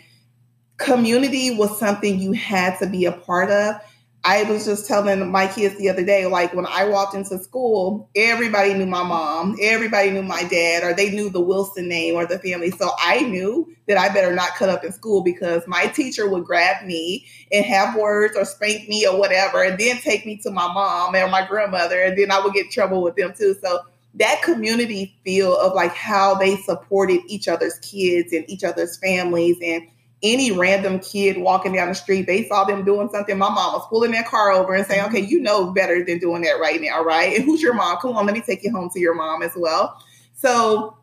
community 0.78 1.56
was 1.56 1.80
something 1.80 2.20
you 2.20 2.34
had 2.34 2.78
to 2.80 2.88
be 2.88 3.06
a 3.06 3.12
part 3.12 3.50
of. 3.50 3.76
I 4.24 4.44
was 4.44 4.66
just 4.66 4.88
telling 4.88 5.32
my 5.32 5.48
kids 5.48 5.80
the 5.80 5.90
other 5.90 6.06
day, 6.06 6.28
like 6.28 6.54
when 6.54 6.68
I 6.68 6.86
walked 6.86 7.16
into 7.16 7.40
school, 7.40 8.08
everybody 8.16 8.76
knew 8.76 8.86
my 8.86 9.02
mom, 9.02 9.58
everybody 9.60 10.12
knew 10.12 10.22
my 10.22 10.44
dad, 10.44 10.84
or 10.84 10.94
they 10.94 11.10
knew 11.10 11.32
the 11.32 11.42
Wilson 11.42 11.88
name 11.88 12.14
or 12.14 12.28
the 12.28 12.38
family. 12.38 12.70
So 12.70 12.92
I 13.00 13.22
knew 13.22 13.76
that 13.88 13.98
I 13.98 14.14
better 14.14 14.32
not 14.32 14.50
cut 14.50 14.70
up 14.70 14.84
in 14.84 14.92
school 14.92 15.24
because 15.24 15.64
my 15.68 15.88
teacher 15.88 16.30
would 16.30 16.46
grab 16.46 16.86
me 16.86 17.26
and 17.52 17.66
have 17.66 17.96
words 17.96 18.38
or 18.38 18.46
spank 18.46 18.88
me 18.88 19.08
or 19.08 19.18
whatever, 19.18 19.64
and 19.64 19.80
then 19.80 19.98
take 19.98 20.24
me 20.24 20.38
to 20.38 20.52
my 20.52 20.72
mom 20.72 21.16
or 21.16 21.28
my 21.28 21.48
grandmother, 21.48 22.00
and 22.00 22.16
then 22.16 22.30
I 22.30 22.40
would 22.42 22.54
get 22.54 22.70
trouble 22.70 23.02
with 23.02 23.16
them 23.16 23.34
too. 23.36 23.56
So 23.64 23.80
that 24.16 24.42
community 24.42 25.16
feel 25.24 25.58
of 25.58 25.74
like 25.74 25.94
how 25.94 26.36
they 26.36 26.58
supported 26.58 27.22
each 27.28 27.48
other's 27.48 27.80
kids 27.80 28.34
and 28.34 28.50
each 28.50 28.64
other's 28.64 28.98
families 28.98 29.58
and 29.64 29.88
any 30.24 30.52
random 30.52 31.00
kid 31.00 31.38
walking 31.38 31.74
down 31.74 31.88
the 31.88 31.96
street, 31.96 32.28
they 32.28 32.48
saw 32.48 32.64
them 32.64 32.86
doing 32.86 33.10
something. 33.12 33.38
My 33.38 33.50
mom 33.50 33.74
was 33.74 33.88
pulling 33.90 34.12
their 34.12 34.24
car 34.24 34.52
over 34.52 34.74
and 34.74 34.86
saying, 34.86 35.02
mm-hmm. 35.02 35.16
Okay, 35.16 35.26
you 35.26 35.40
know 35.40 35.72
better 35.72 36.04
than 36.06 36.20
doing 36.20 36.44
that 36.44 36.60
right 36.60 36.80
now, 36.80 37.04
right? 37.04 37.36
And 37.36 37.44
who's 37.44 37.62
your 37.62 37.74
mom? 37.74 37.98
Come 37.98 38.16
on, 38.16 38.26
let 38.26 38.36
me 38.36 38.42
take 38.42 38.64
you 38.64 38.72
home 38.72 38.90
to 38.94 39.00
your 39.00 39.16
mom 39.16 39.42
as 39.42 39.54
well. 39.56 39.98
So 40.36 40.98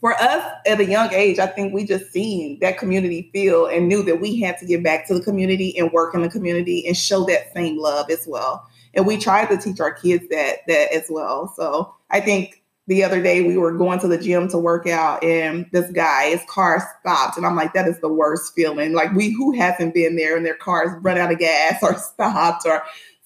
for 0.00 0.14
us 0.14 0.52
at 0.66 0.80
a 0.80 0.84
young 0.84 1.12
age, 1.12 1.38
I 1.38 1.46
think 1.46 1.72
we 1.72 1.84
just 1.84 2.10
seen 2.12 2.58
that 2.60 2.78
community 2.78 3.30
feel 3.32 3.66
and 3.66 3.88
knew 3.88 4.02
that 4.02 4.20
we 4.20 4.40
had 4.40 4.58
to 4.58 4.66
get 4.66 4.82
back 4.82 5.06
to 5.08 5.14
the 5.14 5.22
community 5.22 5.78
and 5.78 5.92
work 5.92 6.14
in 6.14 6.22
the 6.22 6.28
community 6.28 6.86
and 6.86 6.96
show 6.96 7.24
that 7.26 7.52
same 7.54 7.78
love 7.78 8.10
as 8.10 8.26
well. 8.26 8.66
And 8.94 9.06
we 9.06 9.16
tried 9.16 9.46
to 9.46 9.56
teach 9.56 9.80
our 9.80 9.92
kids 9.92 10.28
that 10.30 10.58
that 10.66 10.92
as 10.92 11.06
well. 11.08 11.52
So 11.56 11.94
I 12.10 12.20
think 12.20 12.62
the 12.86 13.04
other 13.04 13.22
day 13.22 13.42
we 13.42 13.56
were 13.56 13.72
going 13.72 14.00
to 14.00 14.08
the 14.08 14.18
gym 14.18 14.48
to 14.48 14.58
work 14.58 14.86
out 14.86 15.22
and 15.22 15.66
this 15.70 15.90
guy, 15.92 16.30
his 16.30 16.42
car 16.48 16.84
stopped. 17.00 17.36
And 17.36 17.46
I'm 17.46 17.54
like, 17.54 17.72
that 17.74 17.86
is 17.86 18.00
the 18.00 18.12
worst 18.12 18.52
feeling. 18.54 18.94
Like 18.94 19.12
we 19.12 19.30
who 19.30 19.52
hasn't 19.52 19.94
been 19.94 20.16
there 20.16 20.36
and 20.36 20.44
their 20.44 20.56
cars 20.56 20.90
run 21.02 21.16
out 21.16 21.32
of 21.32 21.38
gas 21.38 21.80
or 21.82 21.94
stopped 21.98 22.66
or 22.66 22.82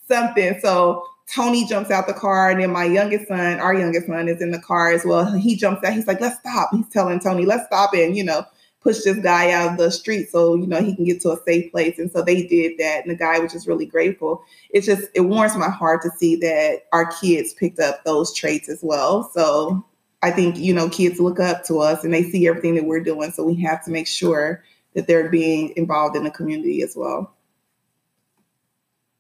something. 0.07 0.59
So 0.61 1.05
Tony 1.33 1.67
jumps 1.67 1.91
out 1.91 2.07
the 2.07 2.13
car, 2.13 2.51
and 2.51 2.61
then 2.61 2.71
my 2.71 2.85
youngest 2.85 3.29
son, 3.29 3.59
our 3.59 3.75
youngest 3.75 4.07
son, 4.07 4.29
is 4.29 4.43
in 4.43 4.51
the 4.51 4.61
car 4.61 4.93
as 4.93 5.05
well. 5.05 5.33
He 5.33 5.57
jumps 5.57 5.83
out. 5.85 5.95
He's 5.95 6.07
like, 6.07 6.21
"Let's 6.21 6.39
stop." 6.39 6.71
He's 6.73 6.89
telling 6.89 7.19
Tony, 7.19 7.47
"Let's 7.47 7.65
stop," 7.67 7.95
and 7.95 8.17
you 8.17 8.23
know, 8.23 8.45
push 8.85 9.03
this 9.03 9.19
guy 9.19 9.51
out 9.51 9.73
of 9.73 9.79
the 9.79 9.91
street 9.91 10.31
so 10.31 10.55
you 10.55 10.67
know 10.67 10.81
he 10.81 10.95
can 10.95 11.05
get 11.05 11.21
to 11.23 11.33
a 11.33 11.43
safe 11.45 11.73
place. 11.73 11.99
And 11.99 12.13
so 12.13 12.23
they 12.23 12.47
did 12.47 12.79
that 12.79 13.03
and 13.03 13.11
the 13.11 13.17
guy 13.17 13.41
was 13.41 13.53
just 13.53 13.67
really 13.67 13.87
grateful. 13.87 14.45
It's 14.71 14.87
just 14.87 15.09
it 15.15 15.23
warms 15.23 15.57
my 15.57 15.71
heart 15.71 16.03
to 16.03 16.11
see 16.11 16.37
that 16.37 16.83
our 16.93 17.07
kids 17.07 17.55
picked 17.55 17.81
up 17.81 18.05
those 18.05 18.33
traits 18.33 18.69
as 18.69 18.81
well. 18.83 19.31
So 19.35 19.85
i 20.23 20.31
think 20.31 20.57
you 20.57 20.73
know 20.73 20.89
kids 20.89 21.21
look 21.21 21.39
up 21.39 21.65
to 21.65 21.81
us 21.81 22.03
and 22.03 22.15
they 22.15 22.23
see 22.23 22.47
everything 22.47 22.77
that 22.77 22.85
we're 22.85 23.03
doing. 23.03 23.33
So 23.33 23.43
we 23.43 23.57
have 23.63 23.85
to 23.87 23.91
make 23.91 24.07
sure 24.07 24.63
that 24.95 25.09
they're 25.09 25.29
being 25.29 25.73
involved 25.77 26.15
in 26.17 26.23
the 26.23 26.31
community 26.31 26.83
as 26.83 26.95
well 26.95 27.35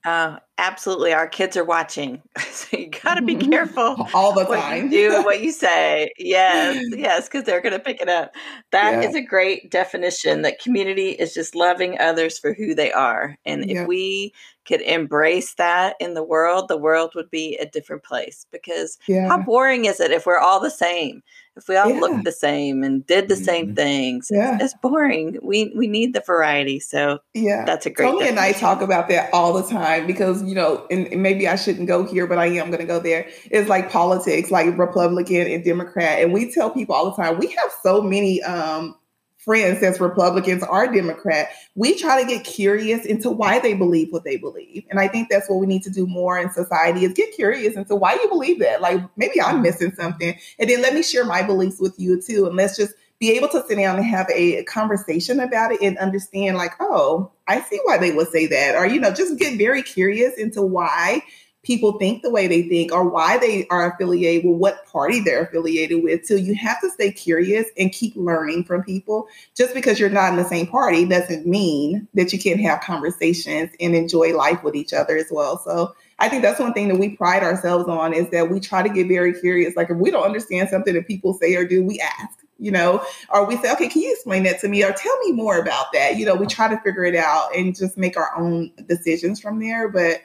uh, 0.04 0.38
absolutely. 0.58 1.12
Our 1.12 1.26
kids 1.28 1.56
are 1.56 1.64
watching. 1.64 2.22
So 2.54 2.76
you 2.78 2.88
got 2.88 3.16
to 3.16 3.22
be 3.22 3.34
careful 3.50 3.96
all 4.14 4.32
the 4.32 4.44
what 4.44 4.60
time. 4.60 4.84
you 4.84 4.90
do 4.90 5.14
and 5.16 5.24
what 5.24 5.40
you 5.44 5.50
say. 5.50 6.10
Yes, 6.18 6.76
yes, 6.92 7.28
because 7.28 7.42
they're 7.44 7.60
going 7.60 7.72
to 7.72 7.78
pick 7.80 8.00
it 8.00 8.08
up. 8.08 8.32
That 8.70 9.02
Yeah. 9.02 9.08
is 9.08 9.14
a 9.16 9.20
great 9.20 9.70
definition 9.70 10.42
that 10.42 10.60
community 10.60 11.10
is 11.10 11.34
just 11.34 11.54
loving 11.56 11.98
others 11.98 12.38
for 12.38 12.54
who 12.54 12.74
they 12.74 12.92
are. 12.92 13.36
And 13.44 13.68
Yeah. 13.68 13.82
if 13.82 13.88
we 13.88 14.32
could 14.66 14.80
embrace 14.82 15.54
that 15.54 15.96
in 16.00 16.14
the 16.14 16.22
world, 16.22 16.68
the 16.68 16.78
world 16.78 17.12
would 17.16 17.30
be 17.30 17.56
a 17.58 17.66
different 17.66 18.02
place 18.04 18.46
because 18.52 18.98
how 19.28 19.42
boring 19.42 19.84
is 19.84 20.00
it 20.00 20.10
if 20.12 20.24
we're 20.26 20.38
all 20.38 20.60
the 20.60 20.70
same? 20.70 21.22
If 21.56 21.68
we 21.68 21.76
all 21.76 21.88
Yeah. 21.88 22.00
looked 22.00 22.24
the 22.24 22.32
same 22.32 22.82
and 22.82 23.06
did 23.06 23.28
the 23.28 23.36
same 23.36 23.68
Mhm. 23.68 23.76
things, 23.76 24.28
Yeah. 24.30 24.54
it's, 24.56 24.64
it's 24.64 24.74
boring. 24.82 25.38
We 25.42 25.72
we 25.76 25.86
need 25.86 26.12
the 26.12 26.22
variety. 26.26 26.80
So 26.80 27.20
Yeah. 27.32 27.64
that's 27.64 27.86
a 27.86 27.90
great 27.90 28.10
Tony 28.10 28.28
and 28.28 28.40
I 28.40 28.52
talk 28.52 28.82
about 28.82 29.08
that 29.08 29.30
all 29.32 29.52
the 29.52 29.62
time 29.62 30.06
because, 30.06 30.42
you 30.42 30.54
know, 30.54 30.84
and, 30.90 31.06
and 31.12 31.22
maybe 31.22 31.46
I 31.46 31.54
shouldn't 31.56 31.86
go 31.86 32.04
here, 32.04 32.26
but 32.26 32.38
I 32.38 32.46
am 32.46 32.68
going 32.70 32.80
to 32.80 32.86
go 32.86 32.98
there. 32.98 33.26
It's 33.50 33.68
like 33.68 33.90
politics, 33.90 34.50
like 34.50 34.76
Republican 34.76 35.46
and 35.46 35.62
Democrat. 35.64 36.20
And 36.22 36.32
we 36.32 36.50
tell 36.52 36.70
people 36.70 36.94
all 36.94 37.10
the 37.14 37.22
time, 37.22 37.38
we 37.38 37.46
have 37.48 37.70
so 37.82 38.02
many 38.02 38.42
um, 38.42 38.96
friends 39.44 39.80
that's 39.80 40.00
Republicans 40.00 40.64
or 40.68 40.86
Democrat. 40.86 41.48
We 41.74 41.98
try 41.98 42.22
to 42.22 42.28
get 42.28 42.44
curious 42.44 43.04
into 43.04 43.30
why 43.30 43.58
they 43.58 43.74
believe 43.74 44.10
what 44.10 44.24
they 44.24 44.36
believe. 44.36 44.84
And 44.90 44.98
I 44.98 45.08
think 45.08 45.28
that's 45.28 45.48
what 45.48 45.60
we 45.60 45.66
need 45.66 45.82
to 45.84 45.90
do 45.90 46.06
more 46.06 46.38
in 46.38 46.50
society 46.50 47.04
is 47.04 47.12
get 47.12 47.34
curious 47.34 47.76
into 47.76 47.94
why 47.94 48.14
you 48.14 48.28
believe 48.28 48.60
that. 48.60 48.80
Like 48.80 49.02
maybe 49.16 49.40
I'm 49.40 49.54
mm-hmm. 49.54 49.62
missing 49.62 49.94
something. 49.94 50.38
And 50.58 50.70
then 50.70 50.82
let 50.82 50.94
me 50.94 51.02
share 51.02 51.24
my 51.24 51.42
beliefs 51.42 51.80
with 51.80 51.94
you 51.98 52.20
too. 52.20 52.46
And 52.46 52.56
let's 52.56 52.76
just 52.76 52.94
be 53.20 53.32
able 53.32 53.48
to 53.48 53.64
sit 53.66 53.76
down 53.76 53.96
and 53.96 54.04
have 54.04 54.28
a 54.30 54.64
conversation 54.64 55.40
about 55.40 55.72
it 55.72 55.80
and 55.80 55.96
understand 55.98 56.56
like 56.56 56.72
oh 56.80 57.30
i 57.46 57.60
see 57.60 57.80
why 57.84 57.96
they 57.96 58.10
would 58.10 58.28
say 58.28 58.46
that 58.46 58.74
or 58.74 58.86
you 58.86 59.00
know 59.00 59.12
just 59.12 59.38
get 59.38 59.56
very 59.56 59.82
curious 59.82 60.34
into 60.34 60.60
why 60.60 61.22
people 61.64 61.98
think 61.98 62.22
the 62.22 62.30
way 62.30 62.46
they 62.46 62.62
think 62.62 62.92
or 62.92 63.08
why 63.08 63.36
they 63.38 63.66
are 63.68 63.92
affiliated 63.92 64.48
with 64.48 64.58
what 64.58 64.86
party 64.86 65.20
they're 65.20 65.44
affiliated 65.44 66.02
with 66.02 66.24
so 66.24 66.34
you 66.34 66.54
have 66.54 66.80
to 66.80 66.90
stay 66.90 67.10
curious 67.10 67.66
and 67.76 67.92
keep 67.92 68.14
learning 68.16 68.62
from 68.62 68.82
people 68.82 69.26
just 69.54 69.74
because 69.74 69.98
you're 69.98 70.08
not 70.08 70.30
in 70.30 70.36
the 70.36 70.44
same 70.44 70.66
party 70.66 71.04
doesn't 71.04 71.46
mean 71.46 72.06
that 72.14 72.32
you 72.32 72.38
can't 72.38 72.60
have 72.60 72.80
conversations 72.80 73.70
and 73.80 73.94
enjoy 73.94 74.36
life 74.36 74.62
with 74.62 74.76
each 74.76 74.92
other 74.92 75.16
as 75.16 75.28
well 75.30 75.58
so 75.58 75.94
I 76.18 76.28
think 76.28 76.42
that's 76.42 76.60
one 76.60 76.72
thing 76.72 76.88
that 76.88 76.98
we 76.98 77.16
pride 77.16 77.42
ourselves 77.42 77.88
on 77.88 78.12
is 78.14 78.30
that 78.30 78.50
we 78.50 78.60
try 78.60 78.82
to 78.82 78.88
get 78.88 79.08
very 79.08 79.38
curious. 79.38 79.76
Like 79.76 79.90
if 79.90 79.96
we 79.96 80.10
don't 80.10 80.24
understand 80.24 80.68
something 80.68 80.94
that 80.94 81.06
people 81.06 81.34
say 81.34 81.54
or 81.56 81.66
do, 81.66 81.82
we 81.82 82.00
ask, 82.00 82.38
you 82.58 82.70
know, 82.70 83.04
or 83.30 83.46
we 83.46 83.56
say, 83.56 83.72
okay, 83.72 83.88
can 83.88 84.02
you 84.02 84.12
explain 84.12 84.44
that 84.44 84.60
to 84.60 84.68
me 84.68 84.84
or 84.84 84.92
tell 84.92 85.18
me 85.20 85.32
more 85.32 85.58
about 85.58 85.92
that? 85.92 86.16
You 86.16 86.26
know, 86.26 86.34
we 86.34 86.46
try 86.46 86.68
to 86.68 86.80
figure 86.80 87.04
it 87.04 87.16
out 87.16 87.54
and 87.56 87.74
just 87.74 87.98
make 87.98 88.16
our 88.16 88.30
own 88.36 88.70
decisions 88.86 89.40
from 89.40 89.58
there. 89.58 89.88
But 89.88 90.20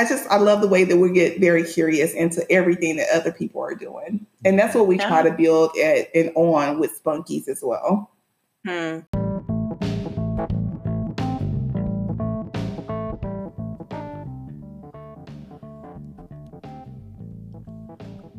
I 0.00 0.08
just, 0.08 0.26
I 0.30 0.38
love 0.38 0.62
the 0.62 0.66
way 0.66 0.84
that 0.84 0.96
we 0.96 1.12
get 1.12 1.40
very 1.40 1.62
curious 1.62 2.14
into 2.14 2.50
everything 2.50 2.96
that 2.96 3.08
other 3.12 3.30
people 3.30 3.60
are 3.60 3.74
doing. 3.74 4.24
And 4.46 4.58
that's 4.58 4.74
what 4.74 4.86
we 4.86 4.96
try 4.96 5.22
to 5.22 5.30
build 5.30 5.76
at 5.76 6.08
and 6.14 6.32
on 6.36 6.80
with 6.80 6.98
Spunkies 7.04 7.48
as 7.48 7.60
well. 7.62 8.10
Hmm. 8.64 9.00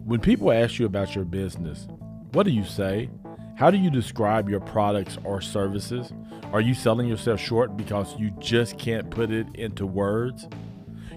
When 0.04 0.20
people 0.20 0.52
ask 0.52 0.80
you 0.80 0.88
about 0.88 1.14
your 1.14 1.26
business, 1.26 1.88
what 2.32 2.48
do 2.48 2.52
you 2.52 2.66
say? 2.66 3.12
How 3.56 3.70
do 3.70 3.78
you 3.78 3.92
describe 3.92 4.50
your 4.50 4.62
products 4.62 5.20
or 5.24 5.42
services? 5.42 6.12
Are 6.54 6.62
you 6.62 6.74
selling 6.74 7.08
yourself 7.08 7.40
short 7.40 7.78
because 7.78 8.18
you 8.18 8.32
just 8.40 8.80
can't 8.80 9.12
put 9.12 9.30
it 9.30 9.46
into 9.54 9.86
words? 9.86 10.48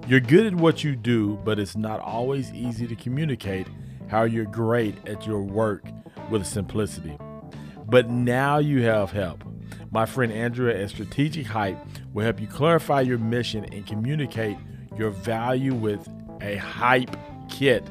You're 0.07 0.21
good 0.21 0.45
at 0.45 0.55
what 0.55 0.85
you 0.85 0.97
do, 0.97 1.39
but 1.45 1.59
it's 1.59 1.77
not 1.77 1.99
always 1.99 2.53
easy 2.53 2.87
to 2.87 2.95
communicate 2.95 3.67
how 4.07 4.25
you're 4.25 4.45
great 4.45 4.97
at 5.09 5.27
your 5.27 5.41
work 5.41 5.83
with 6.31 6.47
simplicity. 6.47 7.17
But 7.87 8.11
now 8.11 8.59
you 8.59 8.83
have 8.83 9.13
help. 9.13 9.43
My 9.91 10.05
friend 10.05 10.31
Andrea 10.31 10.83
at 10.83 10.91
Strategic 10.91 11.47
Hype 11.47 11.79
will 12.13 12.23
help 12.23 12.39
you 12.39 12.47
clarify 12.47 13.01
your 13.01 13.17
mission 13.17 13.65
and 13.73 13.87
communicate 13.87 14.59
your 14.95 15.09
value 15.09 15.73
with 15.73 16.07
a 16.43 16.57
hype 16.57 17.17
kit. 17.49 17.83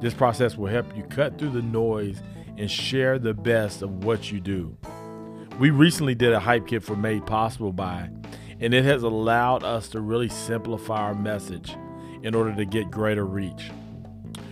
This 0.00 0.14
process 0.14 0.56
will 0.56 0.70
help 0.70 0.96
you 0.96 1.02
cut 1.02 1.36
through 1.36 1.50
the 1.50 1.62
noise 1.62 2.22
and 2.56 2.70
share 2.70 3.18
the 3.18 3.34
best 3.34 3.82
of 3.82 4.04
what 4.04 4.30
you 4.30 4.38
do. 4.38 4.76
We 5.58 5.70
recently 5.70 6.14
did 6.14 6.32
a 6.32 6.38
hype 6.38 6.68
kit 6.68 6.84
for 6.84 6.94
Made 6.94 7.26
Possible 7.26 7.72
by, 7.72 8.08
and 8.60 8.72
it 8.74 8.84
has 8.84 9.02
allowed 9.02 9.64
us 9.64 9.88
to 9.88 10.00
really 10.00 10.28
simplify 10.28 11.00
our 11.00 11.14
message 11.14 11.76
in 12.22 12.34
order 12.34 12.54
to 12.54 12.64
get 12.64 12.90
greater 12.90 13.24
reach. 13.24 13.70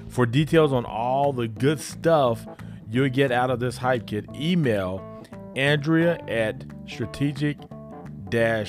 For 0.09 0.27
details 0.27 0.73
on 0.73 0.85
all 0.85 1.33
the 1.33 1.49
good 1.49 1.81
stuff 1.81 2.47
you'll 2.89 3.09
get 3.09 3.33
out 3.33 3.51
of 3.51 3.59
this 3.61 3.79
hype 3.79 4.07
kit, 4.07 4.27
email 4.35 5.03
Andrea 5.57 6.19
at 6.29 6.65
strategic 6.87 7.59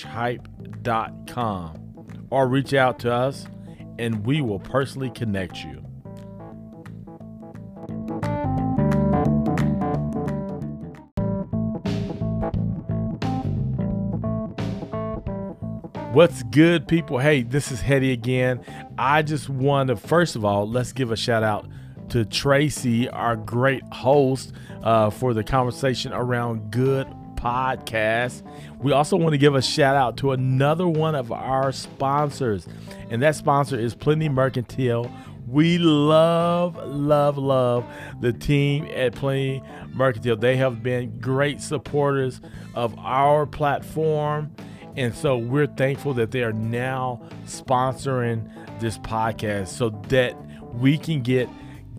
hype.com 0.03 0.55
or 2.29 2.47
reach 2.47 2.73
out 2.73 2.99
to 2.99 3.11
us 3.11 3.47
and 3.97 4.25
we 4.25 4.41
will 4.41 4.59
personally 4.59 5.09
connect 5.09 5.63
you. 5.63 5.84
What's 16.15 16.43
good, 16.43 16.87
people? 16.87 17.19
Hey, 17.19 17.43
this 17.43 17.73
is 17.73 17.81
Hetty 17.81 18.13
again. 18.13 18.63
I 18.97 19.21
just 19.21 19.49
want 19.49 19.89
to, 19.89 19.97
first 19.97 20.37
of 20.37 20.45
all, 20.45 20.65
let's 20.65 20.93
give 20.93 21.11
a 21.11 21.17
shout 21.17 21.43
out 21.43 21.67
to 22.07 22.23
Tracy, 22.23 23.09
our 23.09 23.35
great 23.35 23.83
host, 23.91 24.53
uh, 24.81 25.09
for 25.09 25.33
the 25.33 25.43
conversation 25.43 26.13
around 26.13 26.71
good 26.71 27.05
podcast. 27.35 28.43
We 28.79 28.93
also 28.93 29.17
want 29.17 29.33
to 29.33 29.37
give 29.37 29.55
a 29.55 29.61
shout 29.61 29.97
out 29.97 30.15
to 30.19 30.31
another 30.31 30.87
one 30.87 31.15
of 31.15 31.33
our 31.33 31.73
sponsors, 31.73 32.65
and 33.09 33.21
that 33.21 33.35
sponsor 33.35 33.77
is 33.77 33.93
Plenty 33.93 34.29
Mercantile. 34.29 35.13
We 35.45 35.79
love, 35.79 36.77
love, 36.77 37.37
love 37.37 37.83
the 38.21 38.31
team 38.31 38.87
at 38.95 39.15
Plenty 39.15 39.61
Mercantile. 39.93 40.37
They 40.37 40.55
have 40.55 40.81
been 40.81 41.19
great 41.19 41.59
supporters 41.59 42.39
of 42.73 42.97
our 42.99 43.45
platform. 43.45 44.55
And 44.97 45.13
so 45.13 45.37
we're 45.37 45.67
thankful 45.67 46.13
that 46.15 46.31
they 46.31 46.43
are 46.43 46.53
now 46.53 47.21
sponsoring 47.45 48.49
this 48.79 48.97
podcast 48.97 49.67
so 49.69 49.89
that 50.09 50.35
we 50.73 50.97
can 50.97 51.21
get 51.21 51.49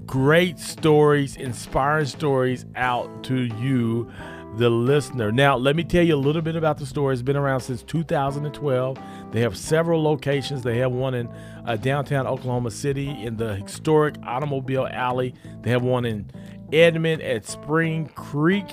great 0.07 0.59
stories, 0.59 1.37
inspiring 1.37 2.07
stories 2.07 2.65
out 2.77 3.25
to 3.25 3.45
you, 3.61 4.11
the 4.57 4.71
listener. 4.71 5.31
Now, 5.31 5.57
let 5.57 5.77
me 5.77 5.85
tell 5.85 6.03
you 6.03 6.15
a 6.15 6.17
little 6.17 6.41
bit 6.41 6.57
about 6.57 6.79
the 6.79 6.87
store. 6.87 7.13
It's 7.13 7.23
been 7.23 7.37
around 7.37 7.61
since 7.61 7.83
2012. 7.83 8.99
They 9.33 9.41
have 9.41 9.57
several 9.57 10.03
locations. 10.03 10.63
They 10.63 10.79
have 10.79 10.93
one 10.93 11.15
in 11.15 11.29
uh, 11.67 11.77
downtown 11.77 12.27
Oklahoma 12.27 12.71
City 12.71 13.11
in 13.11 13.37
the 13.37 13.57
historic 13.57 14.15
Automobile 14.23 14.89
Alley. 14.91 15.35
They 15.61 15.71
have 15.71 15.83
one 15.83 16.07
in 16.07 16.31
Edmond 16.73 17.23
at 17.23 17.45
Spring 17.45 18.07
Creek, 18.15 18.67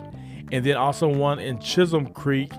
and 0.52 0.66
then 0.66 0.78
also 0.78 1.08
one 1.08 1.40
in 1.40 1.60
Chisholm 1.60 2.08
Creek. 2.14 2.54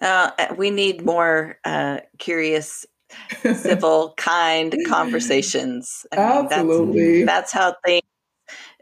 Uh, 0.00 0.30
we 0.56 0.70
need 0.70 1.04
more 1.04 1.58
uh, 1.64 1.98
curious, 2.18 2.86
civil, 3.54 4.14
kind 4.16 4.74
conversations. 4.86 6.06
I 6.12 6.16
mean, 6.16 6.48
Absolutely. 6.52 7.24
That's, 7.24 7.52
that's 7.52 7.52
how 7.52 7.74
things. 7.84 8.02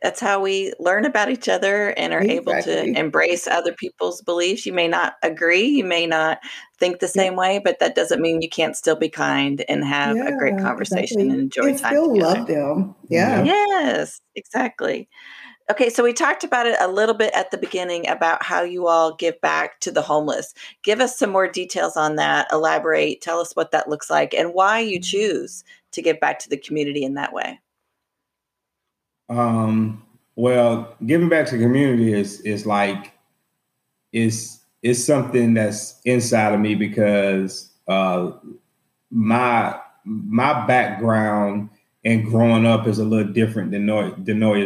That's 0.07 0.21
how 0.21 0.41
we 0.41 0.73
learn 0.79 1.05
about 1.05 1.31
each 1.31 1.49
other 1.49 1.89
and 1.89 2.13
are 2.13 2.23
able 2.23 2.53
to 2.53 2.85
embrace 2.97 3.49
other 3.49 3.73
people's 3.73 4.23
beliefs. 4.23 4.65
You 4.65 4.73
may 4.73 4.87
not 4.87 5.15
agree, 5.25 5.65
you 5.65 5.83
may 5.83 6.07
not 6.07 6.39
think 6.79 7.01
the 7.01 7.09
same 7.09 7.35
way, 7.35 7.59
but 7.59 7.81
that 7.81 7.97
doesn't 7.97 8.23
mean 8.23 8.41
you 8.41 8.49
can't 8.49 8.77
still 8.77 8.95
be 8.95 9.09
kind 9.09 9.65
and 9.69 9.85
have 9.85 10.17
a 10.17 10.37
great 10.39 10.59
conversation 10.59 11.23
exactly. 11.23 11.29
and 11.31 11.41
enjoy 11.41 11.69
and 11.71 11.79
time 11.81 11.93
still 11.93 12.15
together. 12.15 12.35
love 12.39 12.47
them. 12.47 12.95
Yeah. 13.09 13.43
Yes, 13.43 14.21
exactly. 14.37 15.09
Okay, 15.73 15.91
so 15.91 16.05
we 16.05 16.13
talked 16.13 16.45
about 16.45 16.69
it 16.69 16.77
a 16.79 16.87
little 16.87 17.17
bit 17.17 17.35
at 17.35 17.51
the 17.51 17.59
beginning 17.59 18.09
about 18.09 18.45
how 18.45 18.63
you 18.63 18.87
all 18.87 19.17
give 19.17 19.41
back 19.41 19.81
to 19.81 19.91
the 19.91 20.03
homeless. 20.03 20.55
Give 20.85 21.01
us 21.01 21.19
some 21.19 21.31
more 21.31 21.49
details 21.49 21.97
on 21.97 22.15
that. 22.15 22.47
Elaborate. 22.53 23.23
Tell 23.23 23.41
us 23.41 23.57
what 23.57 23.73
that 23.73 23.89
looks 23.89 24.09
like 24.09 24.35
and 24.35 24.55
why 24.55 24.79
you 24.79 25.01
mm-hmm. 25.01 25.03
choose 25.03 25.65
to 25.91 26.01
give 26.01 26.21
back 26.21 26.39
to 26.39 26.49
the 26.49 26.57
community 26.57 27.03
in 27.03 27.15
that 27.15 27.33
way. 27.33 27.59
Um, 29.29 30.05
well, 30.37 30.95
giving 31.05 31.29
back 31.29 31.47
to 31.47 31.57
the 31.57 31.63
community 31.63 32.13
is 32.13 32.41
is 32.43 32.67
like 32.67 33.13
is 34.13 34.61
is 34.83 35.05
something 35.05 35.55
that's 35.55 36.01
inside 36.05 36.53
of 36.55 36.61
me 36.61 36.75
because 36.75 37.73
uh 37.89 38.33
my 39.11 39.79
my 40.05 40.67
background 40.67 41.71
and 42.05 42.25
growing 42.25 42.65
up 42.65 42.87
is 42.87 42.99
a 42.99 43.05
little 43.05 43.33
different 43.33 43.73
than 43.73 43.87
Noy, 43.87 44.11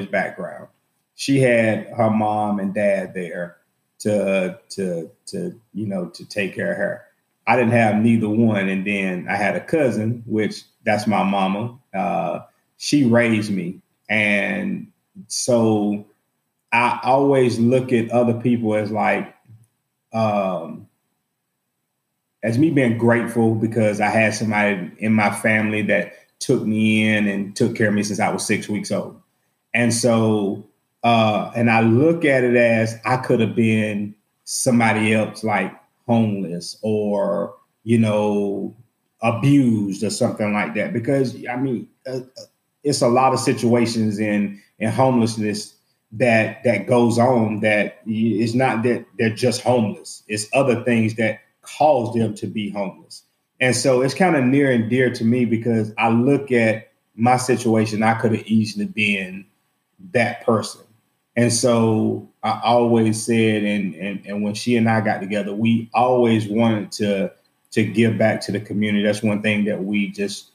background. 0.06 0.68
She 1.14 1.40
had 1.40 1.86
her 1.96 2.10
mom 2.10 2.60
and 2.60 2.74
dad 2.74 3.14
there 3.14 3.56
to 4.00 4.58
to 4.70 5.10
to 5.26 5.60
you 5.72 5.86
know 5.86 6.08
to 6.10 6.24
take 6.26 6.54
care 6.54 6.72
of 6.72 6.78
her. 6.78 7.04
I 7.46 7.56
didn't 7.56 7.72
have 7.72 7.96
neither 7.96 8.28
one, 8.28 8.68
and 8.68 8.86
then 8.86 9.26
I 9.28 9.36
had 9.36 9.56
a 9.56 9.60
cousin, 9.60 10.22
which 10.26 10.62
that's 10.84 11.06
my 11.06 11.22
mama. 11.22 11.78
Uh, 11.94 12.40
she 12.76 13.04
raised 13.04 13.50
me, 13.50 13.80
and 14.10 14.88
so 15.28 16.04
I 16.72 17.00
always 17.04 17.58
look 17.58 17.92
at 17.92 18.10
other 18.10 18.34
people 18.34 18.74
as 18.74 18.90
like, 18.90 19.34
um, 20.12 20.88
as 22.42 22.58
me 22.58 22.70
being 22.70 22.98
grateful 22.98 23.54
because 23.54 24.00
I 24.00 24.08
had 24.08 24.34
somebody 24.34 24.90
in 24.98 25.12
my 25.12 25.30
family 25.30 25.82
that 25.82 26.14
took 26.40 26.64
me 26.64 27.08
in 27.08 27.28
and 27.28 27.54
took 27.54 27.76
care 27.76 27.88
of 27.88 27.94
me 27.94 28.02
since 28.02 28.18
I 28.18 28.30
was 28.30 28.46
six 28.46 28.68
weeks 28.68 28.90
old. 28.90 29.20
And 29.74 29.94
so, 29.94 30.66
uh, 31.04 31.52
and 31.54 31.70
I 31.70 31.80
look 31.80 32.24
at 32.24 32.42
it 32.42 32.56
as 32.56 32.98
I 33.04 33.18
could 33.18 33.40
have 33.40 33.54
been 33.54 34.14
somebody 34.44 35.14
else, 35.14 35.44
like 35.44 35.72
homeless 36.06 36.78
or, 36.82 37.54
you 37.84 37.98
know, 37.98 38.74
abused 39.22 40.02
or 40.02 40.10
something 40.10 40.52
like 40.52 40.74
that. 40.74 40.92
Because, 40.92 41.36
I 41.46 41.56
mean, 41.56 41.88
uh, 42.06 42.20
it's 42.82 43.02
a 43.02 43.08
lot 43.08 43.32
of 43.32 43.40
situations 43.40 44.18
in, 44.18 44.60
in 44.78 44.90
homelessness 44.90 45.74
that 46.12 46.62
that 46.64 46.86
goes 46.86 47.18
on 47.18 47.60
that 47.60 48.00
it's 48.06 48.54
not 48.54 48.82
that 48.82 49.04
they're 49.18 49.34
just 49.34 49.62
homeless. 49.62 50.24
It's 50.26 50.48
other 50.52 50.82
things 50.82 51.14
that 51.16 51.40
cause 51.62 52.12
them 52.14 52.34
to 52.34 52.46
be 52.46 52.70
homeless. 52.70 53.22
And 53.60 53.76
so 53.76 54.02
it's 54.02 54.14
kind 54.14 54.34
of 54.34 54.44
near 54.44 54.72
and 54.72 54.90
dear 54.90 55.10
to 55.10 55.24
me 55.24 55.44
because 55.44 55.92
i 55.98 56.08
look 56.08 56.50
at 56.50 56.90
my 57.14 57.36
situation 57.36 58.02
i 58.02 58.14
could 58.14 58.32
have 58.32 58.46
easily 58.46 58.86
been 58.86 59.44
that 60.12 60.44
person. 60.44 60.82
And 61.36 61.52
so 61.52 62.28
i 62.42 62.60
always 62.64 63.24
said 63.24 63.62
and, 63.62 63.94
and 63.94 64.26
and 64.26 64.42
when 64.42 64.54
she 64.54 64.76
and 64.76 64.88
i 64.88 65.00
got 65.00 65.20
together 65.20 65.54
we 65.54 65.88
always 65.94 66.48
wanted 66.48 66.90
to 66.92 67.30
to 67.72 67.84
give 67.84 68.18
back 68.18 68.40
to 68.40 68.52
the 68.52 68.60
community. 68.60 69.04
That's 69.04 69.22
one 69.22 69.42
thing 69.42 69.64
that 69.66 69.84
we 69.84 70.08
just 70.10 70.50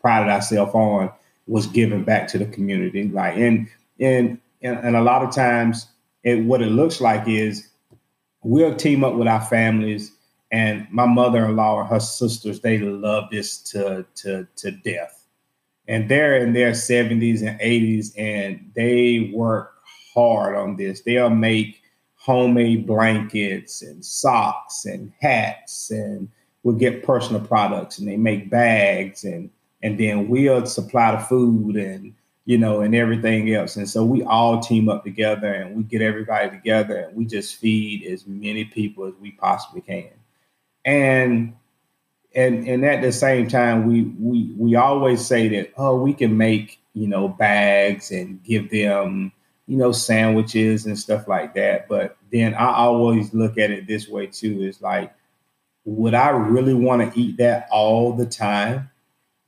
prided 0.00 0.28
ourselves 0.28 0.74
on 0.74 1.10
was 1.48 1.66
given 1.66 2.04
back 2.04 2.28
to 2.28 2.38
the 2.38 2.46
community 2.46 3.08
like 3.08 3.36
and 3.36 3.68
and 3.98 4.38
and, 4.62 4.78
and 4.78 4.96
a 4.96 5.02
lot 5.02 5.22
of 5.22 5.34
times 5.34 5.86
it, 6.24 6.44
what 6.44 6.62
it 6.62 6.66
looks 6.66 7.00
like 7.00 7.26
is 7.26 7.68
we'll 8.42 8.74
team 8.74 9.04
up 9.04 9.14
with 9.14 9.28
our 9.28 9.40
families 9.40 10.12
and 10.50 10.86
my 10.90 11.06
mother-in-law 11.06 11.80
and 11.80 11.88
her 11.88 12.00
sisters 12.00 12.60
they 12.60 12.78
love 12.78 13.24
this 13.30 13.58
to 13.58 14.04
to 14.14 14.46
to 14.56 14.70
death. 14.70 15.24
And 15.86 16.10
they're 16.10 16.36
in 16.36 16.52
their 16.52 16.72
70s 16.72 17.40
and 17.40 17.58
80s 17.60 18.12
and 18.18 18.70
they 18.76 19.32
work 19.34 19.74
hard 20.14 20.54
on 20.54 20.76
this. 20.76 21.00
They'll 21.00 21.30
make 21.30 21.80
homemade 22.16 22.86
blankets 22.86 23.80
and 23.80 24.04
socks 24.04 24.84
and 24.84 25.12
hats 25.20 25.90
and 25.90 26.28
we'll 26.62 26.76
get 26.76 27.04
personal 27.04 27.40
products 27.40 27.98
and 27.98 28.06
they 28.06 28.18
make 28.18 28.50
bags 28.50 29.24
and 29.24 29.48
and 29.82 29.98
then 29.98 30.28
we'll 30.28 30.66
supply 30.66 31.12
the 31.12 31.18
food 31.18 31.76
and 31.76 32.14
you 32.48 32.56
know, 32.56 32.80
and 32.80 32.94
everything 32.94 33.54
else. 33.54 33.76
And 33.76 33.86
so 33.86 34.06
we 34.06 34.22
all 34.22 34.58
team 34.58 34.88
up 34.88 35.04
together 35.04 35.52
and 35.52 35.76
we 35.76 35.82
get 35.82 36.00
everybody 36.00 36.48
together 36.48 36.96
and 36.96 37.14
we 37.14 37.26
just 37.26 37.56
feed 37.56 38.06
as 38.10 38.26
many 38.26 38.64
people 38.64 39.04
as 39.04 39.12
we 39.20 39.32
possibly 39.32 39.82
can. 39.82 40.08
And 40.86 41.54
and 42.34 42.66
and 42.66 42.86
at 42.86 43.02
the 43.02 43.12
same 43.12 43.48
time, 43.48 43.86
we 43.86 44.04
we 44.18 44.54
we 44.56 44.76
always 44.76 45.26
say 45.26 45.46
that 45.48 45.74
oh, 45.76 46.00
we 46.00 46.14
can 46.14 46.38
make 46.38 46.80
you 46.94 47.06
know 47.06 47.28
bags 47.28 48.12
and 48.12 48.42
give 48.44 48.70
them 48.70 49.30
you 49.66 49.76
know 49.76 49.92
sandwiches 49.92 50.86
and 50.86 50.98
stuff 50.98 51.28
like 51.28 51.52
that. 51.52 51.86
But 51.86 52.16
then 52.32 52.54
I 52.54 52.72
always 52.76 53.34
look 53.34 53.58
at 53.58 53.70
it 53.70 53.86
this 53.86 54.08
way 54.08 54.26
too: 54.26 54.62
is 54.62 54.80
like, 54.80 55.12
would 55.84 56.14
I 56.14 56.30
really 56.30 56.72
want 56.72 57.12
to 57.12 57.20
eat 57.20 57.36
that 57.36 57.68
all 57.70 58.14
the 58.14 58.24
time? 58.24 58.90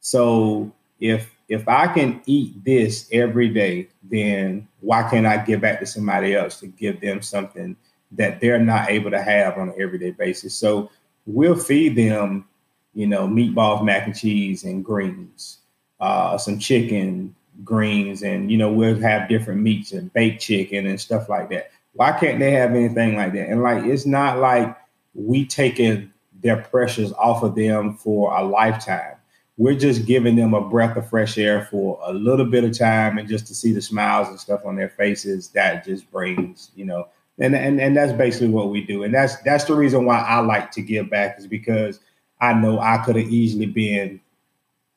So 0.00 0.72
if 0.98 1.34
if 1.48 1.68
I 1.68 1.88
can 1.88 2.22
eat 2.26 2.64
this 2.64 3.08
every 3.12 3.48
day, 3.48 3.88
then 4.04 4.68
why 4.80 5.08
can't 5.10 5.26
I 5.26 5.38
give 5.38 5.60
back 5.60 5.80
to 5.80 5.86
somebody 5.86 6.34
else 6.34 6.60
to 6.60 6.68
give 6.68 7.00
them 7.00 7.22
something 7.22 7.76
that 8.12 8.40
they're 8.40 8.60
not 8.60 8.88
able 8.88 9.10
to 9.10 9.20
have 9.20 9.58
on 9.58 9.70
an 9.70 9.74
everyday 9.78 10.12
basis? 10.12 10.54
So 10.54 10.90
we'll 11.26 11.56
feed 11.56 11.96
them, 11.96 12.46
you 12.94 13.06
know, 13.06 13.26
meatballs, 13.26 13.84
mac 13.84 14.06
and 14.06 14.16
cheese, 14.16 14.64
and 14.64 14.84
greens, 14.84 15.58
uh, 16.00 16.38
some 16.38 16.58
chicken, 16.58 17.34
greens, 17.64 18.22
and 18.22 18.50
you 18.50 18.56
know, 18.56 18.72
we'll 18.72 19.00
have 19.00 19.28
different 19.28 19.60
meats 19.60 19.92
and 19.92 20.12
baked 20.12 20.40
chicken 20.40 20.86
and 20.86 21.00
stuff 21.00 21.28
like 21.28 21.50
that. 21.50 21.72
Why 21.94 22.12
can't 22.12 22.38
they 22.38 22.52
have 22.52 22.70
anything 22.70 23.16
like 23.16 23.32
that? 23.32 23.48
And 23.48 23.62
like, 23.62 23.84
it's 23.84 24.06
not 24.06 24.38
like 24.38 24.76
we 25.14 25.44
taking 25.44 26.12
their 26.42 26.58
pressures 26.58 27.12
off 27.14 27.42
of 27.42 27.56
them 27.56 27.96
for 27.96 28.36
a 28.36 28.42
lifetime 28.44 29.16
we're 29.60 29.74
just 29.74 30.06
giving 30.06 30.36
them 30.36 30.54
a 30.54 30.60
breath 30.66 30.96
of 30.96 31.06
fresh 31.06 31.36
air 31.36 31.68
for 31.70 32.00
a 32.04 32.14
little 32.14 32.46
bit 32.46 32.64
of 32.64 32.76
time 32.76 33.18
and 33.18 33.28
just 33.28 33.46
to 33.46 33.54
see 33.54 33.72
the 33.72 33.82
smiles 33.82 34.26
and 34.28 34.40
stuff 34.40 34.64
on 34.64 34.74
their 34.74 34.88
faces 34.88 35.50
that 35.50 35.84
just 35.84 36.10
brings 36.10 36.70
you 36.74 36.86
know. 36.86 37.06
And 37.38 37.54
and, 37.54 37.78
and 37.78 37.94
that's 37.94 38.14
basically 38.14 38.48
what 38.48 38.70
we 38.70 38.82
do. 38.82 39.02
And 39.02 39.12
that's 39.12 39.38
that's 39.42 39.64
the 39.64 39.74
reason 39.74 40.06
why 40.06 40.20
i 40.20 40.38
like 40.38 40.70
to 40.72 40.80
give 40.80 41.10
back 41.10 41.38
is 41.38 41.46
because 41.46 42.00
i 42.40 42.54
know 42.54 42.80
i 42.80 43.02
could 43.04 43.16
have 43.16 43.28
easily 43.28 43.66
been 43.66 44.18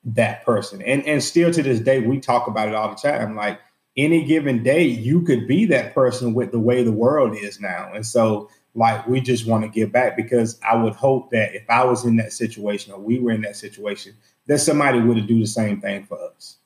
that 0.05 0.45
person. 0.45 0.81
And 0.83 1.05
and 1.05 1.21
still 1.21 1.51
to 1.51 1.61
this 1.61 1.81
day 1.81 1.99
we 1.99 2.21
talk 2.21 2.47
about 2.47 2.69
it 2.69 2.73
all 2.73 2.87
the 2.87 2.95
time. 2.95 3.35
Like 3.35 3.59
any 3.97 4.23
given 4.23 4.63
day 4.63 4.83
you 4.83 5.23
could 5.23 5.45
be 5.45 5.65
that 5.65 5.93
person 5.93 6.33
with 6.33 6.53
the 6.53 6.59
way 6.59 6.83
the 6.83 6.91
world 6.93 7.35
is 7.35 7.59
now. 7.59 7.91
And 7.93 8.05
so 8.05 8.49
like 8.75 9.05
we 9.07 9.19
just 9.19 9.45
want 9.45 9.63
to 9.63 9.69
give 9.69 9.91
back 9.91 10.17
because 10.17 10.59
i 10.67 10.75
would 10.75 10.95
hope 10.95 11.29
that 11.29 11.53
if 11.53 11.63
i 11.69 11.83
was 11.83 12.05
in 12.05 12.15
that 12.15 12.33
situation 12.33 12.91
or 12.91 12.99
we 12.99 13.19
were 13.19 13.31
in 13.31 13.41
that 13.41 13.55
situation 13.55 14.15
that 14.47 14.59
somebody 14.59 14.99
would 14.99 15.25
do 15.27 15.39
the 15.39 15.47
same 15.47 15.79
thing 15.81 16.05
for 16.05 16.19
us. 16.35 16.57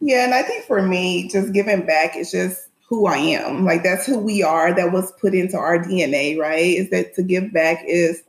Yeah, 0.00 0.24
and 0.24 0.34
I 0.34 0.42
think 0.42 0.64
for 0.64 0.82
me, 0.82 1.28
just 1.28 1.52
giving 1.52 1.86
back 1.86 2.16
is 2.16 2.30
just 2.30 2.68
who 2.88 3.06
I 3.06 3.16
am. 3.16 3.64
Like 3.64 3.82
that's 3.82 4.06
who 4.06 4.18
we 4.18 4.42
are. 4.42 4.74
That 4.74 4.92
was 4.92 5.12
put 5.12 5.34
into 5.34 5.56
our 5.56 5.78
DNA, 5.78 6.38
right? 6.38 6.64
Is 6.64 6.90
that 6.90 7.14
to 7.14 7.22
give 7.22 7.52
back 7.52 7.82
is 7.86 8.22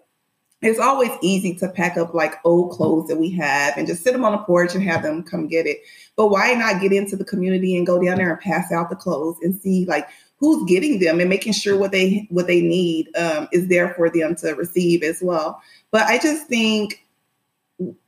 it's 0.62 0.80
always 0.80 1.12
easy 1.22 1.54
to 1.56 1.70
pack 1.70 1.98
up 1.98 2.16
like 2.16 2.34
old 2.44 2.72
clothes 2.72 3.08
that 3.08 3.18
we 3.18 3.30
have 3.30 3.78
and 3.78 3.86
just 3.86 4.04
sit 4.04 4.14
them 4.14 4.26
on 4.26 4.32
the 4.32 4.40
porch 4.40 4.74
and 4.74 4.84
have 4.84 5.04
them 5.04 5.22
come 5.22 5.48
get 5.48 5.68
it. 5.68 5.78
But 6.16 6.30
why 6.30 6.54
not 6.54 6.82
get 6.82 6.92
into 6.92 7.16
the 7.16 7.26
community 7.26 7.78
and 7.78 7.86
go 7.86 8.04
down 8.04 8.18
there 8.18 8.32
and 8.32 8.42
pass 8.42 8.72
out 8.72 8.90
the 8.90 8.96
clothes 8.96 9.38
and 9.44 9.54
see 9.54 9.86
like 9.86 10.08
who's 10.38 10.68
getting 10.68 11.00
them 11.00 11.20
and 11.20 11.30
making 11.30 11.54
sure 11.54 11.78
what 11.78 11.92
they 11.92 12.28
what 12.32 12.48
they 12.48 12.62
need 12.62 13.16
um, 13.16 13.48
is 13.52 13.68
there 13.68 13.94
for 13.94 14.10
them 14.10 14.36
to 14.38 14.54
receive 14.54 15.04
as 15.04 15.22
well. 15.22 15.62
But 15.92 16.04
I 16.04 16.18
just 16.18 16.48
think 16.48 17.07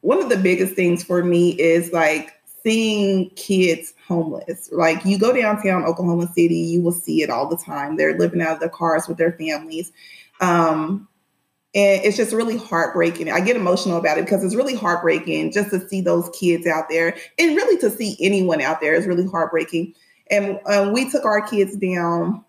one 0.01 0.21
of 0.21 0.29
the 0.29 0.37
biggest 0.37 0.73
things 0.75 1.03
for 1.03 1.23
me 1.23 1.51
is 1.59 1.91
like 1.91 2.33
seeing 2.63 3.29
kids 3.31 3.93
homeless. 4.07 4.69
Like 4.71 5.05
you 5.05 5.17
go 5.17 5.33
downtown 5.33 5.85
Oklahoma 5.85 6.27
City, 6.33 6.57
you 6.57 6.81
will 6.81 6.91
see 6.91 7.21
it 7.21 7.29
all 7.29 7.47
the 7.47 7.57
time. 7.57 7.95
They're 7.95 8.17
living 8.17 8.41
out 8.41 8.53
of 8.53 8.59
their 8.59 8.69
cars 8.69 9.07
with 9.07 9.17
their 9.17 9.33
families. 9.33 9.91
Um, 10.41 11.07
And 11.75 12.03
it's 12.03 12.17
just 12.17 12.33
really 12.33 12.57
heartbreaking. 12.57 13.31
I 13.31 13.41
get 13.41 13.55
emotional 13.55 13.97
about 13.97 14.17
it 14.17 14.25
because 14.25 14.43
it's 14.43 14.55
really 14.55 14.73
heartbreaking 14.73 15.51
just 15.51 15.69
to 15.69 15.87
see 15.87 16.01
those 16.01 16.27
kids 16.31 16.65
out 16.65 16.89
there 16.89 17.15
and 17.37 17.55
really 17.55 17.77
to 17.77 17.91
see 17.91 18.17
anyone 18.19 18.59
out 18.59 18.81
there 18.81 18.95
is 18.95 19.05
really 19.05 19.27
heartbreaking. 19.27 19.93
And 20.31 20.59
um, 20.65 20.93
we 20.93 21.09
took 21.09 21.25
our 21.25 21.41
kids 21.47 21.77
down 21.77 22.43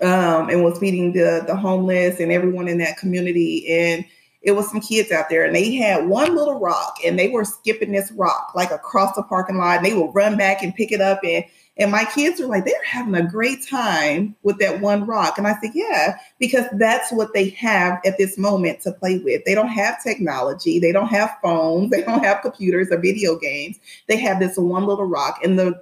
um, 0.00 0.48
and 0.48 0.64
was 0.64 0.78
feeding 0.78 1.12
the, 1.12 1.44
the 1.46 1.56
homeless 1.56 2.20
and 2.20 2.32
everyone 2.32 2.68
in 2.68 2.78
that 2.78 2.96
community. 2.96 3.70
And 3.70 4.04
it 4.42 4.52
was 4.52 4.70
some 4.70 4.80
kids 4.80 5.10
out 5.10 5.28
there 5.28 5.44
and 5.44 5.54
they 5.54 5.74
had 5.74 6.06
one 6.06 6.36
little 6.36 6.60
rock 6.60 6.98
and 7.04 7.18
they 7.18 7.28
were 7.28 7.44
skipping 7.44 7.92
this 7.92 8.12
rock 8.12 8.52
like 8.54 8.70
across 8.70 9.14
the 9.16 9.22
parking 9.22 9.58
lot. 9.58 9.78
And 9.78 9.86
they 9.86 9.94
would 9.94 10.14
run 10.14 10.36
back 10.36 10.62
and 10.62 10.74
pick 10.74 10.92
it 10.92 11.00
up 11.00 11.20
and 11.24 11.44
and 11.80 11.92
my 11.92 12.04
kids 12.06 12.40
were 12.40 12.46
like, 12.46 12.64
they're 12.64 12.82
having 12.84 13.14
a 13.14 13.24
great 13.24 13.64
time 13.64 14.34
with 14.42 14.58
that 14.58 14.80
one 14.80 15.06
rock. 15.06 15.38
And 15.38 15.46
I 15.46 15.54
said, 15.60 15.70
yeah, 15.74 16.18
because 16.40 16.66
that's 16.72 17.12
what 17.12 17.32
they 17.32 17.50
have 17.50 18.00
at 18.04 18.18
this 18.18 18.36
moment 18.36 18.80
to 18.80 18.90
play 18.90 19.18
with. 19.20 19.44
They 19.44 19.54
don't 19.54 19.68
have 19.68 20.02
technology, 20.02 20.80
they 20.80 20.90
don't 20.90 21.06
have 21.08 21.36
phones, 21.40 21.90
they 21.92 22.02
don't 22.02 22.24
have 22.24 22.42
computers 22.42 22.88
or 22.90 22.98
video 22.98 23.38
games. 23.38 23.78
They 24.08 24.16
have 24.16 24.40
this 24.40 24.56
one 24.56 24.86
little 24.86 25.04
rock. 25.04 25.40
And 25.44 25.58
the 25.58 25.80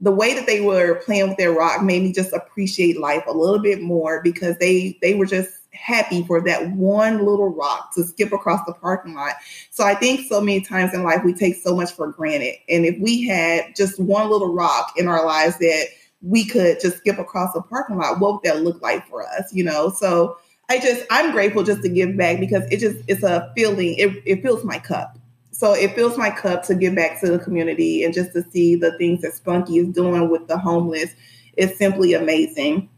the 0.00 0.10
way 0.10 0.34
that 0.34 0.46
they 0.46 0.60
were 0.60 0.96
playing 1.06 1.28
with 1.28 1.38
their 1.38 1.52
rock 1.52 1.82
made 1.82 2.02
me 2.02 2.12
just 2.12 2.32
appreciate 2.32 2.98
life 2.98 3.22
a 3.28 3.32
little 3.32 3.60
bit 3.60 3.80
more 3.80 4.20
because 4.22 4.58
they 4.58 4.98
they 5.00 5.14
were 5.14 5.26
just 5.26 5.61
happy 5.82 6.22
for 6.22 6.40
that 6.40 6.70
one 6.72 7.18
little 7.18 7.48
rock 7.48 7.92
to 7.92 8.04
skip 8.04 8.32
across 8.32 8.64
the 8.66 8.72
parking 8.72 9.14
lot. 9.14 9.34
So 9.70 9.84
I 9.84 9.94
think 9.94 10.28
so 10.28 10.40
many 10.40 10.60
times 10.60 10.94
in 10.94 11.02
life 11.02 11.24
we 11.24 11.34
take 11.34 11.56
so 11.56 11.74
much 11.74 11.92
for 11.92 12.08
granted. 12.08 12.54
And 12.68 12.86
if 12.86 12.98
we 13.00 13.26
had 13.26 13.74
just 13.74 13.98
one 13.98 14.30
little 14.30 14.54
rock 14.54 14.92
in 14.96 15.08
our 15.08 15.26
lives 15.26 15.58
that 15.58 15.86
we 16.22 16.44
could 16.44 16.78
just 16.80 16.98
skip 16.98 17.18
across 17.18 17.52
the 17.52 17.62
parking 17.62 17.96
lot, 17.96 18.20
what 18.20 18.34
would 18.34 18.42
that 18.44 18.62
look 18.62 18.80
like 18.80 19.06
for 19.08 19.26
us? 19.26 19.52
You 19.52 19.64
know, 19.64 19.90
so 19.90 20.38
I 20.70 20.78
just 20.78 21.04
I'm 21.10 21.32
grateful 21.32 21.64
just 21.64 21.82
to 21.82 21.88
give 21.88 22.16
back 22.16 22.38
because 22.38 22.62
it 22.70 22.78
just 22.78 23.04
it's 23.08 23.24
a 23.24 23.52
feeling, 23.56 23.96
it, 23.98 24.22
it 24.24 24.42
fills 24.42 24.64
my 24.64 24.78
cup. 24.78 25.18
So 25.50 25.74
it 25.74 25.94
fills 25.94 26.16
my 26.16 26.30
cup 26.30 26.62
to 26.64 26.76
give 26.76 26.94
back 26.94 27.20
to 27.20 27.30
the 27.30 27.38
community 27.40 28.04
and 28.04 28.14
just 28.14 28.32
to 28.32 28.42
see 28.50 28.76
the 28.76 28.96
things 28.98 29.22
that 29.22 29.34
Spunky 29.34 29.78
is 29.78 29.88
doing 29.88 30.30
with 30.30 30.46
the 30.46 30.56
homeless 30.56 31.10
is 31.56 31.76
simply 31.76 32.14
amazing 32.14 32.88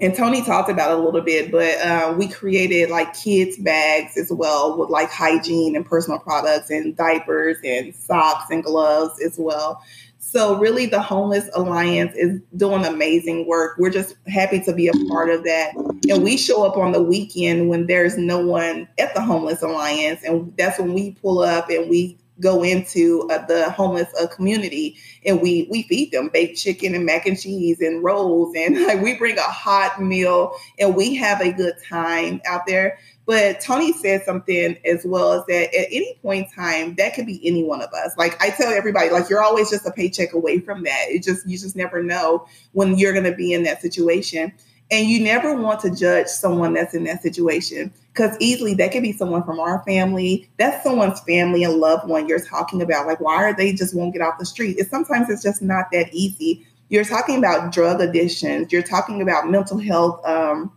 and 0.00 0.14
Tony 0.14 0.42
talked 0.42 0.70
about 0.70 0.92
it 0.92 0.98
a 0.98 1.02
little 1.02 1.20
bit, 1.20 1.50
but 1.50 1.78
uh, 1.80 2.14
we 2.16 2.26
created 2.28 2.90
like 2.90 3.12
kids 3.14 3.58
bags 3.58 4.16
as 4.16 4.32
well 4.32 4.78
with 4.78 4.88
like 4.88 5.10
hygiene 5.10 5.76
and 5.76 5.84
personal 5.84 6.18
products 6.18 6.70
and 6.70 6.96
diapers 6.96 7.58
and 7.64 7.94
socks 7.94 8.50
and 8.50 8.64
gloves 8.64 9.20
as 9.20 9.36
well. 9.38 9.82
So 10.18 10.58
really, 10.58 10.86
the 10.86 11.02
Homeless 11.02 11.50
Alliance 11.54 12.14
is 12.14 12.40
doing 12.56 12.84
amazing 12.84 13.46
work. 13.46 13.76
We're 13.78 13.90
just 13.90 14.14
happy 14.28 14.60
to 14.60 14.72
be 14.72 14.86
a 14.86 14.92
part 15.08 15.28
of 15.28 15.44
that, 15.44 15.74
and 16.08 16.22
we 16.22 16.36
show 16.36 16.64
up 16.64 16.76
on 16.76 16.92
the 16.92 17.02
weekend 17.02 17.68
when 17.68 17.86
there's 17.86 18.16
no 18.16 18.38
one 18.38 18.86
at 18.98 19.12
the 19.14 19.20
Homeless 19.20 19.60
Alliance, 19.62 20.22
and 20.22 20.54
that's 20.56 20.78
when 20.78 20.94
we 20.94 21.12
pull 21.12 21.40
up 21.40 21.68
and 21.68 21.90
we 21.90 22.16
go 22.40 22.62
into 22.62 23.28
uh, 23.30 23.44
the 23.46 23.70
homeless 23.70 24.08
uh, 24.20 24.26
community 24.26 24.96
and 25.24 25.40
we 25.40 25.68
we 25.70 25.82
feed 25.84 26.10
them 26.10 26.30
baked 26.32 26.58
chicken 26.58 26.94
and 26.94 27.04
mac 27.04 27.26
and 27.26 27.40
cheese 27.40 27.80
and 27.80 28.02
rolls 28.02 28.54
and 28.56 28.80
like 28.86 29.00
we 29.00 29.16
bring 29.16 29.38
a 29.38 29.42
hot 29.42 30.02
meal 30.02 30.52
and 30.78 30.94
we 30.96 31.14
have 31.14 31.40
a 31.40 31.52
good 31.52 31.74
time 31.88 32.40
out 32.46 32.66
there. 32.66 32.98
But 33.26 33.60
tony 33.60 33.92
said 33.92 34.24
something 34.24 34.76
as 34.84 35.04
well 35.04 35.32
as 35.32 35.44
that 35.46 35.74
at 35.74 35.86
any 35.90 36.18
point 36.22 36.48
in 36.48 36.52
time 36.52 36.94
that 36.96 37.14
could 37.14 37.26
be 37.26 37.46
any 37.46 37.62
one 37.62 37.82
of 37.82 37.92
us. 37.92 38.16
Like 38.16 38.40
i 38.42 38.50
tell 38.50 38.72
everybody 38.72 39.10
like 39.10 39.28
you're 39.28 39.42
always 39.42 39.70
just 39.70 39.86
a 39.86 39.92
paycheck 39.92 40.32
away 40.32 40.60
from 40.60 40.82
that. 40.84 41.06
It 41.08 41.22
just 41.22 41.46
you 41.46 41.58
just 41.58 41.76
never 41.76 42.02
know 42.02 42.46
when 42.72 42.98
you're 42.98 43.12
going 43.12 43.30
to 43.30 43.36
be 43.36 43.52
in 43.52 43.62
that 43.64 43.82
situation. 43.82 44.52
And 44.92 45.08
you 45.08 45.22
never 45.22 45.54
want 45.54 45.78
to 45.80 45.94
judge 45.94 46.26
someone 46.26 46.72
that's 46.72 46.94
in 46.94 47.04
that 47.04 47.22
situation 47.22 47.92
because 48.12 48.36
easily 48.40 48.74
that 48.74 48.92
could 48.92 49.02
be 49.02 49.12
someone 49.12 49.44
from 49.44 49.60
our 49.60 49.82
family. 49.84 50.50
That's 50.58 50.82
someone's 50.82 51.20
family 51.20 51.64
and 51.64 51.74
loved 51.74 52.08
one 52.08 52.28
you're 52.28 52.44
talking 52.44 52.82
about. 52.82 53.06
Like, 53.06 53.20
why 53.20 53.36
are 53.36 53.54
they 53.54 53.72
just 53.72 53.94
won't 53.94 54.12
get 54.12 54.22
off 54.22 54.38
the 54.38 54.46
street? 54.46 54.76
It's 54.78 54.90
sometimes 54.90 55.30
it's 55.30 55.42
just 55.42 55.62
not 55.62 55.86
that 55.92 56.12
easy. 56.12 56.66
You're 56.88 57.04
talking 57.04 57.38
about 57.38 57.72
drug 57.72 58.00
addictions. 58.00 58.72
You're 58.72 58.82
talking 58.82 59.22
about 59.22 59.48
mental 59.48 59.78
health 59.78 60.26
um, 60.26 60.72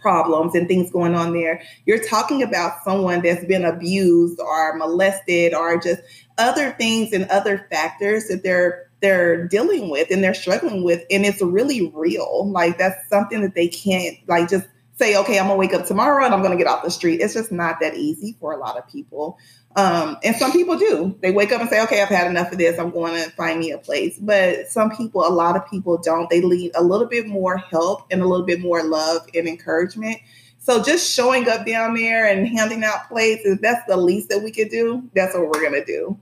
problems 0.00 0.54
and 0.54 0.66
things 0.66 0.90
going 0.90 1.14
on 1.14 1.34
there. 1.34 1.62
You're 1.84 2.02
talking 2.02 2.42
about 2.42 2.82
someone 2.84 3.20
that's 3.22 3.44
been 3.44 3.64
abused 3.64 4.40
or 4.40 4.74
molested 4.76 5.54
or 5.54 5.78
just 5.78 6.00
other 6.38 6.72
things 6.72 7.12
and 7.12 7.28
other 7.30 7.66
factors 7.70 8.28
that 8.28 8.42
they're 8.42 8.88
they're 9.00 9.48
dealing 9.48 9.90
with 9.90 10.10
and 10.12 10.22
they're 10.22 10.32
struggling 10.32 10.84
with 10.84 11.02
and 11.10 11.26
it's 11.26 11.42
really 11.42 11.90
real 11.92 12.48
like 12.52 12.78
that's 12.78 13.08
something 13.08 13.42
that 13.42 13.56
they 13.56 13.66
can't 13.66 14.16
like 14.28 14.48
just 14.48 14.66
say 15.02 15.16
okay 15.16 15.38
i'm 15.38 15.46
gonna 15.46 15.56
wake 15.56 15.74
up 15.74 15.84
tomorrow 15.86 16.24
and 16.24 16.32
i'm 16.32 16.42
gonna 16.42 16.56
get 16.56 16.66
off 16.66 16.84
the 16.84 16.90
street. 16.90 17.20
It's 17.20 17.34
just 17.34 17.50
not 17.50 17.80
that 17.80 17.94
easy 17.94 18.36
for 18.38 18.52
a 18.52 18.56
lot 18.56 18.78
of 18.78 18.88
people. 18.88 19.38
Um, 19.74 20.18
and 20.22 20.36
some 20.36 20.52
people 20.52 20.76
do. 20.76 21.16
They 21.22 21.30
wake 21.30 21.50
up 21.50 21.60
and 21.60 21.68
say 21.68 21.82
okay 21.82 22.02
i've 22.02 22.08
had 22.08 22.30
enough 22.30 22.52
of 22.52 22.58
this. 22.58 22.78
I'm 22.78 22.90
going 22.90 23.22
to 23.22 23.30
find 23.30 23.58
me 23.58 23.72
a 23.72 23.78
place. 23.78 24.18
But 24.20 24.68
some 24.68 24.94
people 24.94 25.26
a 25.26 25.30
lot 25.30 25.56
of 25.56 25.68
people 25.68 25.98
don't. 25.98 26.28
They 26.30 26.40
need 26.40 26.72
a 26.74 26.82
little 26.82 27.06
bit 27.06 27.26
more 27.26 27.56
help 27.56 28.06
and 28.10 28.22
a 28.22 28.26
little 28.26 28.46
bit 28.46 28.60
more 28.60 28.82
love 28.84 29.26
and 29.34 29.48
encouragement. 29.48 30.18
So 30.58 30.82
just 30.82 31.12
showing 31.12 31.48
up 31.48 31.66
down 31.66 31.94
there 31.94 32.26
and 32.26 32.46
handing 32.46 32.84
out 32.84 33.08
plates 33.08 33.42
if 33.44 33.60
that's 33.60 33.84
the 33.88 33.96
least 33.96 34.28
that 34.28 34.42
we 34.42 34.52
could 34.52 34.68
do 34.68 35.08
that's 35.14 35.34
what 35.34 35.48
we're 35.48 35.62
gonna 35.64 35.84
do. 35.84 36.18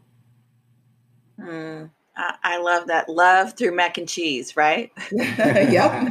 Mm. 1.39 1.91
I 2.43 2.59
love 2.59 2.89
that. 2.89 3.09
Love 3.09 3.55
through 3.55 3.75
mac 3.75 3.99
and 3.99 4.09
cheese, 4.09 4.57
right? 4.57 4.93
yep. 5.13 6.07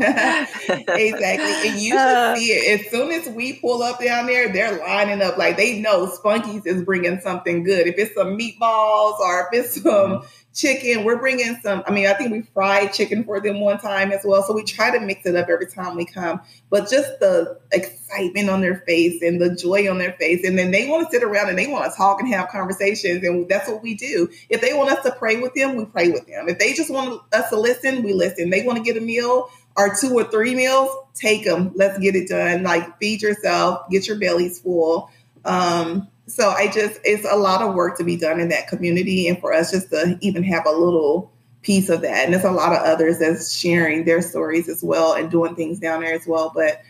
exactly. 0.69 1.69
And 1.69 1.79
you 1.79 1.91
should 1.91 1.97
uh, 1.97 2.35
see 2.35 2.51
it. 2.51 2.79
As 2.79 2.91
soon 2.91 3.11
as 3.11 3.27
we 3.29 3.53
pull 3.53 3.83
up 3.83 3.99
down 4.03 4.25
there, 4.25 4.51
they're 4.51 4.77
lining 4.79 5.21
up 5.21 5.37
like 5.37 5.57
they 5.57 5.79
know 5.79 6.07
Spunky's 6.07 6.65
is 6.65 6.83
bringing 6.83 7.19
something 7.19 7.63
good. 7.63 7.87
If 7.87 7.97
it's 7.97 8.15
some 8.15 8.37
meatballs 8.37 9.19
or 9.19 9.49
if 9.51 9.65
it's 9.65 9.81
some 9.81 9.83
mm-hmm 9.83 10.25
chicken. 10.59 11.05
We're 11.05 11.17
bringing 11.17 11.57
some, 11.63 11.83
I 11.87 11.91
mean, 11.91 12.05
I 12.07 12.13
think 12.13 12.31
we 12.31 12.41
fried 12.41 12.93
chicken 12.93 13.23
for 13.23 13.39
them 13.39 13.61
one 13.61 13.79
time 13.79 14.11
as 14.11 14.21
well. 14.25 14.43
So 14.43 14.53
we 14.53 14.63
try 14.63 14.91
to 14.91 14.99
mix 14.99 15.25
it 15.25 15.35
up 15.35 15.47
every 15.49 15.67
time 15.67 15.95
we 15.95 16.05
come. 16.05 16.41
But 16.69 16.89
just 16.89 17.19
the 17.19 17.59
excitement 17.71 18.49
on 18.49 18.61
their 18.61 18.83
face 18.87 19.21
and 19.21 19.41
the 19.41 19.55
joy 19.55 19.89
on 19.89 19.97
their 19.97 20.13
face. 20.13 20.45
And 20.45 20.57
then 20.57 20.71
they 20.71 20.87
want 20.89 21.07
to 21.07 21.11
sit 21.11 21.23
around 21.23 21.49
and 21.49 21.57
they 21.57 21.67
want 21.67 21.89
to 21.89 21.97
talk 21.97 22.19
and 22.19 22.27
have 22.33 22.49
conversations. 22.49 23.23
And 23.23 23.47
that's 23.47 23.69
what 23.69 23.81
we 23.81 23.95
do. 23.95 24.29
If 24.49 24.59
they 24.61 24.73
want 24.73 24.91
us 24.91 25.03
to 25.05 25.11
pray 25.11 25.39
with 25.39 25.53
them, 25.53 25.77
we 25.77 25.85
pray 25.85 26.09
with 26.09 26.27
them. 26.27 26.49
If 26.49 26.59
they 26.59 26.73
just 26.73 26.91
want 26.91 27.21
us 27.31 27.49
to 27.49 27.59
listen, 27.59 28.03
we 28.03 28.13
listen. 28.13 28.49
They 28.49 28.65
want 28.65 28.77
to 28.77 28.83
get 28.83 28.97
a 28.97 29.01
meal 29.01 29.49
or 29.77 29.95
two 29.95 30.13
or 30.13 30.25
three 30.25 30.55
meals, 30.55 30.89
take 31.15 31.45
them. 31.45 31.71
Let's 31.73 31.97
get 31.99 32.15
it 32.15 32.27
done. 32.27 32.63
Like 32.63 32.99
feed 32.99 33.21
yourself, 33.21 33.89
get 33.89 34.07
your 34.07 34.19
bellies 34.19 34.59
full. 34.59 35.09
Um, 35.45 36.07
so 36.27 36.49
I 36.49 36.67
just, 36.67 36.99
it's 37.03 37.27
a 37.29 37.35
lot 37.35 37.61
of 37.61 37.73
work 37.73 37.97
to 37.97 38.03
be 38.03 38.15
done 38.15 38.39
in 38.39 38.49
that 38.49 38.67
community. 38.67 39.27
And 39.27 39.39
for 39.39 39.53
us 39.53 39.71
just 39.71 39.89
to 39.89 40.17
even 40.21 40.43
have 40.43 40.65
a 40.65 40.71
little 40.71 41.31
piece 41.61 41.89
of 41.89 42.01
that. 42.01 42.25
And 42.25 42.33
there's 42.33 42.45
a 42.45 42.51
lot 42.51 42.71
of 42.71 42.79
others 42.79 43.19
that's 43.19 43.53
sharing 43.53 44.05
their 44.05 44.21
stories 44.21 44.69
as 44.69 44.83
well 44.83 45.13
and 45.13 45.29
doing 45.29 45.55
things 45.55 45.79
down 45.79 46.01
there 46.01 46.13
as 46.13 46.27
well. 46.27 46.51
But 46.53 46.81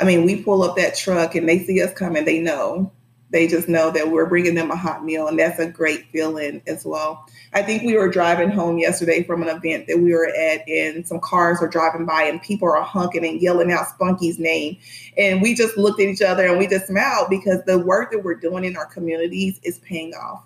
I 0.00 0.04
mean, 0.04 0.24
we 0.24 0.42
pull 0.42 0.62
up 0.62 0.76
that 0.76 0.96
truck 0.96 1.34
and 1.34 1.48
they 1.48 1.58
see 1.58 1.82
us 1.82 1.92
coming, 1.92 2.24
they 2.24 2.40
know 2.40 2.90
they 3.34 3.48
just 3.48 3.68
know 3.68 3.90
that 3.90 4.12
we're 4.12 4.26
bringing 4.26 4.54
them 4.54 4.70
a 4.70 4.76
hot 4.76 5.04
meal, 5.04 5.26
and 5.26 5.36
that's 5.36 5.58
a 5.58 5.68
great 5.68 6.06
feeling 6.12 6.62
as 6.68 6.84
well. 6.84 7.28
I 7.52 7.62
think 7.62 7.82
we 7.82 7.96
were 7.96 8.08
driving 8.08 8.48
home 8.48 8.78
yesterday 8.78 9.24
from 9.24 9.42
an 9.42 9.48
event 9.48 9.88
that 9.88 9.98
we 9.98 10.12
were 10.12 10.28
at, 10.28 10.66
and 10.68 11.04
some 11.04 11.18
cars 11.18 11.58
are 11.60 11.66
driving 11.66 12.06
by, 12.06 12.22
and 12.22 12.40
people 12.40 12.68
are 12.68 12.80
honking 12.80 13.26
and 13.26 13.42
yelling 13.42 13.72
out 13.72 13.88
Spunky's 13.88 14.38
name. 14.38 14.76
And 15.18 15.42
we 15.42 15.52
just 15.56 15.76
looked 15.76 16.00
at 16.00 16.06
each 16.06 16.22
other 16.22 16.46
and 16.46 16.58
we 16.58 16.68
just 16.68 16.86
smiled 16.86 17.26
because 17.28 17.60
the 17.66 17.76
work 17.76 18.12
that 18.12 18.22
we're 18.22 18.36
doing 18.36 18.62
in 18.62 18.76
our 18.76 18.86
communities 18.86 19.58
is 19.64 19.78
paying 19.80 20.14
off. 20.14 20.44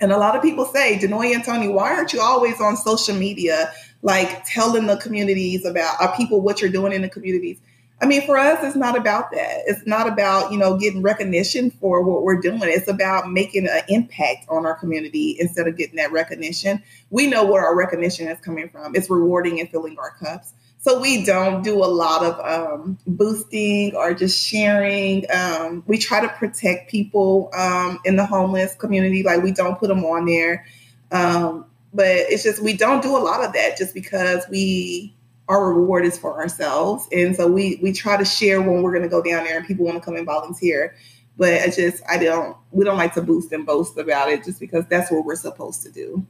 And 0.00 0.10
a 0.10 0.18
lot 0.18 0.34
of 0.34 0.42
people 0.42 0.64
say, 0.64 0.98
Denoy 0.98 1.32
and 1.32 1.44
Tony, 1.44 1.68
why 1.68 1.94
aren't 1.94 2.12
you 2.12 2.20
always 2.20 2.60
on 2.60 2.76
social 2.76 3.14
media, 3.14 3.72
like 4.02 4.44
telling 4.44 4.88
the 4.88 4.96
communities 4.96 5.64
about 5.64 6.00
our 6.00 6.16
people 6.16 6.40
what 6.40 6.60
you're 6.60 6.70
doing 6.70 6.92
in 6.92 7.02
the 7.02 7.08
communities? 7.08 7.60
I 8.00 8.06
mean, 8.06 8.24
for 8.26 8.38
us, 8.38 8.60
it's 8.62 8.76
not 8.76 8.96
about 8.96 9.32
that. 9.32 9.62
It's 9.66 9.84
not 9.84 10.06
about, 10.06 10.52
you 10.52 10.58
know, 10.58 10.76
getting 10.76 11.02
recognition 11.02 11.70
for 11.70 12.02
what 12.04 12.22
we're 12.22 12.40
doing. 12.40 12.60
It's 12.62 12.86
about 12.86 13.30
making 13.30 13.66
an 13.66 13.80
impact 13.88 14.46
on 14.48 14.64
our 14.66 14.74
community 14.74 15.36
instead 15.40 15.66
of 15.66 15.76
getting 15.76 15.96
that 15.96 16.12
recognition. 16.12 16.80
We 17.10 17.26
know 17.26 17.44
where 17.44 17.64
our 17.64 17.76
recognition 17.76 18.28
is 18.28 18.38
coming 18.40 18.68
from. 18.68 18.94
It's 18.94 19.10
rewarding 19.10 19.58
and 19.58 19.68
filling 19.68 19.98
our 19.98 20.12
cups. 20.12 20.52
So 20.80 21.00
we 21.00 21.24
don't 21.24 21.64
do 21.64 21.82
a 21.82 21.86
lot 21.86 22.24
of 22.24 22.38
um, 22.46 22.98
boosting 23.04 23.96
or 23.96 24.14
just 24.14 24.46
sharing. 24.46 25.24
Um, 25.34 25.82
we 25.88 25.98
try 25.98 26.20
to 26.20 26.28
protect 26.28 26.88
people 26.88 27.50
um, 27.52 27.98
in 28.04 28.14
the 28.14 28.24
homeless 28.24 28.76
community. 28.76 29.24
Like 29.24 29.42
we 29.42 29.50
don't 29.50 29.76
put 29.76 29.88
them 29.88 30.04
on 30.04 30.24
there. 30.26 30.64
Um, 31.10 31.66
but 31.92 32.06
it's 32.06 32.44
just, 32.44 32.62
we 32.62 32.76
don't 32.76 33.02
do 33.02 33.16
a 33.16 33.18
lot 33.18 33.44
of 33.44 33.52
that 33.54 33.76
just 33.76 33.92
because 33.92 34.44
we 34.48 35.16
our 35.48 35.72
reward 35.72 36.04
is 36.04 36.18
for 36.18 36.38
ourselves. 36.38 37.08
And 37.12 37.34
so 37.34 37.46
we 37.46 37.78
we 37.82 37.92
try 37.92 38.16
to 38.16 38.24
share 38.24 38.60
when 38.60 38.82
we're 38.82 38.92
gonna 38.92 39.08
go 39.08 39.22
down 39.22 39.44
there 39.44 39.56
and 39.56 39.66
people 39.66 39.84
want 39.84 39.96
to 39.96 40.04
come 40.04 40.16
and 40.16 40.26
volunteer. 40.26 40.94
But 41.36 41.54
I 41.54 41.66
just 41.68 42.02
I 42.08 42.18
don't 42.18 42.56
we 42.70 42.84
don't 42.84 42.98
like 42.98 43.14
to 43.14 43.22
boost 43.22 43.52
and 43.52 43.64
boast 43.64 43.96
about 43.98 44.28
it 44.28 44.44
just 44.44 44.60
because 44.60 44.86
that's 44.88 45.10
what 45.10 45.24
we're 45.24 45.36
supposed 45.36 45.82
to 45.82 45.90
do. 45.90 46.26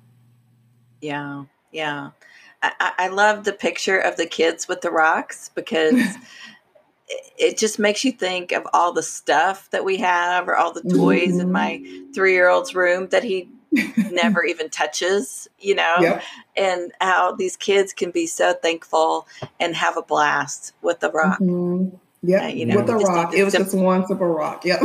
Yeah, 1.00 1.44
yeah. 1.72 2.10
I, 2.62 2.92
I 2.98 3.08
love 3.08 3.44
the 3.44 3.52
picture 3.52 3.98
of 3.98 4.16
the 4.16 4.26
kids 4.26 4.66
with 4.66 4.80
the 4.80 4.90
rocks 4.90 5.50
because 5.54 6.16
it 7.38 7.56
just 7.56 7.78
makes 7.78 8.04
you 8.04 8.12
think 8.12 8.52
of 8.52 8.66
all 8.72 8.92
the 8.92 9.02
stuff 9.02 9.70
that 9.70 9.84
we 9.84 9.96
have 9.98 10.48
or 10.48 10.56
all 10.56 10.72
the 10.72 10.82
toys 10.82 11.32
mm-hmm. 11.32 11.40
in 11.40 11.52
my 11.52 12.02
three 12.14 12.32
year 12.32 12.48
old's 12.48 12.74
room 12.74 13.08
that 13.08 13.22
he 13.22 13.48
never 13.72 14.44
even 14.46 14.70
touches, 14.70 15.48
you 15.58 15.74
know, 15.74 15.94
yep. 16.00 16.22
and 16.56 16.92
how 17.00 17.34
these 17.34 17.56
kids 17.56 17.92
can 17.92 18.10
be 18.10 18.26
so 18.26 18.54
thankful 18.54 19.26
and 19.60 19.74
have 19.74 19.96
a 19.96 20.02
blast 20.02 20.72
with 20.82 21.00
the 21.00 21.10
rock. 21.10 21.38
Mm-hmm. 21.40 21.96
Yeah, 22.20 22.46
uh, 22.46 22.48
you 22.48 22.66
know, 22.66 22.76
with 22.76 22.86
the 22.86 22.96
rock. 22.96 23.32
It 23.32 23.44
was 23.44 23.54
just 23.54 23.76
one 23.76 24.04
simple 24.06 24.26
rock. 24.26 24.64
Yep. 24.64 24.80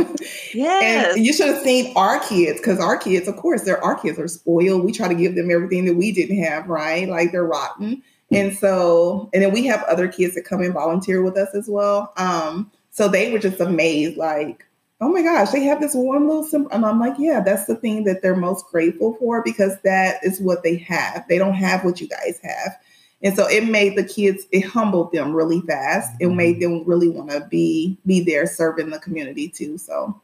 Yeah. 0.54 0.80
And 0.82 1.26
you 1.26 1.32
should 1.32 1.48
have 1.48 1.62
seen 1.62 1.92
our 1.96 2.20
kids 2.20 2.60
because 2.60 2.78
our 2.78 2.96
kids, 2.96 3.26
of 3.26 3.36
course, 3.36 3.62
they're 3.62 3.82
our 3.82 3.98
kids 3.98 4.20
are 4.20 4.28
spoiled. 4.28 4.84
We 4.84 4.92
try 4.92 5.08
to 5.08 5.14
give 5.16 5.34
them 5.34 5.50
everything 5.50 5.84
that 5.86 5.96
we 5.96 6.12
didn't 6.12 6.40
have, 6.44 6.68
right? 6.68 7.08
Like 7.08 7.32
they're 7.32 7.44
rotten. 7.44 8.04
And 8.30 8.56
so, 8.56 9.30
and 9.32 9.42
then 9.42 9.52
we 9.52 9.66
have 9.66 9.82
other 9.84 10.08
kids 10.08 10.34
that 10.34 10.44
come 10.44 10.60
and 10.60 10.72
volunteer 10.72 11.22
with 11.22 11.36
us 11.36 11.54
as 11.54 11.68
well. 11.68 12.12
Um, 12.16 12.70
so 12.90 13.08
they 13.08 13.32
were 13.32 13.38
just 13.38 13.60
amazed, 13.60 14.16
like, 14.16 14.66
oh 15.04 15.10
my 15.10 15.20
gosh, 15.20 15.50
they 15.50 15.62
have 15.64 15.80
this 15.80 15.94
one 15.94 16.26
little 16.26 16.42
simple. 16.42 16.72
And 16.72 16.84
I'm 16.86 16.98
like, 16.98 17.14
yeah, 17.18 17.40
that's 17.40 17.66
the 17.66 17.76
thing 17.76 18.04
that 18.04 18.22
they're 18.22 18.34
most 18.34 18.66
grateful 18.68 19.14
for 19.16 19.42
because 19.42 19.78
that 19.82 20.16
is 20.22 20.40
what 20.40 20.62
they 20.62 20.76
have. 20.76 21.26
They 21.28 21.36
don't 21.36 21.54
have 21.54 21.84
what 21.84 22.00
you 22.00 22.08
guys 22.08 22.40
have. 22.42 22.78
And 23.22 23.36
so 23.36 23.46
it 23.46 23.66
made 23.66 23.96
the 23.96 24.04
kids, 24.04 24.46
it 24.50 24.62
humbled 24.62 25.12
them 25.12 25.34
really 25.34 25.60
fast. 25.60 26.10
It 26.20 26.24
mm-hmm. 26.24 26.36
made 26.36 26.60
them 26.60 26.84
really 26.84 27.10
want 27.10 27.30
to 27.30 27.46
be 27.50 27.98
be 28.06 28.20
there 28.20 28.46
serving 28.46 28.90
the 28.90 28.98
community 28.98 29.48
too. 29.48 29.76
So 29.76 30.18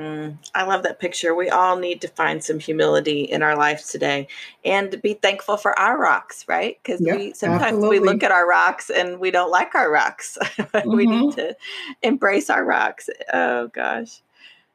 Mm, 0.00 0.38
I 0.54 0.62
love 0.62 0.82
that 0.84 0.98
picture. 0.98 1.34
We 1.34 1.50
all 1.50 1.76
need 1.76 2.00
to 2.00 2.08
find 2.08 2.42
some 2.42 2.58
humility 2.58 3.24
in 3.24 3.42
our 3.42 3.54
lives 3.54 3.90
today 3.90 4.28
and 4.64 5.00
be 5.02 5.12
thankful 5.12 5.58
for 5.58 5.78
our 5.78 5.98
rocks, 5.98 6.46
right? 6.48 6.78
Because 6.82 7.02
yep, 7.02 7.18
we 7.18 7.34
sometimes 7.34 7.74
absolutely. 7.74 8.00
we 8.00 8.06
look 8.06 8.22
at 8.22 8.30
our 8.30 8.48
rocks 8.48 8.88
and 8.88 9.20
we 9.20 9.30
don't 9.30 9.50
like 9.50 9.74
our 9.74 9.90
rocks. 9.90 10.38
Mm-hmm. 10.42 10.90
we 10.96 11.04
need 11.04 11.34
mm-hmm. 11.34 11.40
to 11.40 11.56
embrace 12.02 12.48
our 12.48 12.64
rocks. 12.64 13.10
Oh 13.34 13.68
gosh. 13.68 14.22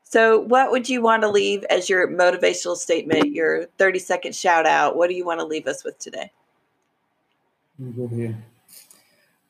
So, 0.04 0.42
what 0.42 0.70
would 0.70 0.88
you 0.88 1.02
want 1.02 1.24
to 1.24 1.30
leave 1.30 1.64
as 1.72 1.90
your 1.90 2.08
motivational 2.08 2.78
statement, 2.78 3.32
your 3.32 3.66
30 3.80 3.98
second 3.98 4.36
shout 4.36 4.68
out? 4.68 4.96
What 4.96 5.10
do 5.10 5.16
you 5.16 5.26
want 5.26 5.40
to 5.40 5.46
leave 5.46 5.66
us 5.66 5.84
with 5.84 5.98
today? 5.98 6.32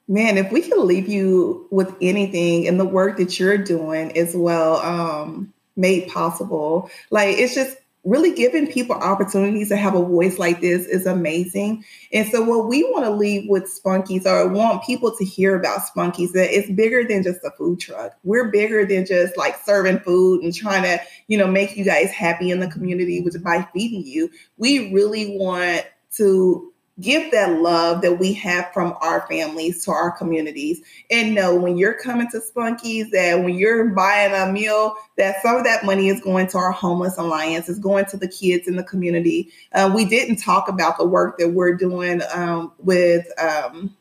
Man, 0.08 0.38
if 0.38 0.52
we 0.54 0.62
can 0.62 0.88
leave 0.88 1.10
you 1.10 1.68
with 1.70 1.94
anything 2.00 2.64
in 2.64 2.78
the 2.78 2.86
work 2.86 3.18
that 3.18 3.38
you're 3.38 3.58
doing 3.58 4.18
as 4.18 4.36
well, 4.36 4.78
um, 4.78 5.52
made 5.76 6.08
possible. 6.08 6.90
Like 7.12 7.38
it's 7.38 7.56
just 7.56 7.78
really 8.06 8.34
giving 8.34 8.72
people 8.72 8.96
opportunities 8.96 9.70
to 9.70 9.76
have 9.76 9.96
a 9.96 10.06
voice 10.06 10.38
like 10.38 10.62
this 10.62 10.86
is 10.86 11.08
amazing. 11.08 11.84
And 12.14 12.28
so 12.30 12.44
what 12.44 12.68
we 12.68 12.84
want 12.84 13.04
to 13.04 13.10
leave 13.10 13.50
with 13.50 13.64
Spunkies 13.64 14.28
or 14.28 14.48
want 14.48 14.84
people 14.84 15.16
to 15.18 15.26
hear 15.26 15.60
about 15.60 15.82
Spunkies 15.82 16.32
that 16.34 16.56
it's 16.56 16.70
bigger 16.72 17.04
than 17.04 17.24
just 17.24 17.44
a 17.44 17.50
food 17.58 17.80
truck. 17.80 18.14
We're 18.24 18.52
bigger 18.52 18.86
than 18.86 19.08
just 19.08 19.36
like 19.38 19.58
serving 19.66 20.00
food 20.00 20.44
and 20.44 20.54
trying 20.54 20.84
to, 20.84 21.00
you 21.28 21.38
know, 21.38 21.48
make 21.48 21.76
you 21.76 21.84
guys 21.84 22.12
happy 22.12 22.52
in 22.52 22.60
the 22.60 22.70
community 22.70 23.22
with 23.22 23.44
by 23.44 23.68
feeding 23.74 24.06
you. 24.06 24.30
We 24.58 24.94
really 24.94 25.36
want 25.38 25.86
to 26.18 26.72
give 27.02 27.32
that 27.32 27.62
love 27.62 28.02
that 28.02 28.20
we 28.20 28.32
have 28.34 28.72
from 28.74 28.96
our 29.02 29.28
families 29.28 29.84
to 29.84 29.92
our 29.92 30.12
communities. 30.12 30.82
And 31.12 31.36
know 31.36 31.54
when 31.56 31.78
you're 31.78 31.94
coming 31.94 32.30
to 32.32 32.40
spunkies 32.40 33.10
that 33.12 33.44
when 33.44 33.56
you're 33.56 33.90
buying 33.90 34.34
a 34.34 34.52
meal 34.52 34.96
that 35.18 35.42
some 35.42 35.58
of 35.58 35.66
that 35.66 35.84
money 35.84 36.08
is 36.08 36.22
going 36.22 36.48
to 36.48 36.58
our 36.58 36.72
homeless 36.72 37.18
alliance 37.18 37.68
is 37.68 37.80
going 37.80 38.06
to 38.06 38.18
the 38.18 38.28
kids 38.28 38.68
in 38.68 38.78
the 38.78 38.84
community. 38.84 39.52
Uh, 39.74 39.92
we 39.94 40.06
didn't 40.06 40.38
talk 40.38 40.70
about 40.70 40.98
the 40.98 41.06
work 41.06 41.38
that 41.38 41.50
we're 41.50 41.76
doing 41.76 42.22
um, 42.34 42.72
with 42.80 43.28
um, 43.40 43.96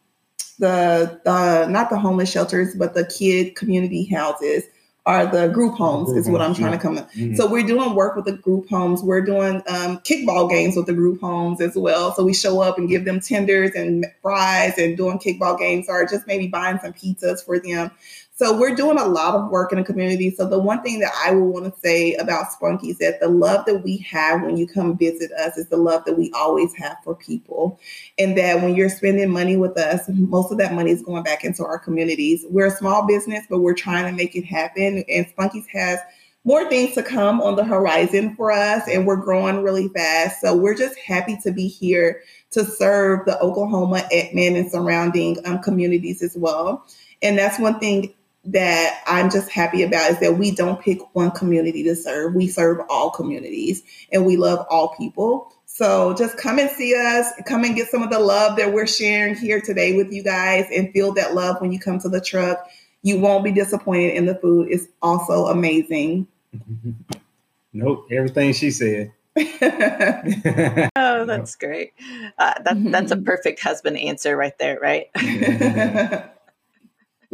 the 0.58 1.20
not 1.68 1.90
the 1.90 1.98
homeless 1.98 2.30
shelters 2.30 2.76
but 2.76 2.94
the 2.94 3.06
kid 3.06 3.56
community 3.56 4.04
houses 4.04 4.64
are 5.06 5.26
the 5.26 5.48
group 5.48 5.74
homes 5.74 6.06
group 6.06 6.18
is 6.18 6.30
what 6.30 6.40
I'm 6.40 6.54
trying 6.54 6.72
yeah. 6.72 6.78
to 6.78 6.82
come 6.82 6.98
up. 6.98 7.12
Mm-hmm. 7.12 7.34
So 7.34 7.46
we're 7.46 7.66
doing 7.66 7.94
work 7.94 8.16
with 8.16 8.24
the 8.24 8.32
group 8.32 8.68
homes. 8.70 9.02
We're 9.02 9.20
doing 9.20 9.56
um, 9.68 9.98
kickball 9.98 10.48
games 10.48 10.76
with 10.76 10.86
the 10.86 10.94
group 10.94 11.20
homes 11.20 11.60
as 11.60 11.76
well. 11.76 12.14
So 12.14 12.24
we 12.24 12.32
show 12.32 12.62
up 12.62 12.78
and 12.78 12.88
give 12.88 13.04
them 13.04 13.20
tenders 13.20 13.72
and 13.74 14.06
fries 14.22 14.78
and 14.78 14.96
doing 14.96 15.18
kickball 15.18 15.58
games 15.58 15.86
or 15.88 16.06
just 16.06 16.26
maybe 16.26 16.46
buying 16.46 16.78
some 16.78 16.94
pizzas 16.94 17.44
for 17.44 17.58
them. 17.58 17.90
So 18.36 18.58
we're 18.58 18.74
doing 18.74 18.98
a 18.98 19.06
lot 19.06 19.36
of 19.36 19.48
work 19.48 19.70
in 19.70 19.78
the 19.78 19.84
community. 19.84 20.34
So 20.34 20.48
the 20.48 20.58
one 20.58 20.82
thing 20.82 20.98
that 20.98 21.12
I 21.24 21.30
will 21.30 21.52
want 21.52 21.72
to 21.72 21.80
say 21.80 22.14
about 22.14 22.50
Spunky 22.50 22.90
is 22.90 22.98
that 22.98 23.20
the 23.20 23.28
love 23.28 23.64
that 23.66 23.84
we 23.84 23.98
have 23.98 24.42
when 24.42 24.56
you 24.56 24.66
come 24.66 24.98
visit 24.98 25.30
us 25.32 25.56
is 25.56 25.68
the 25.68 25.76
love 25.76 26.04
that 26.04 26.18
we 26.18 26.32
always 26.32 26.74
have 26.74 26.96
for 27.04 27.14
people. 27.14 27.78
And 28.18 28.36
that 28.36 28.60
when 28.60 28.74
you're 28.74 28.88
spending 28.88 29.30
money 29.30 29.56
with 29.56 29.78
us, 29.78 30.08
most 30.08 30.50
of 30.50 30.58
that 30.58 30.74
money 30.74 30.90
is 30.90 31.00
going 31.00 31.22
back 31.22 31.44
into 31.44 31.64
our 31.64 31.78
communities. 31.78 32.44
We're 32.50 32.66
a 32.66 32.76
small 32.76 33.06
business, 33.06 33.46
but 33.48 33.60
we're 33.60 33.72
trying 33.72 34.10
to 34.10 34.16
make 34.16 34.34
it 34.34 34.44
happen. 34.44 35.04
And 35.08 35.28
Spunky's 35.28 35.68
has 35.68 36.00
more 36.42 36.68
things 36.68 36.94
to 36.94 37.04
come 37.04 37.40
on 37.40 37.54
the 37.54 37.64
horizon 37.64 38.34
for 38.36 38.50
us, 38.50 38.82
and 38.88 39.06
we're 39.06 39.16
growing 39.16 39.62
really 39.62 39.88
fast. 39.88 40.40
So 40.40 40.56
we're 40.56 40.76
just 40.76 40.98
happy 40.98 41.38
to 41.42 41.52
be 41.52 41.68
here 41.68 42.20
to 42.50 42.64
serve 42.64 43.24
the 43.26 43.38
Oklahoma, 43.40 44.06
Edmond, 44.10 44.56
and 44.56 44.70
surrounding 44.70 45.38
um, 45.46 45.60
communities 45.60 46.20
as 46.20 46.36
well. 46.36 46.84
And 47.22 47.38
that's 47.38 47.58
one 47.58 47.80
thing 47.80 48.12
that 48.46 49.02
I'm 49.06 49.30
just 49.30 49.50
happy 49.50 49.82
about 49.82 50.10
is 50.10 50.20
that 50.20 50.38
we 50.38 50.50
don't 50.50 50.80
pick 50.80 50.98
one 51.14 51.30
community 51.30 51.82
to 51.84 51.96
serve. 51.96 52.34
We 52.34 52.46
serve 52.46 52.80
all 52.90 53.10
communities 53.10 53.82
and 54.12 54.26
we 54.26 54.36
love 54.36 54.66
all 54.68 54.94
people. 54.96 55.52
So 55.66 56.14
just 56.14 56.36
come 56.36 56.58
and 56.58 56.70
see 56.70 56.94
us, 56.94 57.26
come 57.46 57.64
and 57.64 57.74
get 57.74 57.88
some 57.88 58.02
of 58.02 58.10
the 58.10 58.20
love 58.20 58.56
that 58.58 58.72
we're 58.72 58.86
sharing 58.86 59.34
here 59.34 59.60
today 59.60 59.96
with 59.96 60.12
you 60.12 60.22
guys 60.22 60.66
and 60.74 60.92
feel 60.92 61.12
that 61.14 61.34
love 61.34 61.60
when 61.60 61.72
you 61.72 61.80
come 61.80 61.98
to 62.00 62.08
the 62.08 62.20
truck. 62.20 62.68
You 63.02 63.18
won't 63.18 63.44
be 63.44 63.52
disappointed 63.52 64.14
in 64.14 64.26
the 64.26 64.34
food. 64.36 64.68
It's 64.70 64.86
also 65.02 65.46
amazing. 65.46 66.28
nope, 67.72 68.06
everything 68.10 68.52
she 68.52 68.70
said. 68.70 69.12
oh, 69.36 71.24
that's 71.24 71.56
great. 71.56 71.92
Uh, 72.38 72.54
that, 72.62 72.76
that's 72.92 73.10
a 73.10 73.16
perfect 73.16 73.60
husband 73.60 73.98
answer 73.98 74.36
right 74.36 74.56
there, 74.58 74.78
right? 74.78 75.10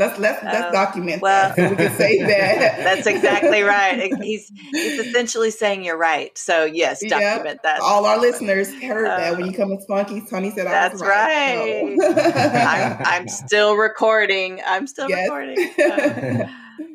Let's 0.00 0.18
let's 0.18 0.42
let's 0.42 0.66
um, 0.68 0.72
document 0.72 1.20
well, 1.20 1.54
that 1.54 1.56
so 1.56 1.68
we 1.68 1.76
can 1.76 1.94
say 1.98 2.18
that. 2.26 2.78
That's 2.78 3.06
exactly 3.06 3.60
right. 3.62 4.10
He's 4.22 4.50
he's 4.70 4.98
essentially 4.98 5.50
saying 5.50 5.84
you're 5.84 5.98
right. 5.98 6.36
So 6.38 6.64
yes, 6.64 7.04
document 7.06 7.60
that. 7.64 7.80
All 7.80 8.06
our 8.06 8.18
listeners 8.18 8.72
heard 8.82 9.06
that 9.06 9.36
when 9.36 9.44
you 9.44 9.52
come 9.52 9.68
with 9.68 9.82
Spunky. 9.82 10.22
Tony 10.22 10.52
said 10.52 10.66
I 10.66 10.70
that's 10.70 11.02
right. 11.02 11.82
right. 11.82 11.98
So. 12.00 12.14
I'm, 12.16 12.96
I'm, 13.04 13.28
still 13.28 13.76
recording. 13.76 14.62
I'm 14.66 14.86
still 14.86 15.10
yes. 15.10 15.28
recording. 15.28 16.48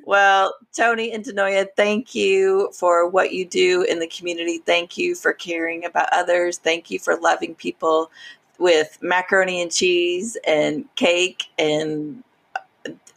Well, 0.06 0.56
Tony 0.76 1.12
and 1.12 1.24
Denoya, 1.24 1.68
thank 1.76 2.16
you 2.16 2.72
for 2.74 3.08
what 3.08 3.34
you 3.34 3.46
do 3.46 3.84
in 3.84 4.00
the 4.00 4.08
community. 4.08 4.60
Thank 4.66 4.98
you 4.98 5.14
for 5.14 5.32
caring 5.32 5.86
about 5.86 6.10
others. 6.12 6.58
Thank 6.58 6.90
you 6.90 6.98
for 6.98 7.18
loving 7.18 7.54
people 7.54 8.10
with 8.58 8.98
macaroni 9.02 9.62
and 9.62 9.72
cheese 9.72 10.38
and 10.48 10.86
cake 10.96 11.46
and 11.60 12.24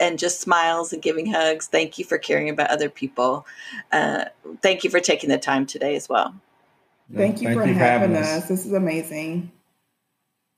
and 0.01 0.18
just 0.18 0.40
smiles 0.40 0.92
and 0.92 1.03
giving 1.03 1.26
hugs. 1.26 1.66
Thank 1.66 1.99
you 1.99 2.05
for 2.05 2.18
caring 2.18 2.49
about 2.49 2.70
other 2.70 2.88
people. 2.88 3.46
Uh, 3.92 4.26
thank 4.62 4.84
you 4.84 4.90
for 4.90 5.01
taking 5.01 5.30
the 5.30 5.38
time 5.38 5.66
today 5.66 5.96
as 5.96 6.09
well. 6.09 6.34
Thank 7.14 7.40
you, 7.40 7.49
thank 7.49 7.61
for, 7.61 7.66
you 7.66 7.74
having, 7.74 8.14
having 8.14 8.16
us. 8.16 8.42
us. 8.42 8.49
This 8.49 8.66
is 8.66 8.72
amazing. 8.72 9.51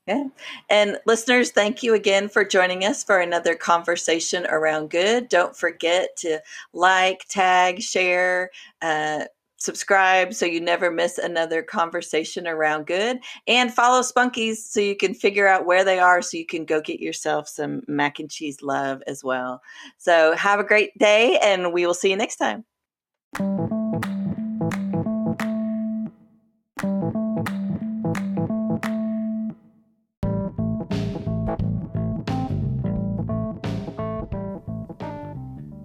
Yeah. 0.07 0.25
And 0.69 0.97
listeners, 1.05 1.51
thank 1.51 1.83
you 1.83 1.93
again 1.93 2.27
for 2.27 2.43
joining 2.43 2.83
us 2.83 3.03
for 3.03 3.19
another 3.19 3.55
conversation 3.55 4.45
around 4.47 4.89
good. 4.89 5.29
Don't 5.29 5.55
forget 5.55 6.17
to 6.17 6.41
like, 6.73 7.25
tag, 7.29 7.81
share, 7.81 8.49
uh, 8.81 9.25
subscribe 9.61 10.33
so 10.33 10.43
you 10.43 10.59
never 10.59 10.89
miss 10.89 11.19
another 11.19 11.61
conversation 11.61 12.47
around 12.47 12.87
good 12.87 13.19
and 13.47 13.71
follow 13.71 14.01
spunkies 14.01 14.55
so 14.55 14.79
you 14.79 14.95
can 14.95 15.13
figure 15.13 15.47
out 15.47 15.67
where 15.67 15.83
they 15.83 15.99
are 15.99 16.21
so 16.21 16.35
you 16.35 16.45
can 16.45 16.65
go 16.65 16.81
get 16.81 16.99
yourself 16.99 17.47
some 17.47 17.81
mac 17.87 18.19
and 18.19 18.31
cheese 18.31 18.63
love 18.63 19.03
as 19.05 19.23
well. 19.23 19.61
So 19.97 20.35
have 20.35 20.59
a 20.59 20.63
great 20.63 20.97
day 20.97 21.37
and 21.43 21.71
we 21.73 21.85
will 21.85 21.93
see 21.93 22.09
you 22.09 22.17
next 22.17 22.37
time 22.37 22.65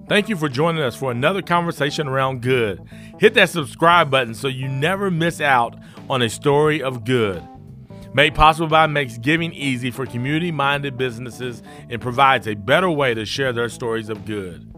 Thank 0.09 0.29
you 0.29 0.37
for 0.37 0.49
joining 0.49 0.83
us 0.83 0.95
for 0.95 1.11
another 1.11 1.43
conversation 1.43 2.07
around 2.07 2.41
good. 2.41 2.81
Hit 3.19 3.35
that 3.35 3.51
subscribe 3.51 4.09
button 4.09 4.35
so 4.35 4.47
you 4.47 4.69
never 4.69 5.11
miss 5.11 5.41
out 5.41 5.77
on 6.09 6.23
a 6.23 6.29
story 6.29 6.81
of 6.81 7.05
good. 7.05 7.43
Made 8.15 8.35
possible 8.35 8.69
by 8.69 8.87
makes 8.87 9.19
giving 9.19 9.53
easy 9.53 9.91
for 9.91 10.07
community 10.07 10.53
minded 10.53 10.97
businesses 10.97 11.61
and 11.91 12.01
provides 12.01 12.47
a 12.47 12.55
better 12.55 12.89
way 12.89 13.15
to 13.15 13.27
share 13.27 13.53
their 13.53 13.69
stories 13.69 14.09
of 14.09 14.25
good. 14.25 14.73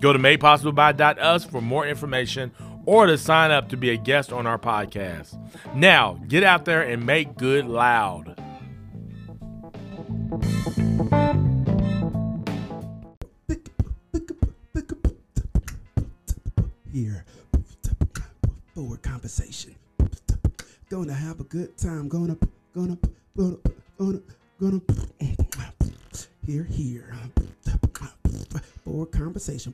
Go 0.00 0.12
to 0.12 0.18
madepossibleby.us 0.18 1.44
for 1.44 1.62
more 1.62 1.86
information 1.86 2.50
or 2.84 3.06
to 3.06 3.16
sign 3.16 3.52
up 3.52 3.68
to 3.68 3.76
be 3.76 3.90
a 3.90 3.96
guest 3.96 4.32
on 4.32 4.46
our 4.46 4.58
podcast. 4.58 5.38
Now, 5.74 6.20
get 6.26 6.42
out 6.42 6.64
there 6.64 6.82
and 6.82 7.06
make 7.06 7.36
good 7.36 7.66
loud. 7.66 8.38
conversation. 19.34 19.74
Gonna 20.88 21.12
have 21.12 21.40
a 21.40 21.44
good 21.44 21.76
time. 21.76 22.08
Gonna, 22.08 22.36
gonna, 22.72 22.96
gonna, 23.36 23.58
gonna, 23.98 24.20
gonna. 24.60 24.80
Here, 26.46 26.64
here. 26.64 27.12
For 28.84 29.02
a 29.02 29.06
conversation. 29.06 29.72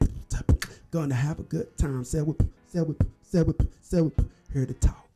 Gonna 0.90 1.14
have 1.14 1.40
a 1.40 1.42
good 1.42 1.76
time. 1.76 2.04
Said, 2.04 2.34
said, 2.68 2.94
said, 3.22 3.54
said, 3.82 4.12
here 4.52 4.66
to 4.66 4.74
talk. 4.74 5.09